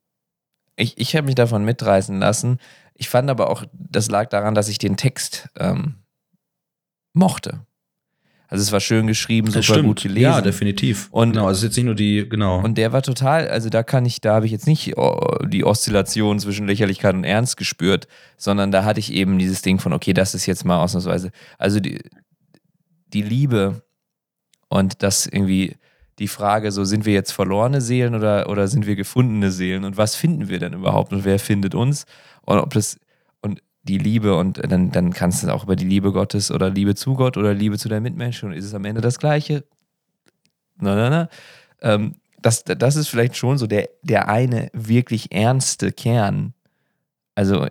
ich, 0.76 0.98
ich 0.98 1.16
habe 1.16 1.26
mich 1.26 1.36
davon 1.36 1.66
mitreißen 1.66 2.20
lassen. 2.20 2.60
Ich 2.94 3.10
fand 3.10 3.30
aber 3.30 3.50
auch, 3.50 3.64
das 3.74 4.10
lag 4.10 4.30
daran, 4.30 4.56
dass 4.56 4.68
ich 4.68 4.78
den 4.78 4.98
Text 4.98 5.50
ähm, 5.58 5.96
mochte. 7.14 7.66
Also 8.52 8.64
es 8.64 8.72
war 8.74 8.82
schön 8.82 9.08
geschrieben, 9.08 9.48
super 9.48 9.64
stimmt. 9.64 9.88
gut 9.88 10.02
gelesen. 10.04 10.24
Ja, 10.24 10.42
definitiv. 10.42 11.08
Und 11.12 11.32
genau, 11.32 11.48
also 11.48 11.54
es 11.54 11.58
ist 11.60 11.70
jetzt 11.70 11.78
nicht 11.78 11.86
nur 11.86 11.96
die, 11.96 12.28
genau. 12.28 12.60
Und 12.62 12.78
der 12.78 12.92
war 12.92 13.02
total, 13.02 13.48
also 13.48 13.70
da 13.70 13.82
kann 13.82 14.06
ich, 14.06 14.20
da 14.20 14.36
habe 14.36 14.46
ich 14.46 14.52
jetzt 14.52 14.68
nicht 14.68 14.98
oh, 14.98 15.38
die 15.46 15.64
Oszillation 15.64 16.38
zwischen 16.38 16.68
Lächerlichkeit 16.68 17.16
und 17.16 17.24
Ernst 17.24 17.56
gespürt, 17.56 18.10
sondern 18.36 18.70
da 18.72 18.84
hatte 18.84 19.00
ich 19.00 19.14
eben 19.14 19.40
dieses 19.40 19.62
Ding 19.62 19.80
von, 19.80 19.94
okay, 19.94 20.12
das 20.12 20.36
ist 20.36 20.48
jetzt 20.48 20.66
mal 20.66 20.84
ausnahmsweise, 20.84 21.32
also 21.58 21.80
die, 21.80 22.02
die 23.08 23.22
Liebe 23.22 23.84
und 24.68 25.02
das 25.02 25.28
irgendwie 25.28 25.78
die 26.22 26.28
Frage, 26.28 26.72
so 26.72 26.86
sind 26.86 27.06
wir 27.06 27.14
jetzt 27.14 27.32
verlorene 27.32 27.82
Seelen 27.82 28.16
oder, 28.16 28.50
oder 28.50 28.68
sind 28.68 28.86
wir 28.86 28.96
gefundene 28.96 29.52
Seelen 29.52 29.84
und 29.84 29.98
was 29.98 30.16
finden 30.16 30.48
wir 30.50 30.60
denn 30.60 30.74
überhaupt 30.74 31.12
und 31.12 31.26
wer 31.26 31.40
findet 31.40 31.76
uns 31.76 32.06
und 32.44 32.60
ob 32.60 32.74
das 32.74 32.98
die 33.84 33.98
Liebe 33.98 34.36
und 34.36 34.62
dann, 34.72 34.92
dann 34.92 35.14
kannst 35.14 35.44
du 35.44 35.54
auch 35.54 35.64
über 35.64 35.76
die 35.76 35.86
Liebe 35.86 36.12
Gottes 36.12 36.52
oder 36.52 36.70
Liebe 36.70 36.96
zu 36.96 37.16
Gott 37.16 37.38
oder 37.38 37.54
Liebe 37.54 37.78
zu 37.78 37.90
deinen 37.90 38.04
Mitmenschen 38.04 38.50
und 38.50 38.56
ist 38.56 38.66
es 38.66 38.74
am 38.74 38.86
Ende 38.86 39.02
das 39.02 39.18
Gleiche. 39.18 39.64
Na, 40.78 40.96
na, 40.96 41.10
na. 41.10 41.30
Ähm, 41.82 42.16
das, 42.42 42.64
das 42.64 42.96
ist 42.96 43.08
vielleicht 43.08 43.38
schon 43.38 43.58
so 43.58 43.68
der, 43.68 43.90
der 44.04 44.30
eine 44.30 44.70
wirklich 44.74 45.32
ernste 45.32 45.92
Kern, 45.92 46.54
also 47.36 47.68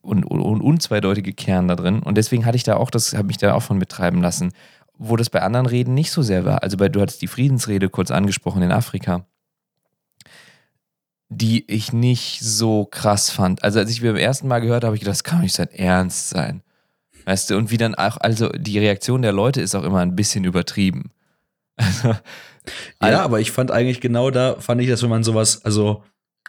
und, 0.00 0.24
und, 0.24 0.40
und 0.40 0.60
unzweideutige 0.60 1.32
Kern 1.32 1.68
da 1.68 1.76
drin. 1.76 2.00
Und 2.02 2.16
deswegen 2.16 2.46
hatte 2.46 2.56
ich 2.56 2.62
da 2.62 2.76
auch, 2.76 2.90
das 2.90 3.14
habe 3.14 3.26
mich 3.26 3.38
da 3.38 3.54
auch 3.54 3.62
von 3.62 3.78
betreiben 3.78 4.22
lassen, 4.22 4.52
wo 4.98 5.16
das 5.16 5.30
bei 5.30 5.42
anderen 5.42 5.66
Reden 5.66 5.94
nicht 5.94 6.10
so 6.10 6.22
sehr 6.22 6.44
war. 6.44 6.62
Also 6.62 6.76
bei, 6.76 6.88
du 6.88 7.00
hattest 7.00 7.22
die 7.22 7.26
Friedensrede 7.26 7.88
kurz 7.88 8.10
angesprochen 8.10 8.62
in 8.62 8.72
Afrika 8.72 9.26
die 11.28 11.64
ich 11.70 11.92
nicht 11.92 12.40
so 12.40 12.84
krass 12.84 13.30
fand. 13.30 13.64
Also 13.64 13.78
als 13.78 13.90
ich 13.90 14.00
mir 14.00 14.12
beim 14.12 14.20
ersten 14.20 14.48
Mal 14.48 14.60
gehört 14.60 14.84
habe, 14.84 14.88
habe 14.88 14.96
ich 14.96 15.00
gedacht, 15.00 15.16
das 15.16 15.24
kann 15.24 15.40
nicht 15.40 15.54
sein 15.54 15.70
Ernst 15.70 16.30
sein. 16.30 16.62
Weißt 17.24 17.50
du, 17.50 17.56
und 17.56 17.70
wie 17.70 17.76
dann 17.76 17.96
auch, 17.96 18.18
also 18.18 18.48
die 18.50 18.78
Reaktion 18.78 19.22
der 19.22 19.32
Leute 19.32 19.60
ist 19.60 19.74
auch 19.74 19.82
immer 19.82 20.00
ein 20.00 20.16
bisschen 20.16 20.44
übertrieben. 20.44 21.10
Also, 22.98 23.12
ja, 23.12 23.22
aber 23.22 23.38
ich 23.38 23.52
fand 23.52 23.70
eigentlich 23.70 24.00
genau 24.00 24.32
da, 24.32 24.56
fand 24.58 24.80
ich 24.80 24.88
das, 24.88 25.00
wenn 25.00 25.08
man 25.08 25.22
sowas, 25.22 25.64
also 25.64 26.02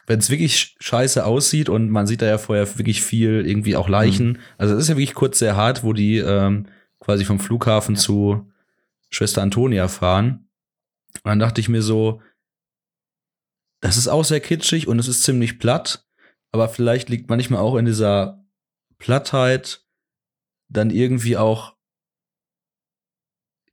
wenn 0.08 0.18
es 0.18 0.32
wirklich 0.32 0.76
scheiße 0.80 1.24
aussieht 1.24 1.70
und 1.70 1.92
man 1.92 2.08
sieht 2.08 2.24
da 2.24 2.26
ja 2.26 2.40
vorher 2.40 2.68
wirklich 2.80 3.04
viel, 3.04 3.46
irgendwie 3.46 3.76
auch 3.76 3.88
Leichen. 3.88 4.30
Mhm. 4.30 4.38
Also 4.58 4.74
es 4.74 4.82
ist 4.82 4.90
ja 4.90 4.96
wirklich 4.98 5.14
kurz 5.14 5.38
sehr 5.38 5.56
hart, 5.56 5.84
wo 5.84 5.94
die 5.94 6.18
ähm, 6.18 6.66
quasi 7.00 7.26
vom 7.26 7.40
Flughafen 7.40 7.96
ja. 7.96 8.02
zu 8.02 8.52
Schwester 9.10 9.42
Antonia 9.42 9.88
fahren. 9.88 10.50
Und 11.24 11.30
dann 11.30 11.40
dachte 11.40 11.62
ich 11.62 11.70
mir 11.70 11.82
so, 11.82 12.22
das 13.82 13.98
ist 13.98 14.08
auch 14.08 14.26
sehr 14.26 14.40
kitschig 14.40 14.88
und 14.88 15.00
es 15.00 15.08
ist 15.08 15.24
ziemlich 15.24 15.60
platt, 15.60 16.06
aber 16.52 16.70
vielleicht 16.70 17.10
liegt 17.10 17.30
manchmal 17.30 17.62
auch 17.62 17.76
in 17.76 17.86
dieser 17.86 18.44
Plattheit 18.98 19.86
dann 20.70 20.90
irgendwie 20.90 21.38
auch 21.38 21.78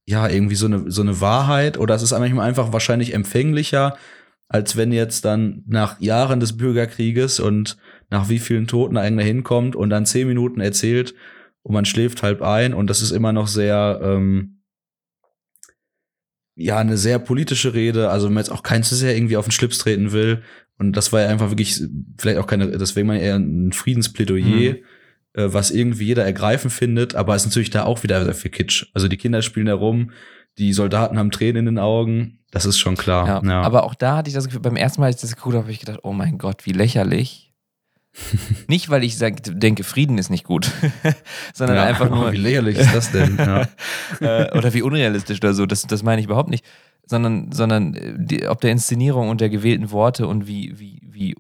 ja, 0.07 0.29
irgendwie 0.29 0.55
so 0.55 0.67
eine, 0.67 0.91
so 0.91 1.01
eine 1.01 1.21
Wahrheit 1.21 1.79
oder 1.79 1.95
es 1.95 2.03
ist 2.03 2.13
manchmal 2.13 2.47
einfach 2.47 2.73
wahrscheinlich 2.73 3.15
empfänglicher, 3.15 3.97
als 4.49 4.77
wenn 4.77 4.93
jetzt 4.93 5.25
dann 5.25 5.63
nach 5.67 5.99
Jahren 6.01 6.41
des 6.41 6.57
Bürgerkrieges 6.57 7.41
und 7.41 7.79
nach 8.11 8.29
wie 8.29 8.39
vielen 8.39 8.67
Toten 8.67 8.99
eigentlich 8.99 9.27
hinkommt 9.27 9.75
und 9.75 9.89
dann 9.89 10.05
zehn 10.05 10.29
Minuten 10.29 10.61
erzählt 10.61 11.15
und 11.65 11.73
man 11.73 11.87
schläft 11.87 12.23
halb 12.23 12.43
ein 12.43 12.75
und 12.75 12.89
das 12.89 13.01
ist 13.01 13.11
immer 13.11 13.33
noch 13.33 13.49
sehr, 13.49 13.99
ähm, 14.03 14.61
ja, 16.57 16.79
eine 16.79 16.99
sehr 16.99 17.19
politische 17.19 17.75
Rede, 17.75 18.11
also 18.11 18.27
wenn 18.27 18.35
man 18.35 18.43
jetzt 18.45 18.53
auch 18.53 18.63
kein 18.63 18.83
zu 18.83 18.95
sehr 18.95 19.17
irgendwie 19.17 19.37
auf 19.37 19.47
den 19.47 19.51
Schlips 19.51 19.79
treten 19.79 20.13
will. 20.13 20.43
Und 20.79 20.93
das 20.93 21.13
war 21.13 21.23
ja 21.23 21.29
einfach 21.29 21.51
wirklich, 21.51 21.83
vielleicht 22.19 22.39
auch 22.39 22.47
keine, 22.47 22.71
deswegen 22.71 23.07
mal 23.07 23.17
eher 23.17 23.37
ein 23.37 23.73
Friedensplädoyer, 23.73 24.75
mhm. 24.75 24.79
äh, 25.33 25.53
was 25.53 25.71
irgendwie 25.71 26.05
jeder 26.05 26.25
ergreifen 26.25 26.71
findet, 26.71 27.15
aber 27.15 27.35
es 27.35 27.43
ist 27.43 27.49
natürlich 27.49 27.71
da 27.71 27.85
auch 27.85 28.03
wieder 28.03 28.23
sehr 28.25 28.35
viel 28.35 28.51
Kitsch. 28.51 28.87
Also 28.93 29.09
die 29.09 29.17
Kinder 29.17 29.41
spielen 29.41 29.67
da 29.67 29.75
rum, 29.75 30.11
die 30.59 30.73
Soldaten 30.75 31.19
haben 31.19 31.31
Tränen 31.31 31.61
in 31.61 31.75
den 31.75 31.79
Augen, 31.79 32.41
das 32.51 32.67
ist 32.67 32.79
schon 32.79 32.97
klar. 32.97 33.27
Ja, 33.27 33.43
ja. 33.43 33.63
Aber 33.63 33.85
auch 33.85 33.95
da 33.95 34.19
hatte 34.19 34.29
ich 34.29 34.35
das 34.35 34.45
Gefühl, 34.45 34.61
beim 34.61 34.77
ersten 34.77 35.01
Mal, 35.01 35.07
als 35.07 35.17
ich 35.17 35.23
das 35.23 35.37
geguckt 35.37 35.55
habe, 35.55 35.65
habe 35.65 35.73
ich 35.73 35.81
gedacht, 35.81 36.01
oh 36.03 36.13
mein 36.13 36.37
Gott, 36.37 36.67
wie 36.67 36.73
lächerlich. 36.73 37.54
nicht, 38.69 38.91
weil 38.91 39.05
ich 39.05 39.19
sag, 39.19 39.39
denke, 39.43 39.85
Frieden 39.85 40.19
ist 40.19 40.31
nicht 40.31 40.45
gut, 40.45 40.71
sondern 41.55 41.77
ja, 41.77 41.85
einfach 41.85 42.09
nur. 42.11 42.33
Wie 42.33 42.37
lächerlich 42.37 42.79
ist 42.79 42.95
das 42.95 43.11
denn? 43.11 43.37
Ja. 43.37 43.69
Äh, 44.21 44.57
oder 44.57 44.73
wie 44.73 44.83
unrealistisch 44.83 45.39
oder 45.39 45.55
so, 45.55 45.67
das, 45.67 45.83
das 45.83 46.03
meine 46.03 46.21
ich 46.21 46.27
überhaupt 46.27 46.51
nicht. 46.51 46.65
Sondern, 47.07 47.53
sondern 47.53 47.95
äh, 47.95 48.15
die, 48.17 48.49
ob 48.49 48.61
der 48.61 48.71
Inszenierung 48.71 49.29
und 49.29 49.41
der 49.41 49.51
gewählten 49.51 49.91
Worte 49.91 50.27
und 50.27 50.47
wie, 50.47 50.79
wie, 50.79 51.01
wie, 51.05 51.37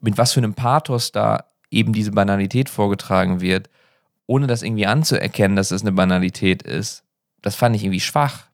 mit 0.00 0.16
was 0.18 0.32
für 0.32 0.40
einem 0.40 0.54
Pathos 0.54 1.12
da 1.12 1.44
eben 1.70 1.92
diese 1.92 2.12
Banalität 2.12 2.68
vorgetragen 2.68 3.40
wird, 3.40 3.68
ohne 4.26 4.46
das 4.46 4.62
irgendwie 4.62 4.86
anzuerkennen, 4.86 5.56
dass 5.56 5.72
es 5.72 5.82
eine 5.82 5.92
Banalität 5.92 6.62
ist, 6.62 7.04
das 7.40 7.54
fand 7.54 7.74
ich 7.74 7.82
irgendwie 7.82 8.00
schwach. 8.00 8.46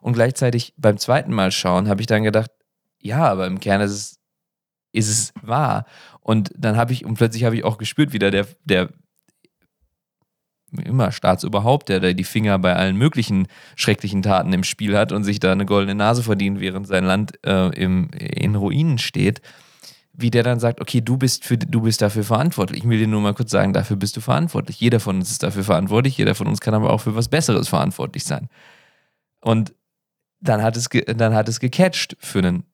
Und 0.00 0.14
gleichzeitig 0.14 0.74
beim 0.76 0.98
zweiten 0.98 1.32
Mal 1.32 1.52
schauen 1.52 1.88
habe 1.88 2.00
ich 2.00 2.06
dann 2.06 2.22
gedacht, 2.22 2.50
ja, 3.00 3.24
aber 3.26 3.46
im 3.46 3.60
Kern 3.60 3.80
ist 3.80 3.90
es, 3.90 4.20
ist 4.92 5.08
es 5.08 5.32
wahr. 5.42 5.84
Und 6.24 6.50
dann 6.56 6.76
habe 6.76 6.92
ich, 6.92 7.04
und 7.04 7.14
plötzlich 7.14 7.44
habe 7.44 7.54
ich 7.54 7.64
auch 7.64 7.78
gespürt, 7.78 8.14
wieder 8.14 8.30
der, 8.30 8.46
der 8.64 8.88
immer 10.82 11.12
Staatsoberhaupt, 11.12 11.90
der 11.90 12.00
da 12.00 12.12
die 12.12 12.24
Finger 12.24 12.58
bei 12.58 12.74
allen 12.74 12.96
möglichen 12.96 13.46
schrecklichen 13.76 14.22
Taten 14.22 14.52
im 14.52 14.64
Spiel 14.64 14.96
hat 14.96 15.12
und 15.12 15.22
sich 15.22 15.38
da 15.38 15.52
eine 15.52 15.66
goldene 15.66 15.94
Nase 15.94 16.22
verdient, 16.22 16.60
während 16.60 16.88
sein 16.88 17.04
Land 17.04 17.38
äh, 17.46 17.68
im, 17.78 18.10
in 18.10 18.56
Ruinen 18.56 18.96
steht, 18.96 19.42
wie 20.14 20.30
der 20.30 20.42
dann 20.42 20.58
sagt, 20.58 20.80
okay, 20.80 21.02
du 21.02 21.18
bist, 21.18 21.44
für, 21.44 21.58
du 21.58 21.82
bist 21.82 22.00
dafür 22.00 22.24
verantwortlich. 22.24 22.82
Ich 22.82 22.88
will 22.88 22.98
dir 22.98 23.06
nur 23.06 23.20
mal 23.20 23.34
kurz 23.34 23.50
sagen, 23.50 23.74
dafür 23.74 23.96
bist 23.96 24.16
du 24.16 24.22
verantwortlich. 24.22 24.80
Jeder 24.80 25.00
von 25.00 25.16
uns 25.16 25.30
ist 25.30 25.42
dafür 25.42 25.62
verantwortlich, 25.62 26.16
jeder 26.16 26.34
von 26.34 26.46
uns 26.46 26.60
kann 26.60 26.72
aber 26.74 26.90
auch 26.90 27.02
für 27.02 27.14
was 27.14 27.28
Besseres 27.28 27.68
verantwortlich 27.68 28.24
sein. 28.24 28.48
Und 29.42 29.74
dann 30.40 30.62
hat 30.62 30.76
es, 30.76 30.88
dann 30.88 31.34
hat 31.34 31.48
es 31.50 31.60
gecatcht 31.60 32.16
für 32.18 32.38
einen 32.38 32.64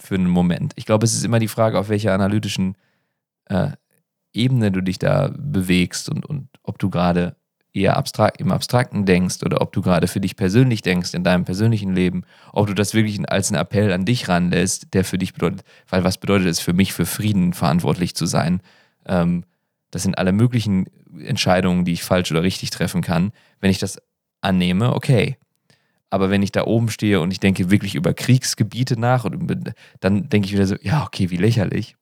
für 0.00 0.14
einen 0.14 0.28
Moment. 0.28 0.72
Ich 0.76 0.86
glaube, 0.86 1.04
es 1.04 1.14
ist 1.14 1.24
immer 1.24 1.38
die 1.38 1.48
Frage, 1.48 1.78
auf 1.78 1.88
welcher 1.88 2.12
analytischen 2.12 2.76
äh, 3.46 3.70
Ebene 4.32 4.70
du 4.70 4.80
dich 4.80 4.98
da 4.98 5.32
bewegst 5.36 6.08
und, 6.08 6.26
und 6.26 6.48
ob 6.62 6.78
du 6.78 6.90
gerade 6.90 7.36
eher 7.72 7.96
abstrakt, 7.96 8.40
im 8.40 8.52
Abstrakten 8.52 9.04
denkst 9.04 9.42
oder 9.44 9.60
ob 9.60 9.72
du 9.72 9.82
gerade 9.82 10.08
für 10.08 10.20
dich 10.20 10.36
persönlich 10.36 10.82
denkst 10.82 11.14
in 11.14 11.24
deinem 11.24 11.44
persönlichen 11.44 11.94
Leben, 11.94 12.24
ob 12.52 12.66
du 12.66 12.74
das 12.74 12.94
wirklich 12.94 13.20
als 13.30 13.50
einen 13.50 13.60
Appell 13.60 13.92
an 13.92 14.04
dich 14.04 14.28
ranlässt, 14.28 14.94
der 14.94 15.04
für 15.04 15.18
dich 15.18 15.32
bedeutet, 15.32 15.64
weil 15.88 16.04
was 16.04 16.18
bedeutet 16.18 16.48
es 16.48 16.60
für 16.60 16.72
mich, 16.72 16.92
für 16.92 17.06
Frieden 17.06 17.52
verantwortlich 17.52 18.14
zu 18.14 18.26
sein? 18.26 18.60
Ähm, 19.06 19.44
das 19.90 20.02
sind 20.02 20.18
alle 20.18 20.32
möglichen 20.32 20.86
Entscheidungen, 21.18 21.84
die 21.84 21.92
ich 21.92 22.02
falsch 22.02 22.30
oder 22.30 22.42
richtig 22.42 22.70
treffen 22.70 23.02
kann. 23.02 23.32
Wenn 23.60 23.70
ich 23.70 23.78
das 23.78 23.98
annehme, 24.40 24.94
okay, 24.94 25.38
aber 26.10 26.30
wenn 26.30 26.42
ich 26.42 26.52
da 26.52 26.64
oben 26.64 26.88
stehe 26.88 27.20
und 27.20 27.30
ich 27.30 27.40
denke 27.40 27.70
wirklich 27.70 27.94
über 27.94 28.14
Kriegsgebiete 28.14 28.98
nach, 28.98 29.24
und 29.24 29.74
dann 30.00 30.28
denke 30.28 30.46
ich 30.46 30.52
wieder 30.52 30.66
so, 30.66 30.76
ja, 30.80 31.04
okay, 31.04 31.30
wie 31.30 31.36
lächerlich. 31.36 31.96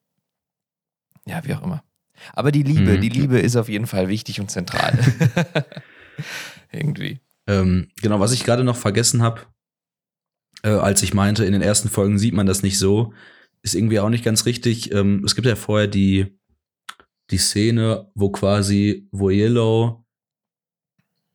Ja, 1.27 1.45
wie 1.45 1.55
auch 1.55 1.63
immer. 1.63 1.83
Aber 2.33 2.53
die 2.53 2.63
Liebe, 2.63 2.97
mhm. 2.97 3.01
die 3.01 3.09
Liebe 3.09 3.39
ist 3.39 3.57
auf 3.57 3.69
jeden 3.69 3.87
Fall 3.87 4.09
wichtig 4.09 4.41
und 4.41 4.51
zentral. 4.51 4.99
Irgendwie. 6.73 7.21
Ähm, 7.47 7.89
genau, 8.01 8.21
was 8.21 8.33
ich 8.33 8.45
gerade 8.45 8.65
noch 8.65 8.77
vergessen 8.77 9.23
habe, 9.23 9.43
äh, 10.63 10.71
als 10.71 11.03
ich 11.03 11.15
meinte, 11.15 11.45
in 11.45 11.53
den 11.53 11.63
ersten 11.63 11.89
Folgen 11.89 12.19
sieht 12.19 12.35
man 12.35 12.47
das 12.47 12.63
nicht 12.63 12.79
so, 12.79 13.13
ist 13.63 13.75
irgendwie 13.75 14.01
auch 14.01 14.09
nicht 14.09 14.25
ganz 14.25 14.47
richtig. 14.47 14.93
Ähm, 14.93 15.23
es 15.25 15.35
gibt 15.35 15.47
ja 15.47 15.57
vorher 15.57 15.89
die, 15.89 16.39
die 17.31 17.39
Szene, 17.39 18.11
wo 18.15 18.31
quasi, 18.31 19.09
wo 19.11 19.31
Yellow 19.31 20.05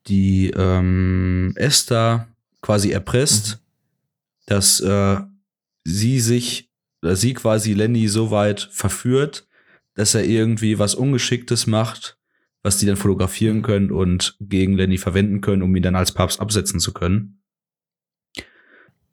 die 0.06 0.50
ähm, 0.50 1.52
Esther 1.56 2.31
quasi 2.62 2.90
erpresst, 2.90 3.56
mhm. 3.56 3.60
dass 4.46 4.80
äh, 4.80 5.20
sie 5.84 6.20
sich, 6.20 6.70
oder 7.02 7.16
sie 7.16 7.34
quasi 7.34 7.74
Lenny 7.74 8.08
so 8.08 8.30
weit 8.30 8.68
verführt, 8.72 9.46
dass 9.94 10.14
er 10.14 10.24
irgendwie 10.24 10.78
was 10.78 10.94
Ungeschicktes 10.94 11.66
macht, 11.66 12.18
was 12.62 12.78
die 12.78 12.86
dann 12.86 12.96
fotografieren 12.96 13.62
können 13.62 13.90
und 13.90 14.36
gegen 14.40 14.74
Lenny 14.74 14.96
verwenden 14.96 15.40
können, 15.40 15.62
um 15.62 15.74
ihn 15.76 15.82
dann 15.82 15.96
als 15.96 16.12
Papst 16.12 16.40
absetzen 16.40 16.80
zu 16.80 16.92
können. 16.92 17.42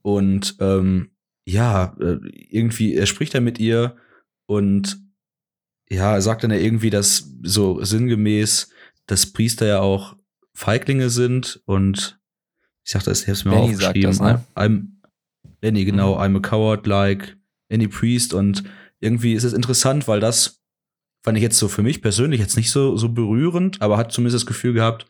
Und 0.02 0.56
ähm, 0.60 1.12
ja, 1.46 1.98
äh, 2.00 2.20
irgendwie, 2.32 2.96
er 2.96 3.08
spricht 3.08 3.34
dann 3.34 3.44
mit 3.44 3.60
ihr 3.60 3.98
und 4.46 5.02
ja, 5.90 6.14
er 6.14 6.22
sagt 6.22 6.44
dann 6.44 6.52
ja 6.52 6.58
irgendwie, 6.58 6.92
dass 6.92 7.34
so 7.42 7.84
sinngemäß, 7.84 8.70
dass 9.08 9.34
Priester 9.34 9.66
ja 9.66 9.80
auch 9.80 10.16
Feiglinge 10.54 11.10
sind 11.10 11.62
und 11.66 12.19
ich 12.84 12.94
das, 12.94 13.24
ich 13.24 13.30
hab's 13.30 13.46
mir 13.46 13.52
Lenny 13.52 13.74
aufgeschrieben. 13.74 14.14
Sagt 14.14 14.44
das, 14.56 14.56
ne? 14.58 14.72
I'm, 14.72 14.88
Lenny, 15.62 15.86
genau, 15.86 16.16
mhm. 16.16 16.22
I'm 16.22 16.38
a 16.38 16.40
coward 16.40 16.88
like 16.88 17.38
any 17.72 17.88
priest 17.88 18.34
und 18.34 18.64
irgendwie 19.00 19.34
ist 19.34 19.44
es 19.44 19.54
interessant, 19.54 20.08
weil 20.08 20.20
das 20.20 20.62
fand 21.24 21.38
ich 21.38 21.44
jetzt 21.44 21.58
so 21.58 21.68
für 21.68 21.84
mich 21.84 22.02
persönlich 22.02 22.40
jetzt 22.40 22.58
nicht 22.58 22.72
so, 22.72 22.98
so 22.98 23.10
berührend, 23.10 23.82
aber 23.82 23.98
hat 23.98 24.12
zumindest 24.12 24.36
das 24.36 24.46
Gefühl 24.46 24.74
gehabt, 24.74 25.06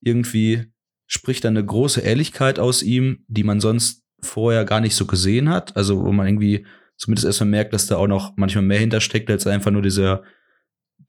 irgendwie 0.00 0.72
spricht 1.06 1.44
da 1.44 1.48
eine 1.48 1.64
große 1.64 2.00
Ehrlichkeit 2.00 2.58
aus 2.58 2.82
ihm, 2.82 3.24
die 3.28 3.44
man 3.44 3.60
sonst 3.60 4.04
vorher 4.20 4.64
gar 4.64 4.80
nicht 4.80 4.94
so 4.94 5.06
gesehen 5.06 5.48
hat. 5.48 5.76
Also, 5.76 6.04
wo 6.04 6.12
man 6.12 6.26
irgendwie 6.26 6.66
zumindest 6.96 7.26
erstmal 7.26 7.48
merkt, 7.48 7.72
dass 7.72 7.86
da 7.86 7.96
auch 7.96 8.06
noch 8.06 8.36
manchmal 8.36 8.64
mehr 8.64 8.80
hintersteckt, 8.80 9.30
als 9.30 9.46
einfach 9.46 9.70
nur 9.70 9.82
diese, 9.82 10.22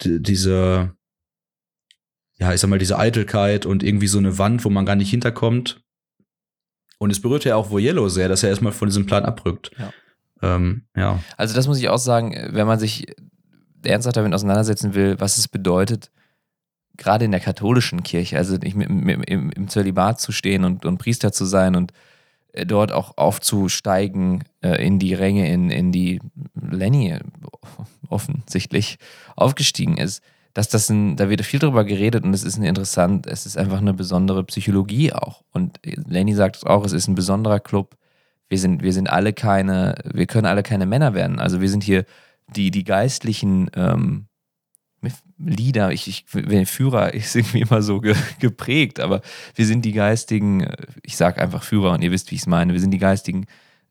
die, 0.01 0.21
diese, 0.21 0.95
ja, 2.37 2.53
ich 2.53 2.61
sag 2.61 2.69
mal, 2.69 2.79
diese 2.79 2.97
Eitelkeit 2.97 3.65
und 3.65 3.83
irgendwie 3.83 4.07
so 4.07 4.17
eine 4.17 4.37
Wand, 4.37 4.63
wo 4.63 4.69
man 4.69 4.85
gar 4.85 4.95
nicht 4.95 5.09
hinterkommt. 5.09 5.83
Und 6.99 7.09
es 7.09 7.21
berührt 7.21 7.45
ja 7.45 7.55
auch 7.55 7.71
Voyello 7.71 8.09
sehr, 8.09 8.29
dass 8.29 8.43
er 8.43 8.49
erstmal 8.49 8.73
von 8.73 8.89
diesem 8.89 9.07
Plan 9.07 9.25
abrückt. 9.25 9.71
Ja. 9.79 9.91
Ähm, 10.41 10.83
ja. 10.95 11.19
Also, 11.37 11.55
das 11.55 11.67
muss 11.67 11.79
ich 11.79 11.89
auch 11.89 11.97
sagen, 11.97 12.35
wenn 12.51 12.67
man 12.67 12.77
sich 12.77 13.07
ernsthaft 13.83 14.17
damit 14.17 14.33
auseinandersetzen 14.33 14.93
will, 14.93 15.19
was 15.19 15.37
es 15.37 15.47
bedeutet, 15.47 16.11
gerade 16.97 17.25
in 17.25 17.31
der 17.31 17.39
katholischen 17.39 18.03
Kirche, 18.03 18.37
also 18.37 18.57
nicht 18.57 18.75
mit, 18.75 18.89
mit, 18.89 19.27
im, 19.29 19.49
im 19.51 19.67
Zölibat 19.69 20.19
zu 20.19 20.31
stehen 20.31 20.65
und, 20.65 20.85
und 20.85 20.97
Priester 20.97 21.31
zu 21.31 21.45
sein 21.45 21.75
und 21.75 21.93
äh, 22.51 22.65
dort 22.65 22.91
auch 22.91 23.17
aufzusteigen 23.17 24.43
äh, 24.61 24.85
in 24.85 24.99
die 24.99 25.13
Ränge, 25.13 25.51
in, 25.51 25.71
in 25.71 25.91
die 25.91 26.19
Lenny 26.53 27.17
offensichtlich 28.09 28.97
aufgestiegen 29.35 29.97
ist, 29.97 30.21
dass 30.53 30.69
das 30.69 30.89
ein, 30.89 31.15
da 31.15 31.29
wird 31.29 31.45
viel 31.45 31.59
drüber 31.59 31.83
geredet 31.83 32.23
und 32.23 32.33
es 32.33 32.43
ist 32.43 32.57
ein 32.57 32.63
interessant, 32.63 33.27
es 33.27 33.45
ist 33.45 33.57
einfach 33.57 33.79
eine 33.79 33.93
besondere 33.93 34.43
Psychologie 34.43 35.13
auch. 35.13 35.43
Und 35.51 35.79
Lenny 35.83 36.33
sagt 36.33 36.57
es 36.57 36.63
auch, 36.63 36.85
es 36.85 36.91
ist 36.91 37.07
ein 37.07 37.15
besonderer 37.15 37.59
Club. 37.59 37.95
Wir 38.47 38.57
sind, 38.57 38.81
wir 38.81 38.93
sind 38.93 39.09
alle 39.09 39.33
keine, 39.33 39.95
wir 40.03 40.25
können 40.25 40.47
alle 40.47 40.63
keine 40.63 40.85
Männer 40.85 41.13
werden. 41.13 41.39
Also 41.39 41.61
wir 41.61 41.69
sind 41.69 41.83
hier 41.83 42.05
die, 42.55 42.71
die 42.71 42.83
geistlichen 42.83 43.69
ähm, 43.75 44.25
Lieder, 45.37 45.93
ich, 45.93 46.07
ich, 46.07 46.25
Führer 46.67 47.13
ist 47.13 47.35
irgendwie 47.35 47.61
immer 47.61 47.81
so 47.81 48.01
ge, 48.01 48.15
geprägt, 48.39 48.99
aber 48.99 49.21
wir 49.55 49.65
sind 49.65 49.85
die 49.85 49.93
geistigen, 49.93 50.67
ich 51.03 51.15
sage 51.15 51.41
einfach 51.41 51.63
Führer 51.63 51.93
und 51.93 52.01
ihr 52.01 52.11
wisst, 52.11 52.31
wie 52.31 52.35
ich 52.35 52.41
es 52.41 52.47
meine, 52.47 52.73
wir 52.73 52.79
sind 52.81 52.91
die 52.91 52.97
geistigen, 52.97 53.45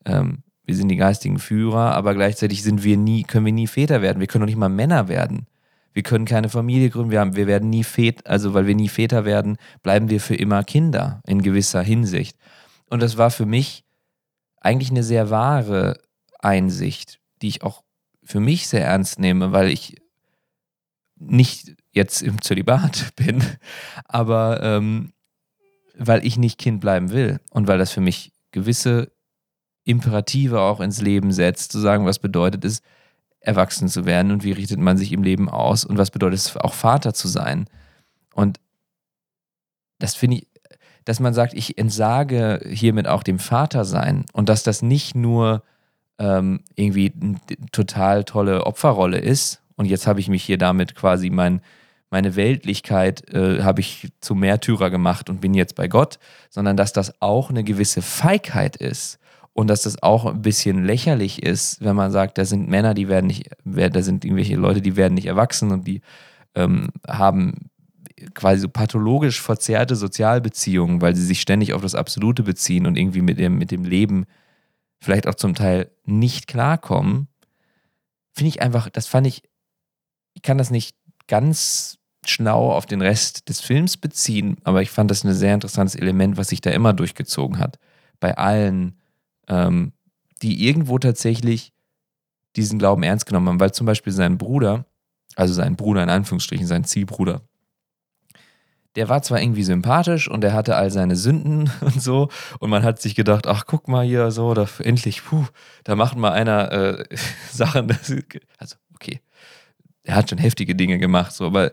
ähm, 0.04 0.42
wir 0.66 0.76
sind 0.76 0.88
die 0.88 0.96
geistigen 0.96 1.38
Führer, 1.38 1.94
aber 1.94 2.14
gleichzeitig 2.14 2.62
sind 2.62 2.84
wir 2.84 2.98
nie, 2.98 3.22
können 3.22 3.46
wir 3.46 3.52
nie 3.54 3.66
Väter 3.66 4.02
werden, 4.02 4.20
wir 4.20 4.26
können 4.26 4.42
doch 4.42 4.48
nicht 4.48 4.58
mal 4.58 4.68
Männer 4.68 5.08
werden. 5.08 5.46
Wir 5.98 6.04
können 6.04 6.26
keine 6.26 6.48
Familie 6.48 6.90
gründen, 6.90 7.10
wir, 7.10 7.18
haben, 7.18 7.34
wir 7.34 7.48
werden 7.48 7.70
nie 7.70 7.82
Väter, 7.82 8.30
also 8.30 8.54
weil 8.54 8.68
wir 8.68 8.76
nie 8.76 8.88
Väter 8.88 9.24
werden, 9.24 9.56
bleiben 9.82 10.10
wir 10.10 10.20
für 10.20 10.36
immer 10.36 10.62
Kinder 10.62 11.20
in 11.26 11.42
gewisser 11.42 11.82
Hinsicht. 11.82 12.38
Und 12.88 13.02
das 13.02 13.16
war 13.16 13.32
für 13.32 13.46
mich 13.46 13.82
eigentlich 14.60 14.92
eine 14.92 15.02
sehr 15.02 15.28
wahre 15.30 15.98
Einsicht, 16.38 17.18
die 17.42 17.48
ich 17.48 17.64
auch 17.64 17.82
für 18.22 18.38
mich 18.38 18.68
sehr 18.68 18.84
ernst 18.84 19.18
nehme, 19.18 19.50
weil 19.50 19.70
ich 19.70 19.96
nicht 21.16 21.74
jetzt 21.90 22.22
im 22.22 22.42
Zölibat 22.42 23.12
bin, 23.16 23.42
aber 24.04 24.62
ähm, 24.62 25.12
weil 25.96 26.24
ich 26.24 26.38
nicht 26.38 26.60
Kind 26.60 26.78
bleiben 26.80 27.10
will 27.10 27.40
und 27.50 27.66
weil 27.66 27.78
das 27.78 27.90
für 27.90 28.00
mich 28.00 28.30
gewisse 28.52 29.10
Imperative 29.82 30.60
auch 30.60 30.78
ins 30.78 31.00
Leben 31.00 31.32
setzt, 31.32 31.72
zu 31.72 31.80
sagen, 31.80 32.06
was 32.06 32.20
bedeutet 32.20 32.64
es, 32.64 32.82
erwachsen 33.40 33.88
zu 33.88 34.04
werden 34.04 34.32
und 34.32 34.44
wie 34.44 34.52
richtet 34.52 34.78
man 34.78 34.96
sich 34.96 35.12
im 35.12 35.22
Leben 35.22 35.48
aus 35.48 35.84
und 35.84 35.98
was 35.98 36.10
bedeutet 36.10 36.38
es 36.38 36.56
auch 36.56 36.74
Vater 36.74 37.14
zu 37.14 37.28
sein. 37.28 37.66
Und 38.34 38.60
das 39.98 40.14
finde 40.14 40.38
ich, 40.38 40.48
dass 41.04 41.20
man 41.20 41.34
sagt, 41.34 41.54
ich 41.54 41.78
entsage 41.78 42.60
hiermit 42.68 43.06
auch 43.06 43.22
dem 43.22 43.38
Vater 43.38 43.84
sein 43.84 44.26
und 44.32 44.48
dass 44.48 44.62
das 44.62 44.82
nicht 44.82 45.14
nur 45.14 45.62
ähm, 46.18 46.60
irgendwie 46.74 47.12
eine 47.20 47.36
total 47.72 48.24
tolle 48.24 48.66
Opferrolle 48.66 49.18
ist 49.18 49.62
und 49.76 49.86
jetzt 49.86 50.06
habe 50.06 50.20
ich 50.20 50.28
mich 50.28 50.42
hier 50.42 50.58
damit 50.58 50.96
quasi 50.96 51.30
mein, 51.30 51.62
meine 52.10 52.34
Weltlichkeit 52.36 53.32
äh, 53.32 53.62
habe 53.62 53.80
ich 53.80 54.08
zu 54.20 54.34
Märtyrer 54.34 54.90
gemacht 54.90 55.30
und 55.30 55.40
bin 55.40 55.54
jetzt 55.54 55.76
bei 55.76 55.86
Gott, 55.86 56.18
sondern 56.50 56.76
dass 56.76 56.92
das 56.92 57.22
auch 57.22 57.48
eine 57.48 57.62
gewisse 57.64 58.02
Feigheit 58.02 58.76
ist 58.76 59.18
und 59.58 59.66
dass 59.66 59.82
das 59.82 60.00
auch 60.04 60.24
ein 60.24 60.40
bisschen 60.40 60.84
lächerlich 60.84 61.42
ist, 61.42 61.82
wenn 61.82 61.96
man 61.96 62.12
sagt, 62.12 62.38
da 62.38 62.44
sind 62.44 62.68
Männer, 62.68 62.94
die 62.94 63.08
werden 63.08 63.26
nicht, 63.26 63.50
da 63.64 64.02
sind 64.02 64.24
irgendwelche 64.24 64.54
Leute, 64.54 64.80
die 64.80 64.94
werden 64.94 65.14
nicht 65.14 65.26
erwachsen 65.26 65.72
und 65.72 65.84
die 65.84 66.00
ähm, 66.54 66.90
haben 67.08 67.68
quasi 68.34 68.60
so 68.60 68.68
pathologisch 68.68 69.42
verzerrte 69.42 69.96
Sozialbeziehungen, 69.96 71.00
weil 71.00 71.16
sie 71.16 71.24
sich 71.24 71.40
ständig 71.40 71.72
auf 71.72 71.82
das 71.82 71.96
Absolute 71.96 72.44
beziehen 72.44 72.86
und 72.86 72.96
irgendwie 72.96 73.20
mit 73.20 73.40
dem, 73.40 73.58
mit 73.58 73.72
dem 73.72 73.84
Leben 73.84 74.26
vielleicht 75.00 75.26
auch 75.26 75.34
zum 75.34 75.56
Teil 75.56 75.90
nicht 76.04 76.46
klarkommen, 76.46 77.26
finde 78.32 78.50
ich 78.50 78.62
einfach, 78.62 78.88
das 78.90 79.08
fand 79.08 79.26
ich 79.26 79.42
ich 80.34 80.42
kann 80.42 80.58
das 80.58 80.70
nicht 80.70 80.96
ganz 81.26 81.98
schlau 82.24 82.70
auf 82.70 82.86
den 82.86 83.02
Rest 83.02 83.48
des 83.48 83.58
Films 83.58 83.96
beziehen, 83.96 84.58
aber 84.62 84.82
ich 84.82 84.90
fand 84.92 85.10
das 85.10 85.24
ein 85.24 85.34
sehr 85.34 85.54
interessantes 85.54 85.96
Element, 85.96 86.36
was 86.36 86.50
sich 86.50 86.60
da 86.60 86.70
immer 86.70 86.92
durchgezogen 86.92 87.58
hat. 87.58 87.80
Bei 88.20 88.38
allen, 88.38 89.00
ähm, 89.48 89.92
die 90.42 90.66
irgendwo 90.66 90.98
tatsächlich 90.98 91.72
diesen 92.56 92.78
Glauben 92.78 93.02
ernst 93.02 93.26
genommen 93.26 93.48
haben, 93.48 93.60
weil 93.60 93.72
zum 93.72 93.86
Beispiel 93.86 94.12
sein 94.12 94.38
Bruder, 94.38 94.86
also 95.36 95.54
sein 95.54 95.76
Bruder 95.76 96.02
in 96.02 96.10
Anführungsstrichen, 96.10 96.66
sein 96.66 96.84
Ziehbruder, 96.84 97.42
der 98.96 99.08
war 99.08 99.22
zwar 99.22 99.40
irgendwie 99.40 99.62
sympathisch 99.62 100.28
und 100.28 100.42
er 100.42 100.52
hatte 100.52 100.74
all 100.74 100.90
seine 100.90 101.14
Sünden 101.14 101.70
und 101.80 102.02
so 102.02 102.28
und 102.58 102.70
man 102.70 102.82
hat 102.82 103.00
sich 103.00 103.14
gedacht, 103.14 103.46
ach 103.46 103.64
guck 103.66 103.88
mal 103.88 104.04
hier 104.04 104.30
so, 104.30 104.54
da 104.54 104.66
endlich, 104.80 105.24
puh, 105.24 105.46
da 105.84 105.94
macht 105.94 106.16
mal 106.16 106.32
einer 106.32 106.72
äh, 106.72 107.04
Sachen, 107.50 107.88
das, 107.88 108.12
also 108.58 108.76
okay, 108.94 109.20
er 110.02 110.16
hat 110.16 110.30
schon 110.30 110.38
heftige 110.38 110.74
Dinge 110.74 110.98
gemacht, 110.98 111.32
so, 111.32 111.46
aber 111.46 111.72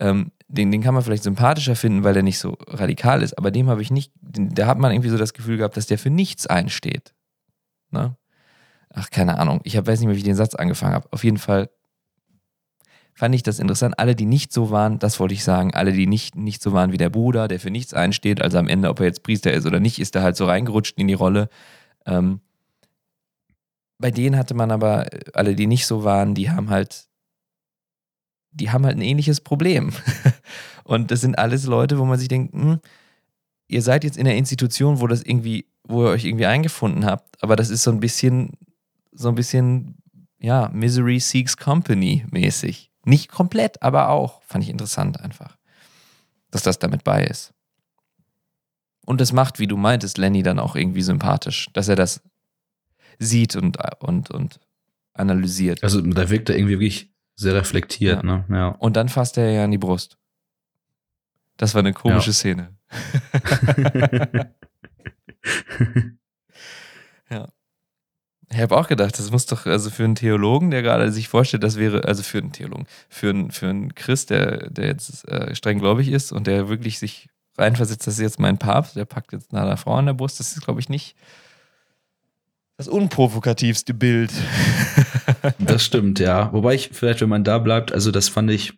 ähm, 0.00 0.32
den, 0.48 0.72
den 0.72 0.82
kann 0.82 0.94
man 0.94 1.04
vielleicht 1.04 1.22
sympathischer 1.22 1.76
finden, 1.76 2.02
weil 2.02 2.16
er 2.16 2.22
nicht 2.22 2.38
so 2.38 2.56
radikal 2.66 3.22
ist, 3.22 3.38
aber 3.38 3.50
dem 3.50 3.68
habe 3.68 3.82
ich 3.82 3.90
nicht, 3.90 4.12
da 4.20 4.66
hat 4.66 4.78
man 4.78 4.90
irgendwie 4.92 5.10
so 5.10 5.18
das 5.18 5.32
Gefühl 5.32 5.58
gehabt, 5.58 5.76
dass 5.76 5.86
der 5.86 5.98
für 5.98 6.10
nichts 6.10 6.46
einsteht. 6.46 7.14
Ne? 7.90 8.16
Ach, 8.92 9.10
keine 9.10 9.38
Ahnung. 9.38 9.60
Ich 9.62 9.76
hab, 9.76 9.86
weiß 9.86 10.00
nicht 10.00 10.06
mehr, 10.06 10.16
wie 10.16 10.20
ich 10.20 10.24
den 10.24 10.34
Satz 10.34 10.54
angefangen 10.56 10.94
habe. 10.94 11.08
Auf 11.12 11.22
jeden 11.22 11.38
Fall 11.38 11.70
fand 13.14 13.34
ich 13.34 13.42
das 13.42 13.60
interessant. 13.60 13.98
Alle, 13.98 14.16
die 14.16 14.26
nicht 14.26 14.52
so 14.52 14.70
waren, 14.70 14.98
das 14.98 15.20
wollte 15.20 15.34
ich 15.34 15.44
sagen, 15.44 15.74
alle, 15.74 15.92
die 15.92 16.06
nicht, 16.06 16.34
nicht 16.34 16.62
so 16.62 16.72
waren 16.72 16.90
wie 16.90 16.96
der 16.96 17.10
Bruder, 17.10 17.46
der 17.46 17.60
für 17.60 17.70
nichts 17.70 17.94
einsteht, 17.94 18.40
also 18.40 18.58
am 18.58 18.66
Ende, 18.66 18.88
ob 18.88 18.98
er 19.00 19.06
jetzt 19.06 19.22
Priester 19.22 19.52
ist 19.52 19.66
oder 19.66 19.78
nicht, 19.78 20.00
ist 20.00 20.16
er 20.16 20.22
halt 20.22 20.36
so 20.36 20.46
reingerutscht 20.46 20.98
in 20.98 21.06
die 21.06 21.14
Rolle. 21.14 21.48
Ähm, 22.06 22.40
bei 23.98 24.10
denen 24.10 24.36
hatte 24.36 24.54
man 24.54 24.70
aber, 24.70 25.06
alle, 25.34 25.54
die 25.54 25.66
nicht 25.66 25.86
so 25.86 26.02
waren, 26.02 26.34
die 26.34 26.50
haben 26.50 26.70
halt 26.70 27.09
die 28.52 28.70
haben 28.70 28.84
halt 28.84 28.96
ein 28.96 29.02
ähnliches 29.02 29.40
Problem. 29.40 29.92
Und 30.84 31.10
das 31.10 31.20
sind 31.20 31.38
alles 31.38 31.66
Leute, 31.66 31.98
wo 31.98 32.04
man 32.04 32.18
sich 32.18 32.28
denkt, 32.28 32.52
hm, 32.54 32.80
ihr 33.68 33.82
seid 33.82 34.04
jetzt 34.04 34.16
in 34.16 34.24
der 34.24 34.36
Institution, 34.36 35.00
wo 35.00 35.06
das 35.06 35.22
irgendwie, 35.22 35.66
wo 35.84 36.04
ihr 36.04 36.10
euch 36.10 36.24
irgendwie 36.24 36.46
eingefunden 36.46 37.04
habt, 37.04 37.42
aber 37.42 37.56
das 37.56 37.70
ist 37.70 37.82
so 37.82 37.90
ein 37.90 38.00
bisschen, 38.00 38.52
so 39.12 39.28
ein 39.28 39.34
bisschen, 39.34 39.96
ja, 40.40 40.68
Misery 40.72 41.20
Seeks 41.20 41.56
Company 41.56 42.24
mäßig. 42.30 42.90
Nicht 43.04 43.30
komplett, 43.30 43.82
aber 43.82 44.08
auch. 44.08 44.42
Fand 44.42 44.64
ich 44.64 44.70
interessant 44.70 45.20
einfach, 45.20 45.56
dass 46.50 46.62
das 46.62 46.78
damit 46.78 47.04
bei 47.04 47.24
ist. 47.24 47.52
Und 49.06 49.20
das 49.20 49.32
macht, 49.32 49.58
wie 49.58 49.66
du 49.66 49.76
meintest, 49.76 50.18
Lenny 50.18 50.42
dann 50.42 50.58
auch 50.58 50.76
irgendwie 50.76 51.02
sympathisch, 51.02 51.68
dass 51.72 51.88
er 51.88 51.96
das 51.96 52.22
sieht 53.18 53.56
und, 53.56 53.78
und, 54.00 54.30
und 54.30 54.60
analysiert. 55.14 55.82
Also 55.82 56.00
da 56.00 56.30
wirkt 56.30 56.48
er 56.48 56.56
irgendwie 56.56 56.80
wirklich 56.80 57.09
sehr 57.40 57.54
reflektiert, 57.54 58.22
ja. 58.22 58.22
ne? 58.22 58.44
Ja. 58.48 58.68
Und 58.68 58.96
dann 58.96 59.08
fasst 59.08 59.38
er 59.38 59.50
ja 59.50 59.64
an 59.64 59.70
die 59.70 59.78
Brust. 59.78 60.18
Das 61.56 61.74
war 61.74 61.80
eine 61.80 61.92
komische 61.92 62.30
ja. 62.30 62.34
Szene. 62.34 62.76
ja. 67.30 67.48
Ich 68.52 68.60
habe 68.60 68.76
auch 68.76 68.88
gedacht, 68.88 69.16
das 69.18 69.30
muss 69.30 69.46
doch, 69.46 69.66
also 69.66 69.90
für 69.90 70.04
einen 70.04 70.16
Theologen, 70.16 70.70
der 70.70 70.82
gerade 70.82 71.12
sich 71.12 71.28
vorstellt, 71.28 71.62
das 71.62 71.76
wäre, 71.76 72.04
also 72.04 72.22
für 72.22 72.38
einen 72.38 72.52
Theologen, 72.52 72.86
für 73.08 73.30
einen, 73.30 73.50
für 73.52 73.68
einen 73.68 73.94
Christ, 73.94 74.30
der, 74.30 74.70
der 74.70 74.86
jetzt 74.86 75.28
äh, 75.28 75.54
streng 75.54 75.78
gläubig 75.78 76.08
ist 76.08 76.32
und 76.32 76.46
der 76.46 76.68
wirklich 76.68 76.98
sich 76.98 77.28
reinversetzt, 77.56 78.06
das 78.06 78.14
ist 78.14 78.20
jetzt 78.20 78.40
mein 78.40 78.58
Papst, 78.58 78.96
der 78.96 79.04
packt 79.04 79.32
jetzt 79.32 79.54
einer 79.54 79.76
Frau 79.76 79.94
an 79.94 80.06
der 80.06 80.14
Brust, 80.14 80.40
das 80.40 80.52
ist, 80.52 80.62
glaube 80.62 80.80
ich, 80.80 80.88
nicht 80.88 81.16
das 82.80 82.88
unprovokativste 82.88 83.92
Bild. 83.92 84.32
das 85.58 85.84
stimmt, 85.84 86.18
ja. 86.18 86.50
Wobei 86.54 86.74
ich 86.74 86.88
vielleicht, 86.94 87.20
wenn 87.20 87.28
man 87.28 87.44
da 87.44 87.58
bleibt, 87.58 87.92
also 87.92 88.10
das 88.10 88.30
fand 88.30 88.50
ich 88.50 88.72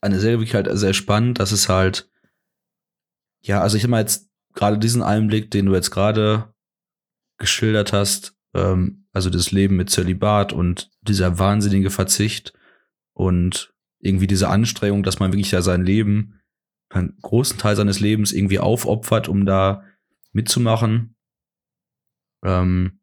eine 0.00 0.18
Serie 0.18 0.40
wirklich 0.40 0.56
halt 0.56 0.68
sehr 0.72 0.92
spannend, 0.92 1.38
dass 1.38 1.52
es 1.52 1.68
halt, 1.68 2.10
ja, 3.40 3.60
also 3.60 3.76
ich 3.76 3.84
habe 3.84 3.92
mal 3.92 4.00
jetzt 4.00 4.28
gerade 4.54 4.76
diesen 4.76 5.02
Einblick, 5.02 5.52
den 5.52 5.66
du 5.66 5.74
jetzt 5.74 5.92
gerade 5.92 6.52
geschildert 7.38 7.92
hast, 7.92 8.34
ähm, 8.54 9.06
also 9.12 9.30
das 9.30 9.52
Leben 9.52 9.76
mit 9.76 9.88
Zölibat 9.88 10.52
und 10.52 10.90
dieser 11.02 11.38
wahnsinnige 11.38 11.90
Verzicht 11.90 12.54
und 13.12 13.72
irgendwie 14.00 14.26
diese 14.26 14.48
Anstrengung, 14.48 15.04
dass 15.04 15.20
man 15.20 15.32
wirklich 15.32 15.52
ja 15.52 15.62
sein 15.62 15.84
Leben 15.84 16.40
einen 16.88 17.16
großen 17.22 17.56
Teil 17.56 17.76
seines 17.76 18.00
Lebens 18.00 18.32
irgendwie 18.32 18.58
aufopfert, 18.58 19.28
um 19.28 19.46
da 19.46 19.84
mitzumachen. 20.32 21.14
Ähm, 22.44 23.00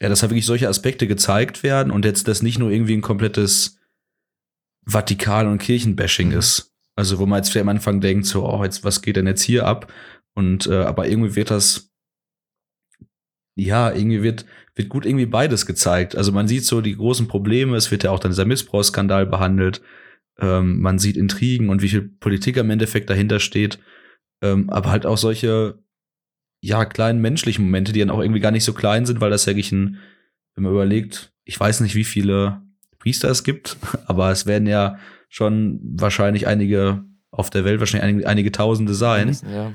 ja, 0.00 0.08
dass 0.08 0.22
halt 0.22 0.30
wirklich 0.30 0.46
solche 0.46 0.68
Aspekte 0.68 1.06
gezeigt 1.06 1.62
werden 1.62 1.90
und 1.90 2.04
jetzt 2.04 2.28
das 2.28 2.42
nicht 2.42 2.58
nur 2.58 2.70
irgendwie 2.70 2.94
ein 2.94 3.02
komplettes 3.02 3.78
Vatikan- 4.86 5.48
und 5.48 5.58
Kirchenbashing 5.58 6.28
mhm. 6.28 6.38
ist. 6.38 6.74
Also 6.96 7.18
wo 7.18 7.26
man 7.26 7.38
jetzt 7.38 7.50
vielleicht 7.50 7.64
am 7.64 7.70
Anfang 7.70 8.00
denkt, 8.00 8.26
so, 8.26 8.48
oh, 8.48 8.64
jetzt, 8.64 8.84
was 8.84 9.02
geht 9.02 9.16
denn 9.16 9.26
jetzt 9.26 9.42
hier 9.42 9.66
ab? 9.66 9.92
Und 10.34 10.66
äh, 10.66 10.82
aber 10.82 11.08
irgendwie 11.08 11.34
wird 11.34 11.50
das, 11.50 11.92
ja, 13.54 13.90
irgendwie 13.90 14.22
wird, 14.22 14.46
wird 14.74 14.88
gut 14.88 15.06
irgendwie 15.06 15.26
beides 15.26 15.66
gezeigt. 15.66 16.16
Also 16.16 16.32
man 16.32 16.48
sieht 16.48 16.64
so 16.64 16.80
die 16.80 16.96
großen 16.96 17.26
Probleme, 17.26 17.76
es 17.76 17.90
wird 17.90 18.04
ja 18.04 18.10
auch 18.10 18.18
dann 18.18 18.32
dieser 18.32 18.44
Missbrauchsskandal 18.44 19.26
behandelt, 19.26 19.82
ähm, 20.38 20.80
man 20.80 20.98
sieht 20.98 21.16
Intrigen 21.16 21.70
und 21.70 21.80
wie 21.82 21.88
viel 21.88 22.02
Politik 22.02 22.58
am 22.58 22.70
Endeffekt 22.70 23.08
dahinter 23.08 23.40
steht, 23.40 23.78
ähm, 24.42 24.68
aber 24.68 24.90
halt 24.90 25.06
auch 25.06 25.16
solche 25.16 25.78
ja, 26.60 26.84
kleinen 26.84 27.20
menschlichen 27.20 27.64
Momente, 27.64 27.92
die 27.92 28.00
dann 28.00 28.10
auch 28.10 28.20
irgendwie 28.20 28.40
gar 28.40 28.50
nicht 28.50 28.64
so 28.64 28.72
klein 28.72 29.06
sind, 29.06 29.20
weil 29.20 29.30
das 29.30 29.44
ja 29.44 29.50
wirklich 29.50 29.72
ein, 29.72 29.98
wenn 30.54 30.64
man 30.64 30.72
überlegt, 30.72 31.32
ich 31.44 31.58
weiß 31.58 31.80
nicht, 31.80 31.94
wie 31.94 32.04
viele 32.04 32.62
Priester 32.98 33.30
es 33.30 33.44
gibt, 33.44 33.76
aber 34.06 34.30
es 34.30 34.46
werden 34.46 34.66
ja 34.66 34.98
schon 35.28 35.80
wahrscheinlich 35.82 36.46
einige 36.46 37.04
auf 37.30 37.50
der 37.50 37.64
Welt, 37.64 37.80
wahrscheinlich 37.80 38.08
einige, 38.08 38.28
einige 38.28 38.52
Tausende 38.52 38.94
sein. 38.94 39.36
Ja. 39.52 39.72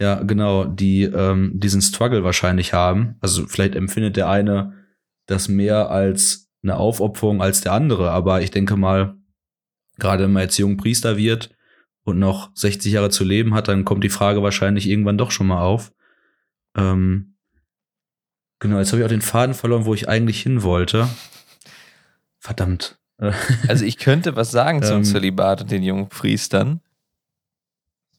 ja, 0.00 0.22
genau, 0.22 0.64
die 0.64 1.02
ähm, 1.02 1.52
diesen 1.54 1.82
Struggle 1.82 2.24
wahrscheinlich 2.24 2.72
haben. 2.72 3.16
Also 3.20 3.46
vielleicht 3.46 3.74
empfindet 3.74 4.16
der 4.16 4.28
eine 4.28 4.74
das 5.26 5.48
mehr 5.48 5.90
als 5.90 6.48
eine 6.62 6.76
Aufopferung 6.76 7.42
als 7.42 7.60
der 7.60 7.72
andere, 7.72 8.10
aber 8.10 8.40
ich 8.40 8.50
denke 8.50 8.76
mal, 8.76 9.14
gerade 9.98 10.24
wenn 10.24 10.32
man 10.32 10.44
jetzt 10.44 10.58
jung 10.58 10.76
Priester 10.76 11.16
wird 11.16 11.50
und 12.04 12.18
noch 12.18 12.50
60 12.54 12.92
Jahre 12.92 13.10
zu 13.10 13.24
leben 13.24 13.54
hat, 13.54 13.68
dann 13.68 13.84
kommt 13.84 14.02
die 14.02 14.08
Frage 14.08 14.42
wahrscheinlich 14.42 14.88
irgendwann 14.88 15.18
doch 15.18 15.30
schon 15.30 15.46
mal 15.46 15.60
auf. 15.60 15.92
Ähm, 16.78 17.34
genau, 18.58 18.78
jetzt 18.78 18.92
habe 18.92 19.00
ich 19.00 19.04
auch 19.04 19.10
den 19.10 19.22
Faden 19.22 19.54
verloren, 19.54 19.84
wo 19.84 19.94
ich 19.94 20.08
eigentlich 20.08 20.42
hin 20.42 20.62
wollte. 20.62 21.08
Verdammt. 22.38 22.98
Also 23.66 23.84
ich 23.84 23.98
könnte 23.98 24.36
was 24.36 24.52
sagen 24.52 24.80
zum 24.80 24.98
ähm, 24.98 25.04
Zölibat 25.04 25.62
und 25.62 25.72
den 25.72 25.82
jungen 25.82 26.08
Priestern. 26.08 26.80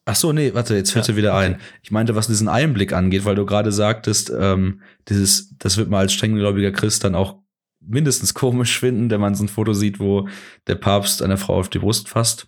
Ach 0.04 0.16
so, 0.16 0.34
nee, 0.34 0.54
warte, 0.54 0.76
jetzt 0.76 0.92
fällt 0.92 1.08
ja, 1.08 1.16
wieder 1.16 1.34
okay. 1.36 1.46
ein. 1.46 1.62
Ich 1.84 1.92
meinte, 1.92 2.16
was 2.16 2.28
diesen 2.28 2.48
Einblick 2.50 2.94
angeht, 2.94 3.26
weil 3.26 3.36
du 3.36 3.46
gerade 3.46 3.72
sagtest, 3.72 4.30
ähm, 4.36 4.82
dieses, 5.08 5.56
das 5.58 5.78
wird 5.78 5.90
man 5.90 6.02
als 6.02 6.14
strenggläubiger 6.14 6.72
Christ 6.72 7.04
dann 7.04 7.16
auch 7.16 7.38
mindestens 7.80 8.34
komisch 8.34 8.80
finden, 8.80 9.10
wenn 9.10 9.22
man 9.22 9.36
so 9.36 9.44
ein 9.44 9.50
Foto 9.50 9.74
sieht, 9.74 10.00
wo 10.00 10.28
der 10.68 10.76
Papst 10.76 11.22
einer 11.22 11.38
Frau 11.38 11.60
auf 11.60 11.70
die 11.70 11.80
Brust 11.80 12.10
fasst. 12.10 12.48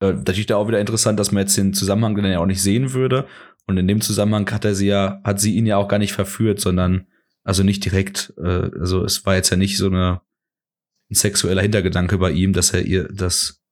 Äh, 0.00 0.12
natürlich 0.12 0.46
da 0.46 0.56
auch 0.56 0.68
wieder 0.68 0.80
interessant, 0.80 1.20
dass 1.20 1.32
man 1.32 1.42
jetzt 1.42 1.56
den 1.56 1.74
Zusammenhang 1.74 2.16
dann 2.16 2.30
ja 2.30 2.38
auch 2.38 2.46
nicht 2.46 2.62
sehen 2.62 2.92
würde. 2.92 3.26
Und 3.66 3.78
in 3.78 3.88
dem 3.88 4.00
Zusammenhang 4.00 4.50
hat 4.50 4.64
er 4.64 4.74
sie 4.74 4.86
ja, 4.86 5.20
hat 5.24 5.40
sie 5.40 5.56
ihn 5.56 5.66
ja 5.66 5.76
auch 5.76 5.88
gar 5.88 5.98
nicht 5.98 6.12
verführt, 6.12 6.60
sondern 6.60 7.06
also 7.44 7.62
nicht 7.62 7.84
direkt, 7.84 8.32
äh, 8.38 8.70
also 8.78 9.04
es 9.04 9.24
war 9.26 9.34
jetzt 9.34 9.50
ja 9.50 9.56
nicht 9.56 9.76
so 9.76 9.86
eine 9.86 10.20
ein 11.10 11.14
sexueller 11.14 11.62
Hintergedanke 11.62 12.18
bei 12.18 12.30
ihm, 12.32 12.52
dass 12.52 12.72
er 12.72 12.82
ihr, 12.82 13.08
dass 13.08 13.62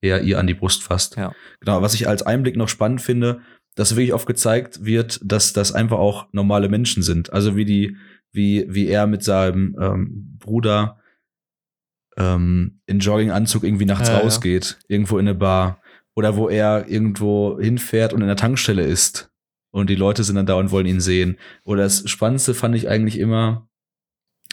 er 0.00 0.22
ihr 0.22 0.38
an 0.38 0.46
die 0.46 0.54
Brust 0.54 0.82
fasst. 0.82 1.16
Ja. 1.16 1.32
Genau, 1.60 1.82
was 1.82 1.94
ich 1.94 2.08
als 2.08 2.22
Einblick 2.22 2.56
noch 2.56 2.68
spannend 2.68 3.00
finde, 3.00 3.40
dass 3.76 3.94
wirklich 3.94 4.12
oft 4.12 4.26
gezeigt 4.26 4.84
wird, 4.84 5.20
dass 5.22 5.52
das 5.52 5.72
einfach 5.72 5.98
auch 5.98 6.26
normale 6.32 6.68
Menschen 6.68 7.02
sind. 7.02 7.32
Also 7.32 7.56
wie 7.56 7.64
die, 7.64 7.96
wie, 8.32 8.66
wie 8.68 8.88
er 8.88 9.06
mit 9.06 9.22
seinem 9.22 9.76
ähm, 9.80 10.36
Bruder 10.38 10.98
ähm, 12.16 12.80
in 12.86 12.98
Jogginganzug 12.98 13.62
irgendwie 13.62 13.84
nachts 13.84 14.08
ja, 14.08 14.18
rausgeht, 14.18 14.78
ja. 14.80 14.84
irgendwo 14.88 15.18
in 15.18 15.28
eine 15.28 15.36
Bar. 15.36 15.80
Oder 16.16 16.36
wo 16.36 16.48
er 16.48 16.88
irgendwo 16.88 17.60
hinfährt 17.60 18.12
und 18.12 18.20
in 18.20 18.26
der 18.26 18.36
Tankstelle 18.36 18.82
ist. 18.82 19.29
Und 19.70 19.88
die 19.88 19.94
Leute 19.94 20.24
sind 20.24 20.36
dann 20.36 20.46
da 20.46 20.54
und 20.54 20.70
wollen 20.70 20.86
ihn 20.86 21.00
sehen. 21.00 21.38
Oder 21.64 21.84
das 21.84 22.08
Spannendste 22.08 22.54
fand 22.54 22.74
ich 22.74 22.88
eigentlich 22.88 23.18
immer, 23.18 23.68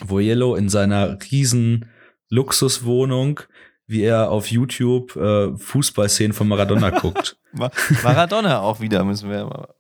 wo 0.04 0.20
Yellow 0.20 0.56
in 0.56 0.70
seiner 0.70 1.18
riesen 1.32 1.90
Luxuswohnung, 2.30 3.40
wie 3.88 4.04
er 4.04 4.30
auf 4.30 4.52
YouTube 4.52 5.16
äh, 5.16 5.56
Fußballszenen 5.58 6.34
von 6.34 6.48
Maradona 6.48 6.90
guckt. 6.92 7.38
Maradona 8.04 8.60
auch 8.60 8.80
wieder, 8.80 9.04
müssen 9.04 9.30
wir 9.30 9.46
mal. 9.46 9.74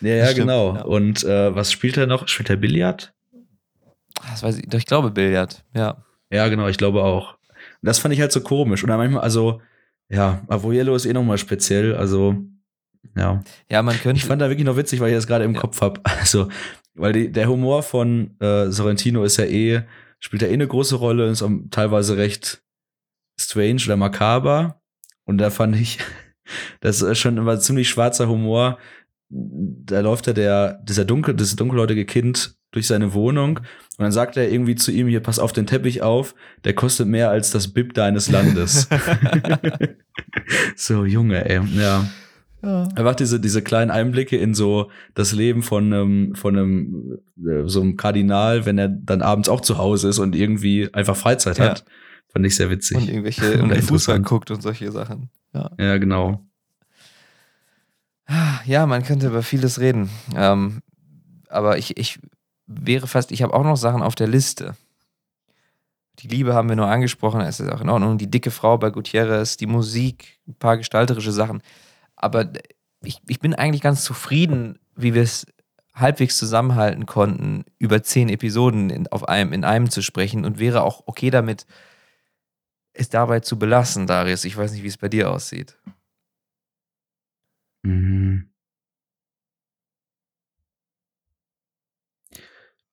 Ja, 0.00 0.14
ja, 0.14 0.24
Stimmt, 0.26 0.40
genau. 0.40 0.74
Ja. 0.74 0.82
Und 0.82 1.24
äh, 1.24 1.54
was 1.54 1.70
spielt 1.70 1.96
er 1.96 2.06
noch? 2.06 2.26
Spielt 2.28 2.50
er 2.50 2.56
Billard? 2.56 3.14
Das 4.30 4.42
weiß 4.42 4.58
ich, 4.58 4.72
ich 4.72 4.86
glaube 4.86 5.10
Billard, 5.10 5.64
ja. 5.74 6.04
Ja, 6.30 6.48
genau, 6.48 6.66
ich 6.68 6.78
glaube 6.78 7.04
auch. 7.04 7.34
Und 7.34 7.86
das 7.86 7.98
fand 7.98 8.14
ich 8.14 8.20
halt 8.20 8.32
so 8.32 8.40
komisch. 8.40 8.82
Und 8.82 8.88
dann 8.88 8.98
manchmal, 8.98 9.22
also, 9.22 9.60
ja, 10.08 10.42
Avoyello 10.48 10.94
ist 10.94 11.06
eh 11.06 11.12
nochmal 11.12 11.38
speziell, 11.38 11.94
also, 11.94 12.36
ja. 13.16 13.42
Ja, 13.70 13.82
man 13.82 13.96
könnte. 13.98 14.18
Ich 14.18 14.24
fand 14.24 14.40
da 14.42 14.48
wirklich 14.48 14.66
noch 14.66 14.76
witzig, 14.76 15.00
weil 15.00 15.10
ich 15.10 15.16
das 15.16 15.26
gerade 15.26 15.44
im 15.44 15.54
ja. 15.54 15.60
Kopf 15.60 15.80
habe. 15.80 16.00
Also, 16.18 16.48
weil 16.94 17.12
die, 17.12 17.30
der 17.30 17.48
Humor 17.48 17.82
von 17.82 18.40
äh, 18.40 18.70
Sorrentino 18.70 19.22
ist 19.24 19.36
ja 19.36 19.44
eh, 19.44 19.82
spielt 20.18 20.42
ja 20.42 20.48
eh 20.48 20.54
eine 20.54 20.66
große 20.66 20.96
Rolle, 20.96 21.28
ist 21.28 21.42
auch 21.42 21.50
teilweise 21.70 22.16
recht 22.16 22.62
strange 23.38 23.82
oder 23.84 23.96
makaber. 23.96 24.80
Und 25.24 25.38
da 25.38 25.50
fand 25.50 25.76
ich, 25.76 25.98
das 26.80 27.02
ist 27.02 27.18
schon 27.18 27.36
immer 27.36 27.60
ziemlich 27.60 27.88
schwarzer 27.88 28.28
Humor. 28.28 28.78
Da 29.28 30.00
läuft 30.00 30.26
ja 30.26 30.32
der, 30.32 30.80
dieser 30.84 31.04
dunkel, 31.04 31.34
das 31.34 31.56
dunkelhäutige 31.56 32.06
Kind 32.06 32.56
durch 32.70 32.86
seine 32.86 33.12
Wohnung 33.12 33.60
und 33.98 34.02
dann 34.02 34.12
sagt 34.12 34.36
er 34.36 34.50
irgendwie 34.50 34.74
zu 34.74 34.92
ihm, 34.92 35.08
hier, 35.08 35.20
pass 35.20 35.38
auf 35.38 35.54
den 35.54 35.66
Teppich 35.66 36.02
auf, 36.02 36.34
der 36.64 36.74
kostet 36.74 37.08
mehr 37.08 37.30
als 37.30 37.50
das 37.50 37.68
BIP 37.68 37.94
deines 37.94 38.30
Landes. 38.30 38.88
so, 40.76 41.06
Junge, 41.06 41.48
ey, 41.48 41.62
ja. 41.78 42.06
Ja. 42.66 42.88
Einfach 42.96 43.14
diese, 43.14 43.38
diese 43.38 43.62
kleinen 43.62 43.92
Einblicke 43.92 44.36
in 44.36 44.52
so 44.52 44.90
das 45.14 45.30
Leben 45.30 45.62
von 45.62 45.92
einem, 45.92 46.34
von 46.34 46.56
einem, 46.56 47.18
äh, 47.38 47.68
so 47.68 47.80
einem 47.80 47.96
Kardinal, 47.96 48.66
wenn 48.66 48.76
er 48.76 48.88
dann 48.88 49.22
abends 49.22 49.48
auch 49.48 49.60
zu 49.60 49.78
Hause 49.78 50.08
ist 50.08 50.18
und 50.18 50.34
irgendwie 50.34 50.92
einfach 50.92 51.16
Freizeit 51.16 51.58
ja. 51.58 51.70
hat. 51.70 51.84
Fand 52.26 52.44
ich 52.44 52.56
sehr 52.56 52.68
witzig. 52.68 52.96
Und 52.96 53.08
irgendwelche 53.08 53.62
und 53.62 53.72
Fußball 53.76 54.20
guckt 54.20 54.50
und 54.50 54.62
solche 54.62 54.90
Sachen. 54.90 55.30
Ja, 55.54 55.70
ja 55.78 55.98
genau. 55.98 56.44
Ja, 58.64 58.84
man 58.86 59.04
könnte 59.04 59.28
über 59.28 59.44
vieles 59.44 59.78
reden. 59.78 60.10
Ähm, 60.34 60.82
aber 61.48 61.78
ich, 61.78 61.96
ich 61.96 62.18
wäre 62.66 63.06
fast, 63.06 63.30
ich 63.30 63.42
habe 63.42 63.54
auch 63.54 63.62
noch 63.62 63.76
Sachen 63.76 64.02
auf 64.02 64.16
der 64.16 64.26
Liste. 64.26 64.74
Die 66.18 66.26
Liebe 66.26 66.52
haben 66.52 66.68
wir 66.68 66.74
nur 66.74 66.88
angesprochen, 66.88 67.42
es 67.42 67.60
ist 67.60 67.70
auch 67.70 67.80
in 67.80 67.88
Ordnung. 67.88 68.18
Die 68.18 68.28
dicke 68.28 68.50
Frau 68.50 68.76
bei 68.76 68.90
Gutierrez, 68.90 69.56
die 69.56 69.66
Musik, 69.66 70.40
ein 70.48 70.54
paar 70.54 70.78
gestalterische 70.78 71.30
Sachen. 71.30 71.62
Aber 72.26 72.52
ich, 73.02 73.20
ich 73.26 73.40
bin 73.40 73.54
eigentlich 73.54 73.82
ganz 73.82 74.04
zufrieden, 74.04 74.78
wie 74.94 75.14
wir 75.14 75.22
es 75.22 75.46
halbwegs 75.94 76.36
zusammenhalten 76.36 77.06
konnten, 77.06 77.64
über 77.78 78.02
zehn 78.02 78.28
Episoden 78.28 78.90
in, 78.90 79.08
auf 79.08 79.28
einem, 79.28 79.52
in 79.52 79.64
einem 79.64 79.88
zu 79.88 80.02
sprechen 80.02 80.44
und 80.44 80.58
wäre 80.58 80.82
auch 80.82 81.04
okay 81.06 81.30
damit, 81.30 81.66
es 82.92 83.08
dabei 83.08 83.40
zu 83.40 83.58
belassen, 83.58 84.06
Darius. 84.06 84.44
Ich 84.44 84.56
weiß 84.56 84.72
nicht, 84.72 84.82
wie 84.82 84.88
es 84.88 84.98
bei 84.98 85.08
dir 85.08 85.30
aussieht. 85.30 85.78
Mhm. 87.82 88.50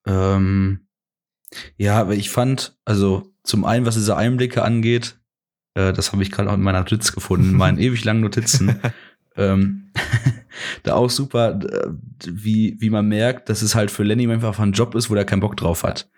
Ähm, 0.05 0.87
ja, 1.77 1.99
aber 1.99 2.13
ich 2.15 2.29
fand, 2.29 2.77
also 2.85 3.33
zum 3.43 3.65
einen, 3.65 3.85
was 3.85 3.95
diese 3.95 4.17
Einblicke 4.17 4.63
angeht, 4.63 5.19
äh, 5.75 5.93
das 5.93 6.11
habe 6.11 6.23
ich 6.23 6.31
gerade 6.31 6.49
auch 6.49 6.55
in 6.55 6.61
meiner 6.61 6.79
Notiz 6.79 7.11
gefunden, 7.11 7.51
in 7.51 7.57
meinen 7.57 7.77
ewig 7.79 8.03
langen 8.03 8.21
Notizen. 8.21 8.79
Ähm, 9.35 9.91
da 10.83 10.93
auch 10.95 11.09
super, 11.09 11.59
wie, 12.25 12.77
wie 12.79 12.89
man 12.89 13.07
merkt, 13.07 13.49
dass 13.49 13.61
es 13.61 13.75
halt 13.75 13.91
für 13.91 14.03
Lenny 14.03 14.31
einfach 14.31 14.59
ein 14.59 14.73
Job 14.73 14.95
ist, 14.95 15.09
wo 15.09 15.15
der 15.15 15.25
keinen 15.25 15.41
Bock 15.41 15.57
drauf 15.57 15.83
hat. 15.83 16.09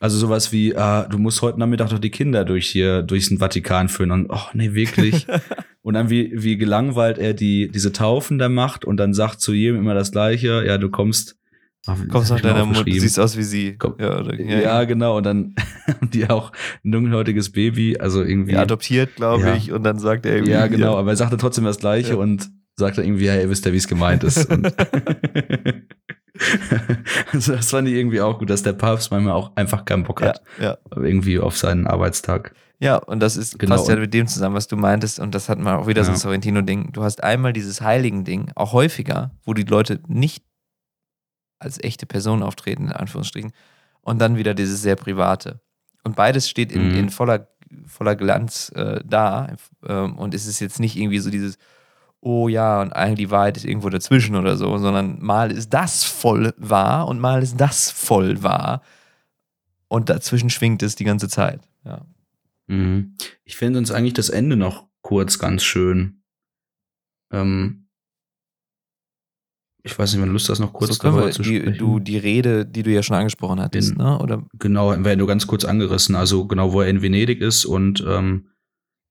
Also 0.00 0.16
sowas 0.16 0.52
wie, 0.52 0.76
ah, 0.76 1.06
du 1.08 1.18
musst 1.18 1.42
heute 1.42 1.58
Nachmittag 1.58 1.90
doch 1.90 1.98
die 1.98 2.10
Kinder 2.10 2.44
durch 2.44 2.68
hier, 2.68 3.02
durchs 3.02 3.34
Vatikan 3.36 3.88
führen 3.88 4.12
und, 4.12 4.30
oh, 4.30 4.46
nee, 4.52 4.72
wirklich. 4.72 5.26
und 5.82 5.94
dann 5.94 6.08
wie, 6.08 6.30
wie 6.34 6.56
gelangweilt 6.56 7.18
er 7.18 7.34
die, 7.34 7.68
diese 7.68 7.92
Taufen 7.92 8.38
da 8.38 8.48
macht 8.48 8.84
und 8.84 8.96
dann 8.96 9.12
sagt 9.12 9.40
zu 9.40 9.52
jedem 9.52 9.80
immer 9.80 9.94
das 9.94 10.12
Gleiche, 10.12 10.64
ja, 10.64 10.78
du 10.78 10.88
kommst, 10.88 11.37
kommst 12.10 12.30
nach 12.30 12.40
deiner 12.40 12.64
Mutter, 12.64 12.84
siehst 12.86 13.18
aus 13.18 13.36
wie 13.36 13.42
sie. 13.42 13.76
Komm, 13.76 13.94
ja, 13.98 14.18
oder, 14.18 14.40
ja, 14.40 14.60
ja, 14.60 14.84
genau, 14.84 15.16
und 15.16 15.24
dann 15.24 15.54
die 16.12 16.28
auch 16.28 16.52
ein 16.84 16.92
dunkelhäutiges 16.92 17.52
Baby, 17.52 17.98
also 17.98 18.22
irgendwie. 18.22 18.52
Ja, 18.52 18.62
adoptiert, 18.62 19.16
glaube 19.16 19.54
ich, 19.56 19.72
und 19.72 19.82
dann 19.82 19.98
sagt 19.98 20.26
er 20.26 20.34
irgendwie. 20.34 20.52
Ja, 20.52 20.66
genau, 20.66 20.96
aber 20.96 21.10
er 21.10 21.16
sagte 21.16 21.36
trotzdem 21.36 21.64
das 21.64 21.78
Gleiche 21.78 22.16
und 22.16 22.50
sagt 22.76 22.98
er 22.98 23.04
irgendwie, 23.04 23.24
ja, 23.24 23.36
ihr 23.36 23.50
wisst 23.50 23.66
ja, 23.66 23.72
wie 23.72 23.76
es 23.76 23.88
gemeint 23.88 24.24
ist. 24.24 24.48
also 27.32 27.54
das 27.54 27.70
fand 27.70 27.88
ich 27.88 27.94
irgendwie 27.94 28.20
auch 28.20 28.38
gut, 28.38 28.50
dass 28.50 28.62
der 28.62 28.74
Papst 28.74 29.10
manchmal 29.10 29.34
auch 29.34 29.56
einfach 29.56 29.84
keinen 29.84 30.04
Bock 30.04 30.22
hat. 30.22 30.42
Ja, 30.58 30.64
ja. 30.64 30.78
Irgendwie 30.94 31.40
auf 31.40 31.56
seinen 31.56 31.86
Arbeitstag. 31.86 32.54
Ja, 32.80 32.96
und 32.96 33.20
das 33.20 33.36
ist 33.36 33.58
genau. 33.58 33.74
passt 33.74 33.88
ja 33.88 33.96
mit 33.96 34.14
dem 34.14 34.28
zusammen, 34.28 34.54
was 34.54 34.68
du 34.68 34.76
meintest. 34.76 35.18
Und 35.18 35.34
das 35.34 35.48
hat 35.48 35.58
man 35.58 35.76
auch 35.76 35.88
wieder 35.88 36.02
ja. 36.02 36.04
so 36.04 36.12
ein 36.12 36.16
Sorrentino-Ding. 36.16 36.92
Du 36.92 37.02
hast 37.02 37.24
einmal 37.24 37.52
dieses 37.52 37.80
Heiligen-Ding, 37.80 38.52
auch 38.54 38.72
häufiger, 38.72 39.32
wo 39.44 39.52
die 39.52 39.64
Leute 39.64 40.00
nicht 40.06 40.44
als 41.58 41.82
echte 41.82 42.06
Person 42.06 42.42
auftreten, 42.42 42.86
in 42.86 42.92
Anführungsstrichen. 42.92 43.52
Und 44.00 44.20
dann 44.20 44.36
wieder 44.36 44.54
dieses 44.54 44.82
sehr 44.82 44.96
Private. 44.96 45.60
Und 46.04 46.16
beides 46.16 46.48
steht 46.48 46.72
in, 46.72 46.90
mhm. 46.90 46.96
in 46.96 47.10
voller 47.10 47.48
voller 47.86 48.16
Glanz 48.16 48.70
äh, 48.74 49.00
da. 49.04 49.56
Ähm, 49.86 50.16
und 50.16 50.34
es 50.34 50.46
ist 50.46 50.60
jetzt 50.60 50.80
nicht 50.80 50.96
irgendwie 50.96 51.18
so 51.18 51.30
dieses, 51.30 51.58
oh 52.20 52.48
ja, 52.48 52.80
und 52.80 52.92
eigentlich 52.92 53.28
die 53.28 53.30
Wahrheit 53.30 53.56
ist 53.56 53.64
irgendwo 53.64 53.88
dazwischen 53.88 54.36
oder 54.36 54.56
so, 54.56 54.78
sondern 54.78 55.22
mal 55.22 55.50
ist 55.50 55.70
das 55.70 56.04
voll 56.04 56.54
wahr 56.56 57.08
und 57.08 57.20
mal 57.20 57.42
ist 57.42 57.60
das 57.60 57.90
voll 57.90 58.42
wahr. 58.42 58.82
Und 59.88 60.10
dazwischen 60.10 60.50
schwingt 60.50 60.82
es 60.82 60.96
die 60.96 61.04
ganze 61.04 61.28
Zeit. 61.28 61.60
Ja. 61.84 62.04
Mhm. 62.66 63.16
Ich 63.44 63.56
finde 63.56 63.78
uns 63.78 63.90
eigentlich 63.90 64.14
das 64.14 64.28
Ende 64.28 64.56
noch 64.56 64.86
kurz 65.00 65.38
ganz 65.38 65.62
schön. 65.62 66.22
Ähm, 67.30 67.87
ich 69.88 69.98
weiß 69.98 70.12
nicht, 70.12 70.20
wenn 70.20 70.28
du 70.28 70.34
Lust 70.34 70.48
hast, 70.48 70.58
noch 70.58 70.72
kurz 70.72 70.96
so 70.96 71.02
darüber 71.02 71.30
zu 71.30 71.42
die, 71.42 71.60
sprechen. 71.60 71.78
Du, 71.78 71.98
die 71.98 72.18
Rede, 72.18 72.66
die 72.66 72.82
du 72.82 72.92
ja 72.92 73.02
schon 73.02 73.16
angesprochen 73.16 73.60
hattest, 73.60 73.92
in, 73.92 73.96
ne? 73.96 74.18
Oder? 74.18 74.46
Genau, 74.58 74.90
werden 74.90 75.18
nur 75.18 75.26
ganz 75.26 75.46
kurz 75.46 75.64
angerissen. 75.64 76.14
Also 76.14 76.46
genau, 76.46 76.72
wo 76.72 76.82
er 76.82 76.88
in 76.88 77.02
Venedig 77.02 77.40
ist 77.40 77.64
und 77.64 78.04
ähm, 78.06 78.48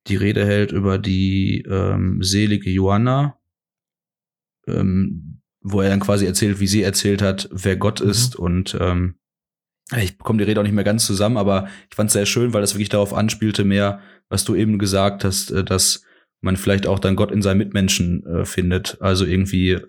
die 0.08 0.16
Rede 0.16 0.46
hält 0.46 0.72
über 0.72 1.00
die 1.00 1.64
ähm, 1.70 2.22
selige 2.22 2.70
Johanna, 2.70 3.38
ähm, 4.68 5.42
wo 5.62 5.82
er 5.82 5.90
dann 5.90 6.00
quasi 6.00 6.26
erzählt, 6.26 6.60
wie 6.60 6.68
sie 6.68 6.84
erzählt 6.84 7.22
hat, 7.22 7.50
wer 7.52 7.76
Gott 7.76 8.02
mhm. 8.02 8.10
ist 8.10 8.36
und 8.36 8.78
ähm, 8.80 9.16
ich 9.96 10.18
bekomme 10.18 10.38
die 10.38 10.44
Rede 10.44 10.60
auch 10.60 10.66
nicht 10.66 10.76
mehr 10.76 10.84
ganz 10.84 11.06
zusammen, 11.06 11.38
aber 11.38 11.70
ich 11.90 11.96
fand 11.96 12.10
es 12.10 12.14
sehr 12.14 12.26
schön, 12.26 12.54
weil 12.54 12.62
das 12.62 12.74
wirklich 12.74 12.90
darauf 12.90 13.14
anspielte, 13.14 13.64
mehr, 13.64 14.02
was 14.30 14.44
du 14.44 14.54
eben 14.54 14.78
gesagt 14.80 15.24
hast, 15.24 15.50
äh, 15.52 15.64
dass 15.64 16.04
man 16.42 16.56
vielleicht 16.56 16.86
auch 16.86 17.00
dann 17.00 17.16
Gott 17.16 17.32
in 17.32 17.42
seinen 17.42 17.58
Mitmenschen 17.58 18.26
äh, 18.26 18.46
findet. 18.46 18.98
Also 19.02 19.26
irgendwie, 19.26 19.80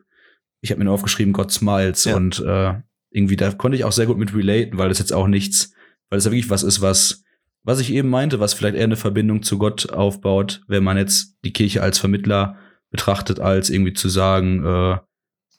ich 0.61 0.71
habe 0.71 0.79
mir 0.79 0.85
nur 0.87 0.95
aufgeschrieben, 0.95 1.33
Gott 1.33 1.53
smiles 1.53 2.05
ja. 2.05 2.17
und 2.17 2.41
äh, 2.41 2.75
irgendwie 3.11 3.37
da 3.37 3.53
konnte 3.53 3.77
ich 3.77 3.85
auch 3.85 3.93
sehr 3.93 4.07
gut 4.07 4.19
mit 4.19 4.35
relaten, 4.35 4.79
weil 4.79 4.89
das 4.89 4.99
jetzt 4.99 5.13
auch 5.13 5.27
nichts, 5.27 5.73
weil 6.11 6.19
es 6.19 6.25
ja 6.25 6.31
wirklich 6.31 6.51
was 6.51 6.63
ist, 6.63 6.81
was 6.81 7.25
was 7.65 7.81
ich 7.81 7.93
eben 7.93 8.09
meinte, 8.09 8.41
was 8.41 8.55
vielleicht 8.55 8.77
eher 8.77 8.85
eine 8.85 8.97
Verbindung 8.97 9.43
zu 9.43 9.59
Gott 9.59 9.91
aufbaut, 9.91 10.63
wenn 10.69 10.83
man 10.83 10.97
jetzt 10.97 11.37
die 11.45 11.53
Kirche 11.53 11.83
als 11.83 11.99
Vermittler 11.99 12.57
betrachtet, 12.91 13.41
als 13.41 13.69
irgendwie 13.69 13.93
zu 13.93 14.09
sagen, 14.09 14.65
äh, 14.65 14.99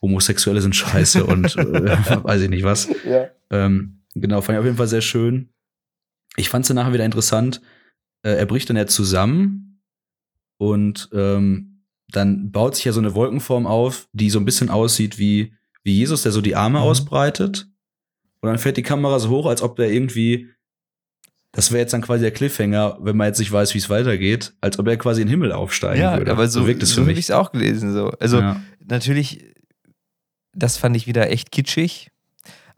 Homosexuelle 0.02 0.62
sind 0.62 0.76
scheiße 0.76 1.24
und 1.24 1.56
äh, 1.58 2.24
weiß 2.24 2.42
ich 2.42 2.50
nicht 2.50 2.64
was. 2.64 2.90
Ja. 3.06 3.28
Ähm, 3.52 4.02
genau, 4.16 4.42
fand 4.42 4.56
ich 4.56 4.60
auf 4.60 4.66
jeden 4.66 4.78
Fall 4.78 4.88
sehr 4.88 5.02
schön. 5.02 5.50
Ich 6.36 6.50
fand 6.50 6.66
es 6.66 6.74
nachher 6.74 6.94
wieder 6.94 7.06
interessant. 7.06 7.62
Äh, 8.24 8.38
er 8.38 8.46
bricht 8.46 8.70
dann 8.70 8.78
ja 8.78 8.88
zusammen 8.88 9.82
und 10.58 11.10
ähm, 11.14 11.69
dann 12.12 12.52
baut 12.52 12.76
sich 12.76 12.86
ja 12.86 12.92
so 12.92 13.00
eine 13.00 13.16
Wolkenform 13.16 13.68
auf, 13.68 14.08
die 14.14 14.30
so 14.30 14.40
ein 14.40 14.46
bisschen 14.46 14.70
aussieht 14.70 15.18
wie, 15.18 15.54
wie 15.84 15.96
Jesus, 15.96 16.24
der 16.24 16.32
so 16.32 16.42
die 16.42 16.56
Arme 16.56 16.80
mhm. 16.80 16.86
ausbreitet. 16.86 17.68
Und 18.42 18.48
dann 18.48 18.58
fährt 18.58 18.78
die 18.78 18.84
Kamera 18.84 19.20
so 19.20 19.30
hoch, 19.30 19.46
als 19.46 19.62
ob 19.62 19.76
der 19.76 19.92
irgendwie 19.92 20.50
das 21.52 21.72
wäre 21.72 21.82
jetzt 21.82 21.94
dann 21.94 22.02
quasi 22.02 22.22
der 22.22 22.32
Cliffhanger, 22.32 22.98
wenn 23.02 23.18
man 23.18 23.28
jetzt 23.28 23.40
nicht 23.40 23.52
weiß, 23.52 23.74
wie 23.74 23.80
es 23.80 23.90
weitergeht, 23.90 24.54
als 24.62 24.78
ob 24.78 24.88
er 24.88 24.98
quasi 24.98 25.22
in 25.22 25.28
den 25.28 25.32
Himmel 25.32 25.52
aufsteigen 25.52 26.02
ja, 26.02 26.18
würde. 26.18 26.32
aber 26.32 26.48
so, 26.48 26.62
so 26.62 26.68
wirkt 26.68 26.84
es 26.84 26.90
so 26.90 26.96
für 26.96 27.02
mich. 27.02 27.14
habe 27.14 27.20
ich 27.20 27.26
es 27.26 27.32
auch 27.32 27.52
gelesen. 27.52 27.94
So. 27.94 28.10
Also 28.20 28.40
ja. 28.40 28.62
natürlich, 28.86 29.56
das 30.54 30.78
fand 30.78 30.96
ich 30.96 31.08
wieder 31.08 31.30
echt 31.32 31.52
kitschig, 31.52 32.12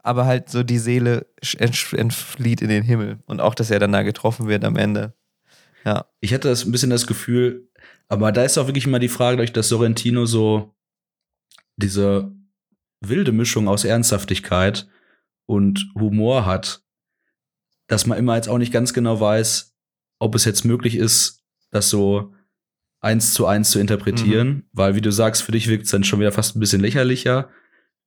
aber 0.02 0.24
halt 0.24 0.48
so 0.48 0.62
die 0.62 0.78
Seele 0.78 1.26
entflieht 1.58 2.62
in 2.62 2.68
den 2.68 2.82
Himmel 2.82 3.18
und 3.26 3.40
auch, 3.40 3.54
dass 3.54 3.70
er 3.70 3.78
dann 3.78 3.92
da 3.92 4.02
getroffen 4.02 4.48
wird 4.48 4.64
am 4.64 4.76
Ende. 4.76 5.14
Ja. 5.84 6.06
Ich 6.20 6.32
hatte 6.32 6.48
das 6.48 6.64
ein 6.64 6.72
bisschen 6.72 6.90
das 6.90 7.06
Gefühl, 7.06 7.68
aber 8.12 8.30
da 8.30 8.44
ist 8.44 8.58
auch 8.58 8.66
wirklich 8.66 8.86
immer 8.86 8.98
die 8.98 9.08
Frage, 9.08 9.38
durch 9.38 9.54
dass 9.54 9.70
Sorrentino 9.70 10.26
so 10.26 10.74
diese 11.76 12.30
wilde 13.00 13.32
Mischung 13.32 13.68
aus 13.68 13.84
Ernsthaftigkeit 13.84 14.86
und 15.46 15.90
Humor 15.94 16.44
hat, 16.44 16.82
dass 17.86 18.04
man 18.04 18.18
immer 18.18 18.36
jetzt 18.36 18.50
auch 18.50 18.58
nicht 18.58 18.70
ganz 18.70 18.92
genau 18.92 19.18
weiß, 19.18 19.74
ob 20.18 20.34
es 20.34 20.44
jetzt 20.44 20.66
möglich 20.66 20.96
ist, 20.96 21.42
das 21.70 21.88
so 21.88 22.34
eins 23.00 23.32
zu 23.32 23.46
eins 23.46 23.70
zu 23.70 23.78
interpretieren, 23.78 24.48
mhm. 24.48 24.64
weil 24.72 24.94
wie 24.94 25.00
du 25.00 25.10
sagst, 25.10 25.42
für 25.42 25.52
dich 25.52 25.68
wirkt 25.68 25.86
es 25.86 25.90
dann 25.90 26.04
schon 26.04 26.20
wieder 26.20 26.32
fast 26.32 26.54
ein 26.54 26.60
bisschen 26.60 26.82
lächerlicher. 26.82 27.48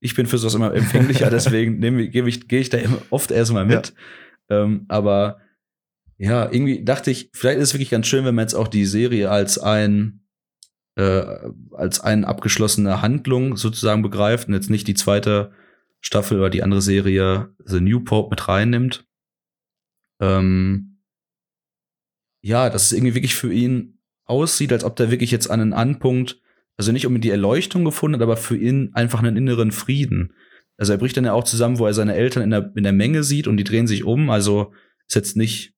Ich 0.01 0.13
bin 0.13 0.27
für 0.27 0.37
sowas 0.37 0.53
immer 0.53 0.71
empfänglicher, 0.71 1.29
deswegen 1.31 1.81
gehe 1.81 2.27
ich, 2.27 2.47
geh 2.47 2.59
ich 2.59 2.69
da 2.69 2.77
oft 3.09 3.31
erstmal 3.31 3.65
mit. 3.65 3.95
Ja. 4.51 4.65
Ähm, 4.65 4.85
aber 4.87 5.41
ja, 6.17 6.49
irgendwie 6.51 6.83
dachte 6.83 7.11
ich, 7.11 7.29
vielleicht 7.33 7.59
ist 7.59 7.69
es 7.69 7.73
wirklich 7.73 7.89
ganz 7.89 8.07
schön, 8.07 8.25
wenn 8.25 8.35
man 8.35 8.43
jetzt 8.43 8.53
auch 8.53 8.67
die 8.67 8.85
Serie 8.85 9.29
als 9.29 9.57
ein 9.57 10.21
äh, 10.95 11.51
als 11.71 11.99
eine 11.99 12.27
abgeschlossene 12.27 13.01
Handlung 13.01 13.57
sozusagen 13.57 14.01
begreift 14.01 14.47
und 14.47 14.53
jetzt 14.53 14.69
nicht 14.69 14.87
die 14.87 14.93
zweite 14.93 15.51
Staffel 15.99 16.39
oder 16.39 16.49
die 16.49 16.63
andere 16.63 16.81
Serie 16.81 17.53
The 17.65 17.81
New 17.81 18.01
Pope 18.01 18.29
mit 18.29 18.47
reinnimmt. 18.47 19.05
Ähm, 20.21 21.01
ja, 22.41 22.69
dass 22.69 22.83
es 22.83 22.91
irgendwie 22.93 23.15
wirklich 23.15 23.35
für 23.35 23.51
ihn 23.51 23.99
aussieht, 24.25 24.71
als 24.71 24.83
ob 24.83 24.95
der 24.95 25.11
wirklich 25.11 25.31
jetzt 25.31 25.49
an 25.49 25.59
einen 25.59 25.73
Anpunkt, 25.73 26.39
also 26.77 26.91
nicht 26.91 27.05
um 27.05 27.19
die 27.19 27.29
Erleuchtung 27.29 27.83
gefunden 27.83 28.15
hat, 28.15 28.23
aber 28.23 28.37
für 28.37 28.55
ihn 28.55 28.91
einfach 28.93 29.19
einen 29.19 29.35
inneren 29.35 29.71
Frieden. 29.71 30.33
Also 30.77 30.93
er 30.93 30.97
bricht 30.97 31.17
dann 31.17 31.25
ja 31.25 31.33
auch 31.33 31.43
zusammen, 31.43 31.79
wo 31.79 31.85
er 31.85 31.93
seine 31.93 32.15
Eltern 32.15 32.43
in 32.43 32.51
der, 32.51 32.71
in 32.75 32.83
der 32.83 32.93
Menge 32.93 33.23
sieht 33.23 33.47
und 33.47 33.57
die 33.57 33.63
drehen 33.63 33.87
sich 33.87 34.03
um. 34.03 34.29
Also 34.29 34.73
ist 35.07 35.15
jetzt 35.15 35.37
nicht 35.37 35.74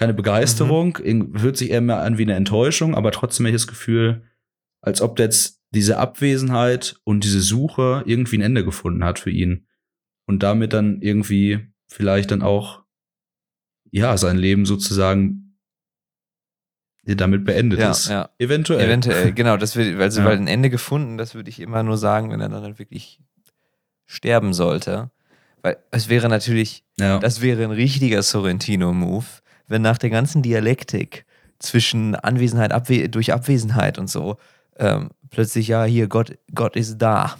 keine 0.00 0.14
Begeisterung, 0.14 0.96
mhm. 1.04 1.42
hört 1.42 1.58
sich 1.58 1.70
eher 1.70 1.82
mehr 1.82 1.98
an 1.98 2.16
wie 2.16 2.22
eine 2.22 2.32
Enttäuschung, 2.32 2.94
aber 2.94 3.12
trotzdem 3.12 3.44
habe 3.44 3.54
ich 3.54 3.62
das 3.62 3.66
Gefühl, 3.66 4.22
als 4.80 5.02
ob 5.02 5.18
jetzt 5.18 5.60
diese 5.72 5.98
Abwesenheit 5.98 6.96
und 7.04 7.22
diese 7.22 7.42
Suche 7.42 8.02
irgendwie 8.06 8.38
ein 8.38 8.42
Ende 8.42 8.64
gefunden 8.64 9.04
hat 9.04 9.18
für 9.18 9.30
ihn. 9.30 9.66
Und 10.26 10.42
damit 10.42 10.72
dann 10.72 11.02
irgendwie 11.02 11.68
vielleicht 11.86 12.30
dann 12.30 12.40
auch 12.40 12.82
ja, 13.90 14.16
sein 14.16 14.38
Leben 14.38 14.64
sozusagen 14.64 15.58
damit 17.04 17.44
beendet 17.44 17.80
ja, 17.80 17.90
ist. 17.90 18.08
Ja. 18.08 18.30
Eventuell. 18.38 18.86
Eventuell, 18.86 19.32
genau. 19.34 19.58
Das 19.58 19.76
wird, 19.76 20.00
also, 20.00 20.22
ja. 20.22 20.26
weil 20.26 20.38
ein 20.38 20.46
Ende 20.46 20.70
gefunden, 20.70 21.18
das 21.18 21.34
würde 21.34 21.50
ich 21.50 21.60
immer 21.60 21.82
nur 21.82 21.98
sagen, 21.98 22.30
wenn 22.30 22.40
er 22.40 22.48
dann 22.48 22.78
wirklich 22.78 23.20
sterben 24.06 24.54
sollte. 24.54 25.10
Weil 25.60 25.76
es 25.90 26.08
wäre 26.08 26.30
natürlich, 26.30 26.86
ja. 26.98 27.18
das 27.18 27.42
wäre 27.42 27.64
ein 27.64 27.70
richtiger 27.70 28.22
Sorrentino-Move, 28.22 29.26
wenn 29.70 29.82
nach 29.82 29.98
der 29.98 30.10
ganzen 30.10 30.42
Dialektik 30.42 31.24
zwischen 31.58 32.14
Anwesenheit 32.14 32.72
Abwe 32.72 33.08
durch 33.08 33.32
Abwesenheit 33.32 33.98
und 33.98 34.08
so 34.08 34.36
ähm, 34.80 35.10
plötzlich, 35.30 35.68
ja, 35.68 35.84
hier, 35.84 36.08
Gott, 36.08 36.36
Gott 36.54 36.76
ist 36.76 36.98
da. 36.98 37.36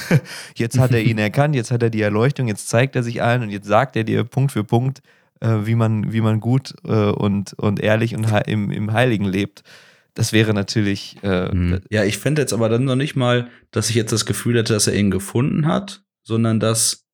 jetzt 0.56 0.78
hat 0.78 0.92
er 0.92 1.02
ihn 1.02 1.18
erkannt, 1.18 1.54
jetzt 1.54 1.70
hat 1.70 1.82
er 1.82 1.90
die 1.90 2.02
Erleuchtung, 2.02 2.48
jetzt 2.48 2.68
zeigt 2.68 2.96
er 2.96 3.02
sich 3.02 3.22
allen 3.22 3.42
und 3.42 3.50
jetzt 3.50 3.66
sagt 3.66 3.96
er 3.96 4.04
dir 4.04 4.24
Punkt 4.24 4.52
für 4.52 4.64
Punkt, 4.64 5.00
äh, 5.40 5.58
wie, 5.64 5.76
man, 5.76 6.12
wie 6.12 6.20
man 6.20 6.40
gut 6.40 6.74
äh, 6.84 7.10
und, 7.10 7.54
und 7.54 7.80
ehrlich 7.80 8.14
und 8.14 8.26
im, 8.46 8.70
im 8.70 8.92
Heiligen 8.92 9.24
lebt. 9.24 9.62
Das 10.14 10.32
wäre 10.32 10.52
natürlich. 10.52 11.16
Äh, 11.22 11.54
mhm. 11.54 11.80
Ja, 11.88 12.04
ich 12.04 12.18
fände 12.18 12.42
jetzt 12.42 12.52
aber 12.52 12.68
dann 12.68 12.84
noch 12.84 12.96
nicht 12.96 13.14
mal, 13.14 13.48
dass 13.70 13.88
ich 13.88 13.94
jetzt 13.96 14.12
das 14.12 14.26
Gefühl 14.26 14.58
hätte, 14.58 14.72
dass 14.72 14.88
er 14.88 14.94
ihn 14.94 15.10
gefunden 15.10 15.66
hat, 15.66 16.02
sondern 16.22 16.60
dass. 16.60 17.06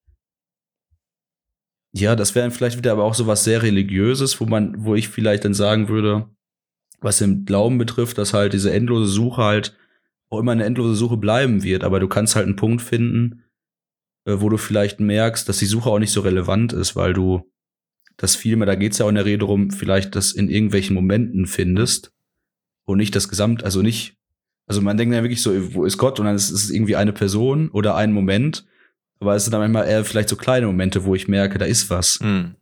Ja, 1.97 2.15
das 2.15 2.35
wäre 2.35 2.51
vielleicht 2.51 2.77
wieder 2.77 2.93
aber 2.93 3.05
auch 3.05 3.15
so 3.15 3.27
was 3.27 3.45
sehr 3.45 3.63
Religiöses, 3.63 4.39
wo 4.39 4.45
man, 4.45 4.85
wo 4.85 4.95
ich 4.95 5.09
vielleicht 5.09 5.47
dann 5.47 5.55
sagen 5.55 5.89
würde, 5.89 6.29
was 7.01 7.19
den 7.19 7.47
Glauben 7.47 7.79
betrifft, 7.79 8.19
dass 8.19 8.35
halt 8.35 8.53
diese 8.53 8.71
endlose 8.71 9.07
Suche 9.07 9.43
halt 9.43 9.75
auch 10.29 10.39
immer 10.39 10.53
eine 10.53 10.65
endlose 10.65 10.95
Suche 10.95 11.17
bleiben 11.17 11.63
wird, 11.63 11.85
aber 11.85 11.99
du 11.99 12.07
kannst 12.07 12.37
halt 12.37 12.45
einen 12.45 12.57
Punkt 12.57 12.83
finden, 12.83 13.45
äh, 14.27 14.35
wo 14.41 14.51
du 14.51 14.59
vielleicht 14.59 15.01
merkst, 15.01 15.49
dass 15.49 15.57
die 15.57 15.65
Suche 15.65 15.89
auch 15.89 15.99
nicht 15.99 16.13
so 16.13 16.21
relevant 16.21 16.75
ist, 16.75 16.97
weil 16.97 17.15
du 17.15 17.51
das 18.19 18.37
vielmehr, 18.37 18.67
da 18.67 18.75
geht 18.75 18.93
es 18.93 18.99
ja 18.99 19.07
auch 19.07 19.11
in 19.11 19.15
der 19.15 19.25
Rede 19.25 19.39
darum, 19.39 19.71
vielleicht 19.71 20.17
das 20.17 20.33
in 20.33 20.51
irgendwelchen 20.51 20.95
Momenten 20.95 21.47
findest 21.47 22.13
und 22.85 22.99
nicht 22.99 23.17
das 23.17 23.31
Gesamt, 23.31 23.65
also 23.65 23.81
nicht, 23.81 24.19
also 24.67 24.83
man 24.83 24.99
denkt 24.99 25.15
ja 25.15 25.23
wirklich 25.23 25.41
so, 25.41 25.75
wo 25.75 25.87
ist 25.87 25.97
Gott? 25.97 26.21
Und 26.21 26.27
dann 26.27 26.37
ist 26.37 26.51
es 26.51 26.69
irgendwie 26.69 26.97
eine 26.97 27.15
Person 27.15 27.71
oder 27.71 27.95
ein 27.95 28.13
Moment, 28.13 28.67
aber 29.21 29.35
es 29.35 29.45
sind 29.45 29.53
dann 29.53 29.61
manchmal 29.61 29.89
eher 29.89 30.05
vielleicht 30.05 30.29
so 30.29 30.37
kleine 30.37 30.67
Momente, 30.67 31.05
wo 31.05 31.15
ich 31.15 31.29
merke, 31.29 31.59
da 31.59 31.65
ist 31.65 31.91
was. 31.91 32.21
Mhm. 32.21 32.55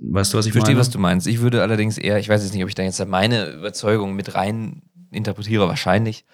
Weißt 0.00 0.32
du, 0.32 0.38
was 0.38 0.46
ich, 0.46 0.50
ich 0.50 0.52
verstehe, 0.52 0.74
meine? 0.74 0.80
was 0.80 0.90
du 0.90 0.98
meinst. 0.98 1.26
Ich 1.26 1.40
würde 1.40 1.62
allerdings 1.62 1.98
eher, 1.98 2.18
ich 2.18 2.28
weiß 2.28 2.42
jetzt 2.42 2.54
nicht, 2.54 2.62
ob 2.62 2.68
ich 2.68 2.74
da 2.74 2.82
jetzt 2.82 3.04
meine 3.06 3.50
Überzeugung 3.50 4.14
mit 4.14 4.34
rein 4.34 4.82
interpretiere, 5.10 5.68
wahrscheinlich, 5.68 6.24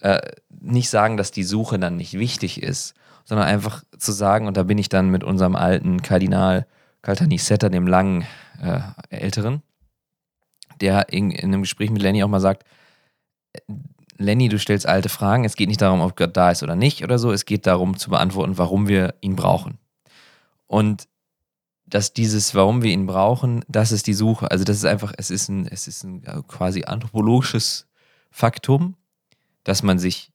äh, 0.00 0.20
nicht 0.60 0.90
sagen, 0.90 1.16
dass 1.16 1.30
die 1.30 1.44
Suche 1.44 1.78
dann 1.78 1.96
nicht 1.96 2.18
wichtig 2.18 2.62
ist, 2.62 2.94
sondern 3.24 3.46
einfach 3.46 3.84
zu 3.98 4.12
sagen, 4.12 4.46
und 4.48 4.56
da 4.56 4.64
bin 4.64 4.78
ich 4.78 4.88
dann 4.88 5.10
mit 5.10 5.22
unserem 5.22 5.54
alten 5.54 6.02
Kardinal 6.02 6.66
Kaltanissetta, 7.02 7.68
dem 7.68 7.86
langen 7.86 8.24
äh, 8.60 8.80
Älteren, 9.10 9.62
der 10.80 11.08
in, 11.12 11.30
in 11.30 11.52
einem 11.52 11.62
Gespräch 11.62 11.90
mit 11.90 12.02
Lenny 12.02 12.22
auch 12.22 12.28
mal 12.28 12.40
sagt, 12.40 12.64
Lenny, 14.22 14.48
du 14.48 14.58
stellst 14.58 14.86
alte 14.86 15.08
Fragen. 15.08 15.44
Es 15.44 15.56
geht 15.56 15.68
nicht 15.68 15.82
darum, 15.82 16.00
ob 16.00 16.16
Gott 16.16 16.36
da 16.36 16.50
ist 16.50 16.62
oder 16.62 16.76
nicht 16.76 17.02
oder 17.04 17.18
so. 17.18 17.32
Es 17.32 17.44
geht 17.44 17.66
darum 17.66 17.96
zu 17.96 18.10
beantworten, 18.10 18.58
warum 18.58 18.88
wir 18.88 19.14
ihn 19.20 19.36
brauchen. 19.36 19.78
Und 20.66 21.08
dass 21.86 22.14
dieses, 22.14 22.54
warum 22.54 22.82
wir 22.82 22.90
ihn 22.90 23.06
brauchen, 23.06 23.64
das 23.68 23.92
ist 23.92 24.06
die 24.06 24.14
Suche. 24.14 24.50
Also 24.50 24.64
das 24.64 24.76
ist 24.78 24.84
einfach, 24.86 25.12
es 25.18 25.30
ist 25.30 25.48
ein, 25.48 25.66
es 25.66 25.86
ist 25.86 26.04
ein 26.04 26.22
quasi 26.48 26.84
anthropologisches 26.84 27.86
Faktum, 28.30 28.96
dass 29.64 29.82
man 29.82 29.98
sich 29.98 30.32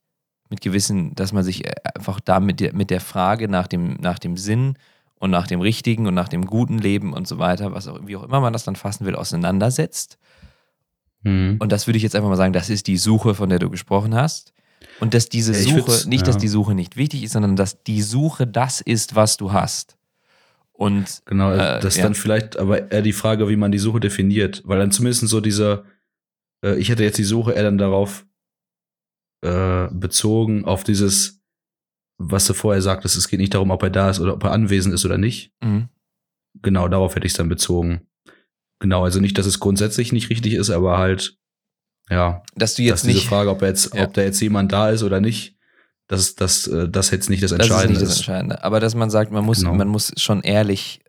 mit 0.50 0.60
gewissen, 0.60 1.14
dass 1.14 1.32
man 1.32 1.42
sich 1.42 1.64
einfach 1.96 2.20
da 2.20 2.40
mit 2.40 2.60
der, 2.60 2.74
mit 2.74 2.90
der 2.90 3.00
Frage 3.00 3.48
nach 3.48 3.66
dem, 3.66 3.94
nach 3.94 4.18
dem 4.18 4.36
Sinn 4.36 4.78
und 5.16 5.30
nach 5.30 5.46
dem 5.46 5.60
richtigen 5.60 6.06
und 6.06 6.14
nach 6.14 6.28
dem 6.28 6.46
guten 6.46 6.78
Leben 6.78 7.12
und 7.12 7.26
so 7.26 7.38
weiter, 7.38 7.72
was 7.72 7.88
auch, 7.88 7.98
wie 8.04 8.16
auch 8.16 8.22
immer 8.22 8.40
man 8.40 8.52
das 8.52 8.64
dann 8.64 8.76
fassen 8.76 9.04
will, 9.04 9.16
auseinandersetzt. 9.16 10.18
Mhm. 11.22 11.56
Und 11.58 11.72
das 11.72 11.86
würde 11.86 11.96
ich 11.96 12.02
jetzt 12.02 12.14
einfach 12.16 12.28
mal 12.28 12.36
sagen, 12.36 12.52
das 12.52 12.70
ist 12.70 12.86
die 12.86 12.96
Suche, 12.96 13.34
von 13.34 13.48
der 13.48 13.58
du 13.58 13.70
gesprochen 13.70 14.14
hast. 14.14 14.52
Und 15.00 15.14
dass 15.14 15.28
diese 15.28 15.52
ich 15.52 15.68
Suche, 15.72 16.08
nicht, 16.08 16.20
ja. 16.20 16.26
dass 16.26 16.38
die 16.38 16.48
Suche 16.48 16.74
nicht 16.74 16.96
wichtig 16.96 17.22
ist, 17.24 17.32
sondern 17.32 17.56
dass 17.56 17.82
die 17.82 18.02
Suche 18.02 18.46
das 18.46 18.80
ist, 18.80 19.14
was 19.14 19.36
du 19.36 19.52
hast. 19.52 19.96
Und 20.72 21.22
Genau, 21.26 21.52
Äh, 21.52 21.80
das 21.80 21.94
ist 21.94 21.96
ja. 21.96 22.04
dann 22.04 22.14
vielleicht 22.14 22.56
aber 22.58 22.90
eher 22.92 23.02
die 23.02 23.12
Frage, 23.12 23.48
wie 23.48 23.56
man 23.56 23.72
die 23.72 23.78
Suche 23.78 24.00
definiert. 24.00 24.62
Weil 24.64 24.78
dann 24.78 24.92
zumindest 24.92 25.26
so 25.28 25.40
dieser, 25.40 25.84
äh, 26.64 26.76
ich 26.76 26.88
hätte 26.88 27.02
jetzt 27.02 27.18
die 27.18 27.24
Suche 27.24 27.52
eher 27.52 27.64
dann 27.64 27.78
darauf 27.78 28.24
äh, 29.44 29.88
bezogen, 29.90 30.64
auf 30.64 30.84
dieses, 30.84 31.40
was 32.18 32.46
du 32.46 32.54
vorher 32.54 32.82
sagtest, 32.82 33.16
es 33.16 33.28
geht 33.28 33.40
nicht 33.40 33.54
darum, 33.54 33.70
ob 33.70 33.82
er 33.82 33.90
da 33.90 34.10
ist 34.10 34.20
oder 34.20 34.34
ob 34.34 34.44
er 34.44 34.52
anwesend 34.52 34.94
ist 34.94 35.04
oder 35.04 35.18
nicht. 35.18 35.52
mhm. 35.62 35.88
Genau, 36.60 36.88
darauf 36.88 37.14
hätte 37.14 37.26
ich 37.26 37.32
es 37.32 37.36
dann 37.36 37.48
bezogen. 37.48 38.07
Genau, 38.80 39.04
also 39.04 39.20
nicht, 39.20 39.36
dass 39.38 39.46
es 39.46 39.60
grundsätzlich 39.60 40.12
nicht 40.12 40.30
richtig 40.30 40.54
ist, 40.54 40.70
aber 40.70 40.98
halt, 40.98 41.36
ja, 42.10 42.42
dass 42.54 42.74
du 42.74 42.82
dass 42.82 42.90
jetzt 43.02 43.06
diese 43.06 43.18
nicht. 43.18 43.28
Frage, 43.28 43.50
ob 43.50 43.62
jetzt, 43.62 43.94
Ja. 43.94 44.04
ob 44.04 44.14
da 44.14 44.22
jetzt 44.22 44.40
jemand 44.40 44.72
da 44.72 44.90
ist 44.90 45.02
oder 45.02 45.20
nicht, 45.20 45.56
das, 46.06 46.34
das, 46.36 46.66
äh, 46.68 46.88
das 46.88 47.10
jetzt 47.10 47.28
nicht 47.28 47.42
das 47.42 47.50
Das 47.50 47.58
ist 47.58 47.64
Entscheidende 47.66 47.98
nicht 48.00 48.10
das 48.10 48.16
Entscheidende. 48.18 48.64
Aber 48.64 48.80
dass 48.80 48.94
man 48.94 49.10
sagt, 49.10 49.30
man 49.32 49.44
muss, 49.44 49.58
Genau. 49.60 49.74
man 49.74 49.88
muss 49.88 50.12
schon 50.16 50.40
ehrlich 50.42 51.00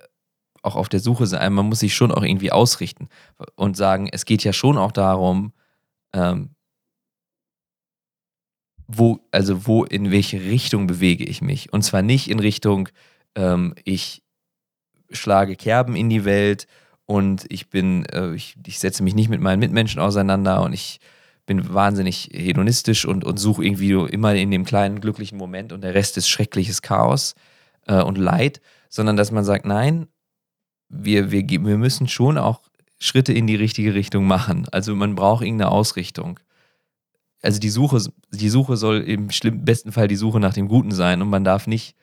auch 0.61 0.75
auf 0.75 0.89
der 0.89 0.99
Suche 0.99 1.25
sein, 1.25 1.53
man 1.53 1.67
muss 1.67 1.79
sich 1.79 1.95
schon 1.95 2.11
auch 2.11 2.23
irgendwie 2.23 2.51
ausrichten 2.51 3.07
und 3.55 3.77
sagen, 3.77 4.09
es 4.11 4.25
geht 4.25 4.43
ja 4.43 4.51
schon 4.51 4.77
auch 4.77 4.91
darum, 4.91 5.53
ähm, 6.13 6.55
wo, 8.87 9.19
also 9.31 9.67
wo, 9.67 9.83
in 9.85 10.11
welche 10.11 10.41
Richtung 10.41 10.87
bewege 10.87 11.23
ich 11.23 11.41
mich. 11.41 11.71
Und 11.71 11.83
zwar 11.83 12.01
nicht 12.01 12.29
in 12.29 12.39
Richtung, 12.39 12.89
ähm, 13.35 13.75
ich 13.85 14.23
schlage 15.11 15.55
Kerben 15.55 15.95
in 15.95 16.09
die 16.09 16.25
Welt 16.25 16.67
und 17.09 17.47
ich 17.49 17.71
bin, 17.71 18.05
äh, 18.05 18.35
ich, 18.35 18.55
ich 18.67 18.77
setze 18.77 19.01
mich 19.01 19.15
nicht 19.15 19.29
mit 19.29 19.41
meinen 19.41 19.57
Mitmenschen 19.57 19.99
auseinander 19.99 20.61
und 20.61 20.73
ich 20.73 20.99
bin 21.47 21.73
wahnsinnig 21.73 22.29
hedonistisch 22.31 23.03
und, 23.03 23.25
und 23.25 23.37
suche 23.37 23.65
irgendwie 23.65 23.93
immer 23.93 24.35
in 24.35 24.51
dem 24.51 24.63
kleinen 24.63 25.01
glücklichen 25.01 25.35
Moment 25.35 25.73
und 25.73 25.81
der 25.81 25.95
Rest 25.95 26.17
ist 26.17 26.29
schreckliches 26.29 26.83
Chaos 26.83 27.33
äh, 27.87 27.99
und 27.99 28.19
Leid, 28.19 28.61
sondern 28.89 29.17
dass 29.17 29.31
man 29.31 29.43
sagt, 29.43 29.65
nein, 29.65 30.05
wir, 30.87 31.31
wir, 31.31 31.49
wir 31.49 31.77
müssen 31.79 32.07
schon 32.07 32.37
auch 32.37 32.61
Schritte 32.99 33.33
in 33.33 33.47
die 33.47 33.55
richtige 33.55 33.95
Richtung 33.95 34.27
machen. 34.27 34.67
Also 34.71 34.95
man 34.95 35.15
braucht 35.15 35.43
irgendeine 35.43 35.71
Ausrichtung. 35.71 36.39
Also 37.41 37.59
die 37.59 37.71
Suche, 37.71 38.03
die 38.29 38.49
Suche 38.49 38.77
soll 38.77 39.01
im 39.01 39.31
schlimm, 39.31 39.65
besten 39.65 39.91
Fall 39.91 40.07
die 40.07 40.15
Suche 40.15 40.39
nach 40.39 40.53
dem 40.53 40.67
Guten 40.67 40.91
sein 40.91 41.23
und 41.23 41.29
man 41.31 41.43
darf 41.43 41.65
nicht 41.65 41.95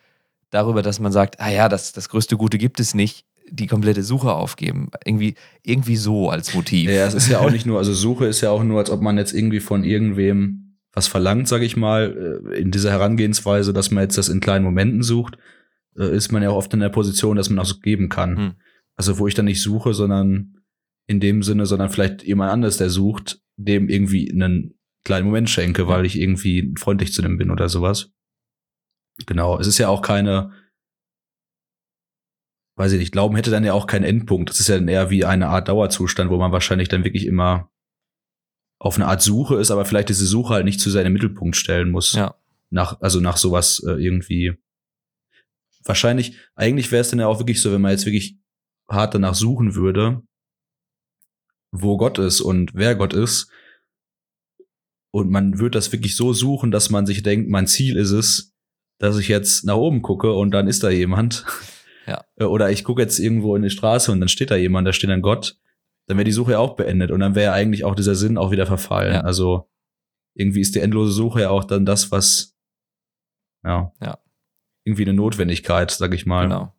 darüber, 0.50 0.82
dass 0.82 0.98
man 0.98 1.12
sagt, 1.12 1.38
ah 1.38 1.50
ja, 1.50 1.68
das, 1.68 1.92
das 1.92 2.08
größte 2.08 2.36
Gute 2.36 2.58
gibt 2.58 2.80
es 2.80 2.92
nicht, 2.92 3.24
die 3.50 3.66
komplette 3.66 4.02
Suche 4.02 4.32
aufgeben. 4.32 4.90
Irgendwie, 5.04 5.34
irgendwie 5.62 5.96
so 5.96 6.30
als 6.30 6.54
Motiv. 6.54 6.90
Ja, 6.90 7.06
es 7.06 7.14
ist 7.14 7.28
ja 7.28 7.40
auch 7.40 7.50
nicht 7.50 7.66
nur, 7.66 7.78
also 7.78 7.92
Suche 7.92 8.26
ist 8.26 8.40
ja 8.40 8.50
auch 8.50 8.64
nur, 8.64 8.78
als 8.78 8.90
ob 8.90 9.00
man 9.00 9.18
jetzt 9.18 9.32
irgendwie 9.32 9.60
von 9.60 9.84
irgendwem 9.84 10.78
was 10.92 11.08
verlangt, 11.08 11.46
sage 11.46 11.64
ich 11.64 11.76
mal, 11.76 12.42
äh, 12.52 12.58
in 12.58 12.70
dieser 12.70 12.90
Herangehensweise, 12.90 13.72
dass 13.72 13.90
man 13.90 14.02
jetzt 14.02 14.16
das 14.16 14.28
in 14.28 14.40
kleinen 14.40 14.64
Momenten 14.64 15.02
sucht, 15.02 15.36
äh, 15.96 16.14
ist 16.14 16.32
man 16.32 16.42
ja 16.42 16.50
auch 16.50 16.56
oft 16.56 16.72
in 16.72 16.80
der 16.80 16.88
Position, 16.88 17.36
dass 17.36 17.50
man 17.50 17.58
auch 17.58 17.66
so 17.66 17.78
geben 17.80 18.08
kann. 18.08 18.36
Hm. 18.36 18.52
Also 18.96 19.18
wo 19.18 19.26
ich 19.26 19.34
dann 19.34 19.44
nicht 19.44 19.62
suche, 19.62 19.92
sondern 19.92 20.56
in 21.06 21.20
dem 21.20 21.42
Sinne, 21.42 21.66
sondern 21.66 21.90
vielleicht 21.90 22.24
jemand 22.24 22.50
anderes, 22.50 22.78
der 22.78 22.90
sucht, 22.90 23.40
dem 23.56 23.88
irgendwie 23.88 24.30
einen 24.30 24.74
kleinen 25.04 25.26
Moment 25.26 25.50
schenke, 25.50 25.86
weil 25.86 26.04
ich 26.04 26.18
irgendwie 26.18 26.74
freundlich 26.78 27.12
zu 27.12 27.22
dem 27.22 27.38
bin 27.38 27.50
oder 27.50 27.68
sowas. 27.68 28.10
Genau, 29.26 29.58
es 29.58 29.66
ist 29.66 29.78
ja 29.78 29.88
auch 29.88 30.02
keine, 30.02 30.50
weiß 32.76 32.92
ich 32.92 32.98
nicht, 32.98 33.12
Glauben 33.12 33.36
hätte 33.36 33.50
dann 33.50 33.64
ja 33.64 33.72
auch 33.72 33.86
keinen 33.86 34.04
Endpunkt. 34.04 34.50
Das 34.50 34.60
ist 34.60 34.68
ja 34.68 34.76
dann 34.76 34.88
eher 34.88 35.10
wie 35.10 35.24
eine 35.24 35.48
Art 35.48 35.68
Dauerzustand, 35.68 36.30
wo 36.30 36.36
man 36.36 36.52
wahrscheinlich 36.52 36.88
dann 36.88 37.04
wirklich 37.04 37.26
immer 37.26 37.70
auf 38.78 38.96
eine 38.96 39.06
Art 39.06 39.22
Suche 39.22 39.56
ist, 39.56 39.70
aber 39.70 39.86
vielleicht 39.86 40.10
diese 40.10 40.26
Suche 40.26 40.54
halt 40.54 40.66
nicht 40.66 40.80
zu 40.80 40.90
seinem 40.90 41.14
Mittelpunkt 41.14 41.56
stellen 41.56 41.90
muss. 41.90 42.12
Ja. 42.12 42.36
Nach, 42.68 43.00
also 43.00 43.20
nach 43.20 43.38
sowas 43.38 43.82
äh, 43.86 43.92
irgendwie. 43.92 44.54
Wahrscheinlich, 45.84 46.36
eigentlich 46.54 46.92
wäre 46.92 47.00
es 47.00 47.10
dann 47.10 47.20
ja 47.20 47.26
auch 47.26 47.38
wirklich 47.38 47.62
so, 47.62 47.72
wenn 47.72 47.80
man 47.80 47.92
jetzt 47.92 48.06
wirklich 48.06 48.38
hart 48.88 49.14
danach 49.14 49.34
suchen 49.34 49.74
würde, 49.74 50.22
wo 51.72 51.96
Gott 51.96 52.18
ist 52.18 52.40
und 52.40 52.74
wer 52.74 52.94
Gott 52.94 53.14
ist. 53.14 53.50
Und 55.12 55.30
man 55.30 55.58
würde 55.58 55.78
das 55.78 55.92
wirklich 55.92 56.16
so 56.16 56.32
suchen, 56.32 56.70
dass 56.70 56.90
man 56.90 57.06
sich 57.06 57.22
denkt, 57.22 57.48
mein 57.48 57.66
Ziel 57.66 57.96
ist 57.96 58.10
es, 58.10 58.54
dass 58.98 59.16
ich 59.16 59.28
jetzt 59.28 59.64
nach 59.64 59.76
oben 59.76 60.02
gucke 60.02 60.32
und 60.32 60.50
dann 60.50 60.68
ist 60.68 60.82
da 60.82 60.90
jemand. 60.90 61.46
Ja. 62.06 62.24
Äh, 62.36 62.44
Oder 62.44 62.70
ich 62.70 62.84
gucke 62.84 63.02
jetzt 63.02 63.18
irgendwo 63.18 63.56
in 63.56 63.62
die 63.62 63.70
Straße 63.70 64.12
und 64.12 64.20
dann 64.20 64.28
steht 64.28 64.50
da 64.50 64.56
jemand, 64.56 64.86
da 64.86 64.92
steht 64.92 65.10
dann 65.10 65.22
Gott. 65.22 65.58
Dann 66.06 66.16
wäre 66.16 66.24
die 66.24 66.32
Suche 66.32 66.52
ja 66.52 66.58
auch 66.60 66.76
beendet 66.76 67.10
und 67.10 67.20
dann 67.20 67.34
wäre 67.34 67.46
ja 67.46 67.52
eigentlich 67.52 67.84
auch 67.84 67.94
dieser 67.96 68.14
Sinn 68.14 68.38
auch 68.38 68.50
wieder 68.52 68.66
verfallen. 68.66 69.14
Ja. 69.14 69.20
Also 69.22 69.68
irgendwie 70.34 70.60
ist 70.60 70.74
die 70.74 70.80
endlose 70.80 71.12
Suche 71.12 71.40
ja 71.42 71.50
auch 71.50 71.64
dann 71.64 71.84
das, 71.84 72.12
was 72.12 72.54
ja, 73.64 73.90
Ja. 74.00 74.18
irgendwie 74.84 75.02
eine 75.02 75.14
Notwendigkeit, 75.14 75.90
sag 75.90 76.14
ich 76.14 76.24
mal. 76.26 76.44
Genau. 76.44 76.72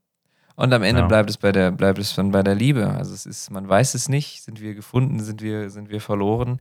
Und 0.56 0.74
am 0.74 0.82
Ende 0.84 1.02
Ja. 1.02 1.08
bleibt 1.08 1.30
es 1.30 1.38
bei 1.38 1.52
der, 1.52 1.72
bleibt 1.72 2.00
es 2.00 2.16
dann 2.16 2.32
bei 2.32 2.42
der 2.42 2.56
Liebe. 2.56 2.88
Also 2.90 3.14
es 3.14 3.26
ist, 3.26 3.52
man 3.52 3.68
weiß 3.68 3.94
es 3.96 4.08
nicht, 4.10 4.44
sind 4.44 4.62
wir 4.62 4.74
gefunden, 4.76 5.20
sind 5.20 5.42
wir, 5.42 5.70
sind 5.70 5.90
wir 5.90 6.00
verloren, 6.02 6.60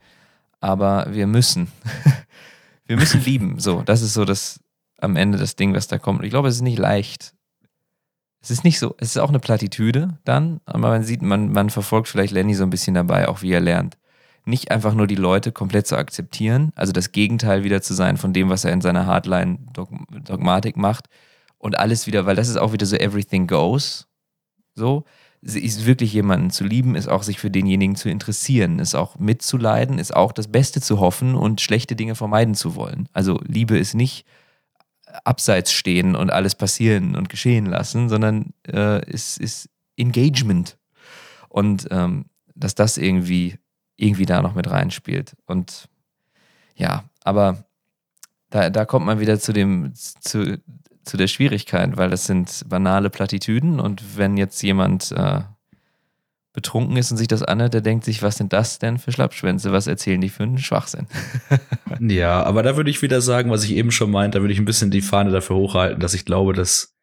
aber 0.61 1.07
wir 1.11 1.27
müssen. 1.29 1.69
wir 2.87 2.97
müssen 2.97 3.23
lieben. 3.25 3.59
So, 3.61 3.83
das 3.83 4.03
ist 4.03 4.15
so 4.15 4.25
das 4.25 4.59
am 4.99 5.15
Ende 5.17 5.39
das 5.39 5.55
Ding, 5.57 5.73
was 5.75 5.87
da 5.87 5.99
kommt. 5.99 6.19
Und 6.21 6.25
ich 6.25 6.31
glaube, 6.31 6.49
es 6.49 6.57
ist 6.57 6.63
nicht 6.63 6.79
leicht. 6.79 7.35
Es 8.47 8.51
ist 8.53 8.63
nicht 8.63 8.79
so, 8.79 8.95
es 8.99 9.09
ist 9.09 9.19
auch 9.19 9.29
eine 9.29 9.41
Plattitüde 9.41 10.19
dann, 10.25 10.61
aber 10.67 10.91
man 10.91 11.03
sieht, 11.03 11.21
man, 11.21 11.51
man 11.51 11.69
verfolgt 11.69 12.07
vielleicht 12.07 12.33
Lenny 12.33 12.55
so 12.55 12.63
ein 12.63 12.71
bisschen 12.71 12.95
dabei, 12.95 13.27
auch 13.27 13.43
wie 13.43 13.51
er 13.51 13.59
lernt. 13.61 13.99
Nicht 14.45 14.71
einfach 14.71 14.95
nur 14.95 15.09
die 15.09 15.17
Leute 15.17 15.51
komplett 15.51 15.89
zu 15.89 15.97
akzeptieren, 15.97 16.71
also 16.77 16.93
das 16.93 17.11
Gegenteil 17.11 17.65
wieder 17.65 17.83
zu 17.83 17.93
sein 17.93 18.17
von 18.17 18.33
dem, 18.33 18.49
was 18.49 18.65
er 18.65 18.73
in 18.73 18.81
seiner 18.81 19.05
Hardline-Dogmatik 19.07 20.77
macht, 20.77 21.09
und 21.59 21.77
alles 21.77 22.07
wieder, 22.07 22.25
weil 22.25 22.37
das 22.37 22.47
ist 22.47 22.57
auch 22.57 22.73
wieder 22.73 22.87
so 22.87 22.95
everything 22.95 23.49
goes. 23.49 24.07
So, 24.77 25.03
ist 25.43 25.85
wirklich 25.85 26.13
jemanden 26.13 26.51
zu 26.51 26.63
lieben, 26.63 26.95
ist 26.95 27.09
auch 27.09 27.25
sich 27.25 27.41
für 27.41 27.51
denjenigen 27.51 27.97
zu 27.97 28.09
interessieren, 28.09 28.79
ist 28.79 28.95
auch 28.95 29.19
mitzuleiden, 29.19 29.99
ist 29.99 30.15
auch 30.15 30.31
das 30.31 30.47
Beste 30.47 30.81
zu 30.81 31.01
hoffen 31.01 31.35
und 31.35 31.61
schlechte 31.61 31.97
Dinge 31.97 32.15
vermeiden 32.15 32.55
zu 32.55 32.77
wollen. 32.77 33.09
Also 33.13 33.41
Liebe 33.45 33.77
ist 33.77 33.95
nicht 33.95 34.25
abseits 35.25 35.73
stehen 35.73 36.17
und 36.17 36.31
alles 36.31 36.55
passieren 36.55 37.17
und 37.17 37.29
geschehen 37.29 37.67
lassen, 37.67 38.09
sondern 38.09 38.53
äh, 38.67 39.05
ist, 39.11 39.39
ist 39.39 39.69
Engagement. 39.97 40.79
Und 41.49 41.89
ähm, 41.91 42.27
dass 42.55 42.75
das 42.75 42.97
irgendwie, 42.99 43.59
irgendwie 43.97 44.27
da 44.27 44.43
noch 44.43 44.55
mit 44.55 44.71
reinspielt. 44.71 45.37
Und 45.47 45.89
ja, 46.75 47.05
aber 47.23 47.65
da, 48.51 48.71
da 48.71 48.85
kommt 48.85 49.07
man 49.07 49.21
wieder 49.21 49.39
zu 49.39 49.53
dem, 49.53 49.93
zu, 49.95 50.61
zu 51.05 51.17
der 51.17 51.27
Schwierigkeit, 51.29 51.97
weil 51.97 52.11
das 52.11 52.27
sind 52.27 52.65
banale 52.69 53.11
Plattitüden 53.11 53.81
und 53.81 54.19
wenn 54.19 54.37
jetzt 54.37 54.63
jemand 54.63 55.13
äh, 55.13 55.43
betrunken 56.57 56.97
ist 56.97 57.13
und 57.13 57.17
sich 57.19 57.29
das 57.29 57.45
anhört, 57.45 57.75
der 57.75 57.81
denkt 57.83 58.05
sich, 58.05 58.23
was 58.23 58.37
sind 58.37 58.53
das 58.53 58.81
denn 58.81 58.99
für 58.99 59.13
Schlappschwänze? 59.13 59.71
Was 59.71 59.87
erzählen 59.87 60.21
die 60.21 60.29
für 60.31 60.43
einen 60.43 60.59
Schwachsinn? 60.59 61.07
Ja, 62.01 62.43
aber 62.43 62.63
da 62.65 62.77
würde 62.77 62.91
ich 62.91 63.01
wieder 63.01 63.21
sagen, 63.23 63.51
was 63.51 63.65
ich 63.65 63.71
eben 63.75 63.91
schon 63.91 64.11
meinte, 64.11 64.37
da 64.39 64.43
würde 64.43 64.53
ich 64.53 64.59
ein 64.59 64.65
bisschen 64.67 64.91
die 64.91 65.01
Fahne 65.01 65.31
dafür 65.31 65.57
hochhalten, 65.57 65.99
dass 66.01 66.13
ich 66.15 66.25
glaube, 66.27 66.53
dass, 66.53 66.95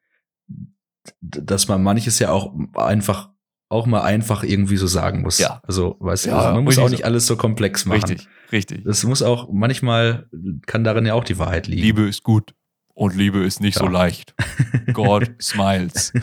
dass 1.22 1.68
man 1.68 1.82
manches 1.82 2.20
ja 2.20 2.30
auch 2.32 2.54
einfach 2.76 3.30
auch 3.70 3.88
mal 3.88 4.02
einfach 4.04 4.44
irgendwie 4.44 4.78
so 4.78 4.86
sagen 4.86 5.22
muss. 5.22 5.40
Ja. 5.40 5.62
Also, 5.66 5.96
weißt 6.00 6.26
du, 6.26 6.30
Ja, 6.30 6.38
also 6.38 6.54
man 6.54 6.64
muss 6.64 6.78
auch 6.78 6.84
so. 6.90 6.92
nicht 6.92 7.06
alles 7.06 7.26
so 7.26 7.38
komplex 7.38 7.86
machen. 7.86 8.02
Richtig, 8.04 8.28
richtig. 8.52 8.84
Das 8.84 9.04
muss 9.04 9.24
auch, 9.24 9.50
manchmal 9.52 10.30
kann 10.68 10.84
darin 10.84 11.06
ja 11.08 11.16
auch 11.16 11.24
die 11.24 11.40
Wahrheit 11.40 11.66
liegen. 11.68 11.82
Liebe 11.82 12.08
ist 12.08 12.22
gut 12.24 12.54
und 12.94 13.16
Liebe 13.16 13.44
ist 13.44 13.62
nicht 13.62 13.78
so 13.80 13.86
Ja. 13.86 13.92
leicht. 13.92 14.36
God 14.94 15.32
smiles. 15.42 16.14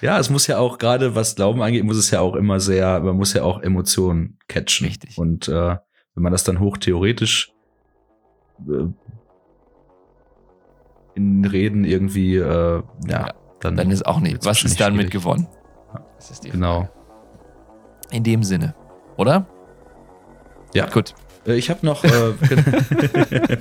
ja, 0.00 0.18
es 0.18 0.30
muss 0.30 0.46
ja 0.46 0.58
auch, 0.58 0.78
gerade 0.78 1.14
was 1.14 1.34
Glauben 1.36 1.62
angeht, 1.62 1.84
muss 1.84 1.96
es 1.96 2.10
ja 2.10 2.20
auch 2.20 2.34
immer 2.36 2.60
sehr, 2.60 3.00
man 3.00 3.16
muss 3.16 3.32
ja 3.34 3.42
auch 3.42 3.60
Emotionen 3.62 4.38
catchen. 4.48 4.86
Richtig. 4.86 5.18
Und 5.18 5.48
äh, 5.48 5.76
wenn 6.14 6.22
man 6.22 6.32
das 6.32 6.44
dann 6.44 6.60
hochtheoretisch 6.60 7.52
äh, 8.68 8.86
in 11.14 11.44
Reden 11.44 11.84
irgendwie, 11.84 12.36
äh, 12.36 12.42
ja, 12.42 12.82
Ja, 13.08 13.34
dann, 13.60 13.76
Dann 13.76 13.90
ist 13.90 14.06
auch 14.06 14.20
nicht. 14.20 14.44
Was 14.44 14.62
ist 14.64 14.80
damit 14.80 14.96
schwierig. 15.08 15.12
gewonnen? 15.12 15.46
Das 16.16 16.30
ist 16.30 16.44
die 16.44 16.50
Genau. 16.50 16.82
Frage. 16.84 16.92
In 18.12 18.24
dem 18.24 18.42
Sinne, 18.42 18.74
oder? 19.16 19.46
Ja. 20.74 20.86
Gut. 20.88 21.14
Äh, 21.46 21.54
Ich 21.54 21.68
habe 21.70 21.84
noch. 21.84 22.04
Äh, 22.04 22.32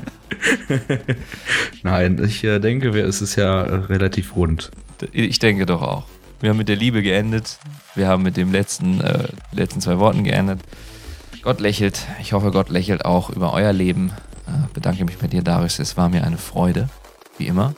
Nein, 1.83 2.21
ich 2.23 2.43
äh, 2.43 2.59
denke, 2.59 2.89
es 2.99 3.21
ist 3.21 3.35
ja 3.35 3.61
relativ 3.61 4.35
rund. 4.35 4.71
Ich 5.11 5.39
denke 5.39 5.65
doch 5.65 5.81
auch. 5.81 6.03
Wir 6.39 6.51
haben 6.51 6.57
mit 6.57 6.69
der 6.69 6.75
Liebe 6.75 7.01
geendet. 7.01 7.59
Wir 7.95 8.07
haben 8.07 8.23
mit 8.23 8.37
den 8.37 8.51
letzten, 8.51 9.01
äh, 9.01 9.27
letzten 9.51 9.81
zwei 9.81 9.99
Worten 9.99 10.23
geendet. 10.23 10.61
Gott 11.41 11.59
lächelt. 11.59 12.07
Ich 12.21 12.33
hoffe, 12.33 12.51
Gott 12.51 12.69
lächelt 12.69 13.05
auch 13.05 13.29
über 13.29 13.53
euer 13.53 13.73
Leben. 13.73 14.11
Äh, 14.47 14.51
bedanke 14.73 15.05
mich 15.05 15.17
bei 15.17 15.27
dir, 15.27 15.41
Darius. 15.41 15.79
Es 15.79 15.97
war 15.97 16.09
mir 16.09 16.23
eine 16.23 16.37
Freude, 16.37 16.89
wie 17.37 17.47
immer. 17.47 17.73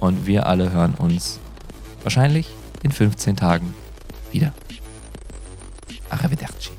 Und 0.00 0.26
wir 0.26 0.46
alle 0.46 0.72
hören 0.72 0.94
uns 0.94 1.38
wahrscheinlich 2.02 2.48
in 2.82 2.92
15 2.92 3.36
Tagen 3.36 3.74
wieder. 4.32 4.52
Arrivederci. 6.10 6.70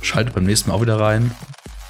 Schaltet 0.00 0.34
beim 0.34 0.44
nächsten 0.44 0.70
Mal 0.70 0.76
auch 0.76 0.82
wieder 0.82 0.98
rein. 0.98 1.30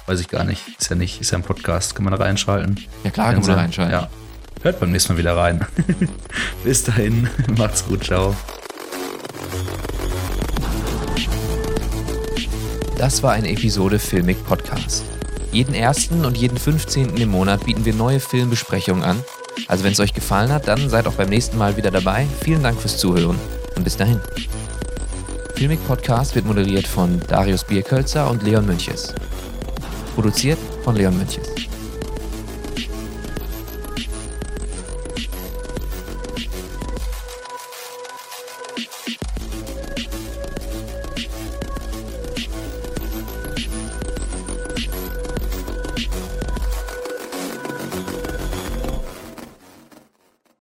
Weiß 0.05 0.19
ich 0.19 0.27
gar 0.27 0.43
nicht. 0.43 0.61
Ist 0.79 0.89
ja 0.89 0.95
nicht, 0.95 1.21
ist 1.21 1.31
ja 1.31 1.37
ein 1.37 1.43
Podcast. 1.43 1.95
Kann 1.95 2.03
man 2.03 2.13
da 2.13 2.23
reinschalten? 2.23 2.79
Ja 3.03 3.11
klar, 3.11 3.33
kann 3.33 3.41
man 3.41 3.49
da 3.49 3.55
reinschalten. 3.55 3.93
Ja. 3.93 4.09
Hört 4.63 4.79
beim 4.79 4.91
nächsten 4.91 5.13
Mal 5.13 5.19
wieder 5.19 5.35
rein. 5.35 5.65
Bis 6.63 6.83
dahin. 6.83 7.29
Macht's 7.57 7.85
gut. 7.85 8.05
Ciao. 8.05 8.33
Das 12.97 13.21
war 13.21 13.33
eine 13.33 13.49
Episode 13.49 13.99
Filmic 13.99 14.45
Podcast. 14.45 15.03
Jeden 15.51 15.75
ersten 15.75 16.23
und 16.23 16.37
jeden 16.37 16.57
15. 16.57 17.17
im 17.17 17.29
Monat 17.29 17.65
bieten 17.65 17.83
wir 17.83 17.93
neue 17.93 18.21
Filmbesprechungen 18.21 19.03
an. 19.03 19.21
Also 19.67 19.83
wenn 19.83 19.91
es 19.91 19.99
euch 19.99 20.13
gefallen 20.13 20.51
hat, 20.53 20.69
dann 20.69 20.89
seid 20.89 21.07
auch 21.07 21.15
beim 21.15 21.29
nächsten 21.29 21.57
Mal 21.57 21.75
wieder 21.75 21.91
dabei. 21.91 22.25
Vielen 22.41 22.63
Dank 22.63 22.79
fürs 22.79 22.97
Zuhören 22.97 23.37
und 23.75 23.83
bis 23.83 23.97
dahin. 23.97 24.21
Filmic 25.55 25.85
Podcast 25.85 26.35
wird 26.35 26.45
moderiert 26.45 26.87
von 26.87 27.21
Darius 27.27 27.65
Bierkölzer 27.65 28.31
und 28.31 28.43
Leon 28.43 28.65
Münches. 28.65 29.13
Produziert 30.15 30.57
von 30.85 30.95
Leon 30.95 31.17
Münches. 31.17 31.49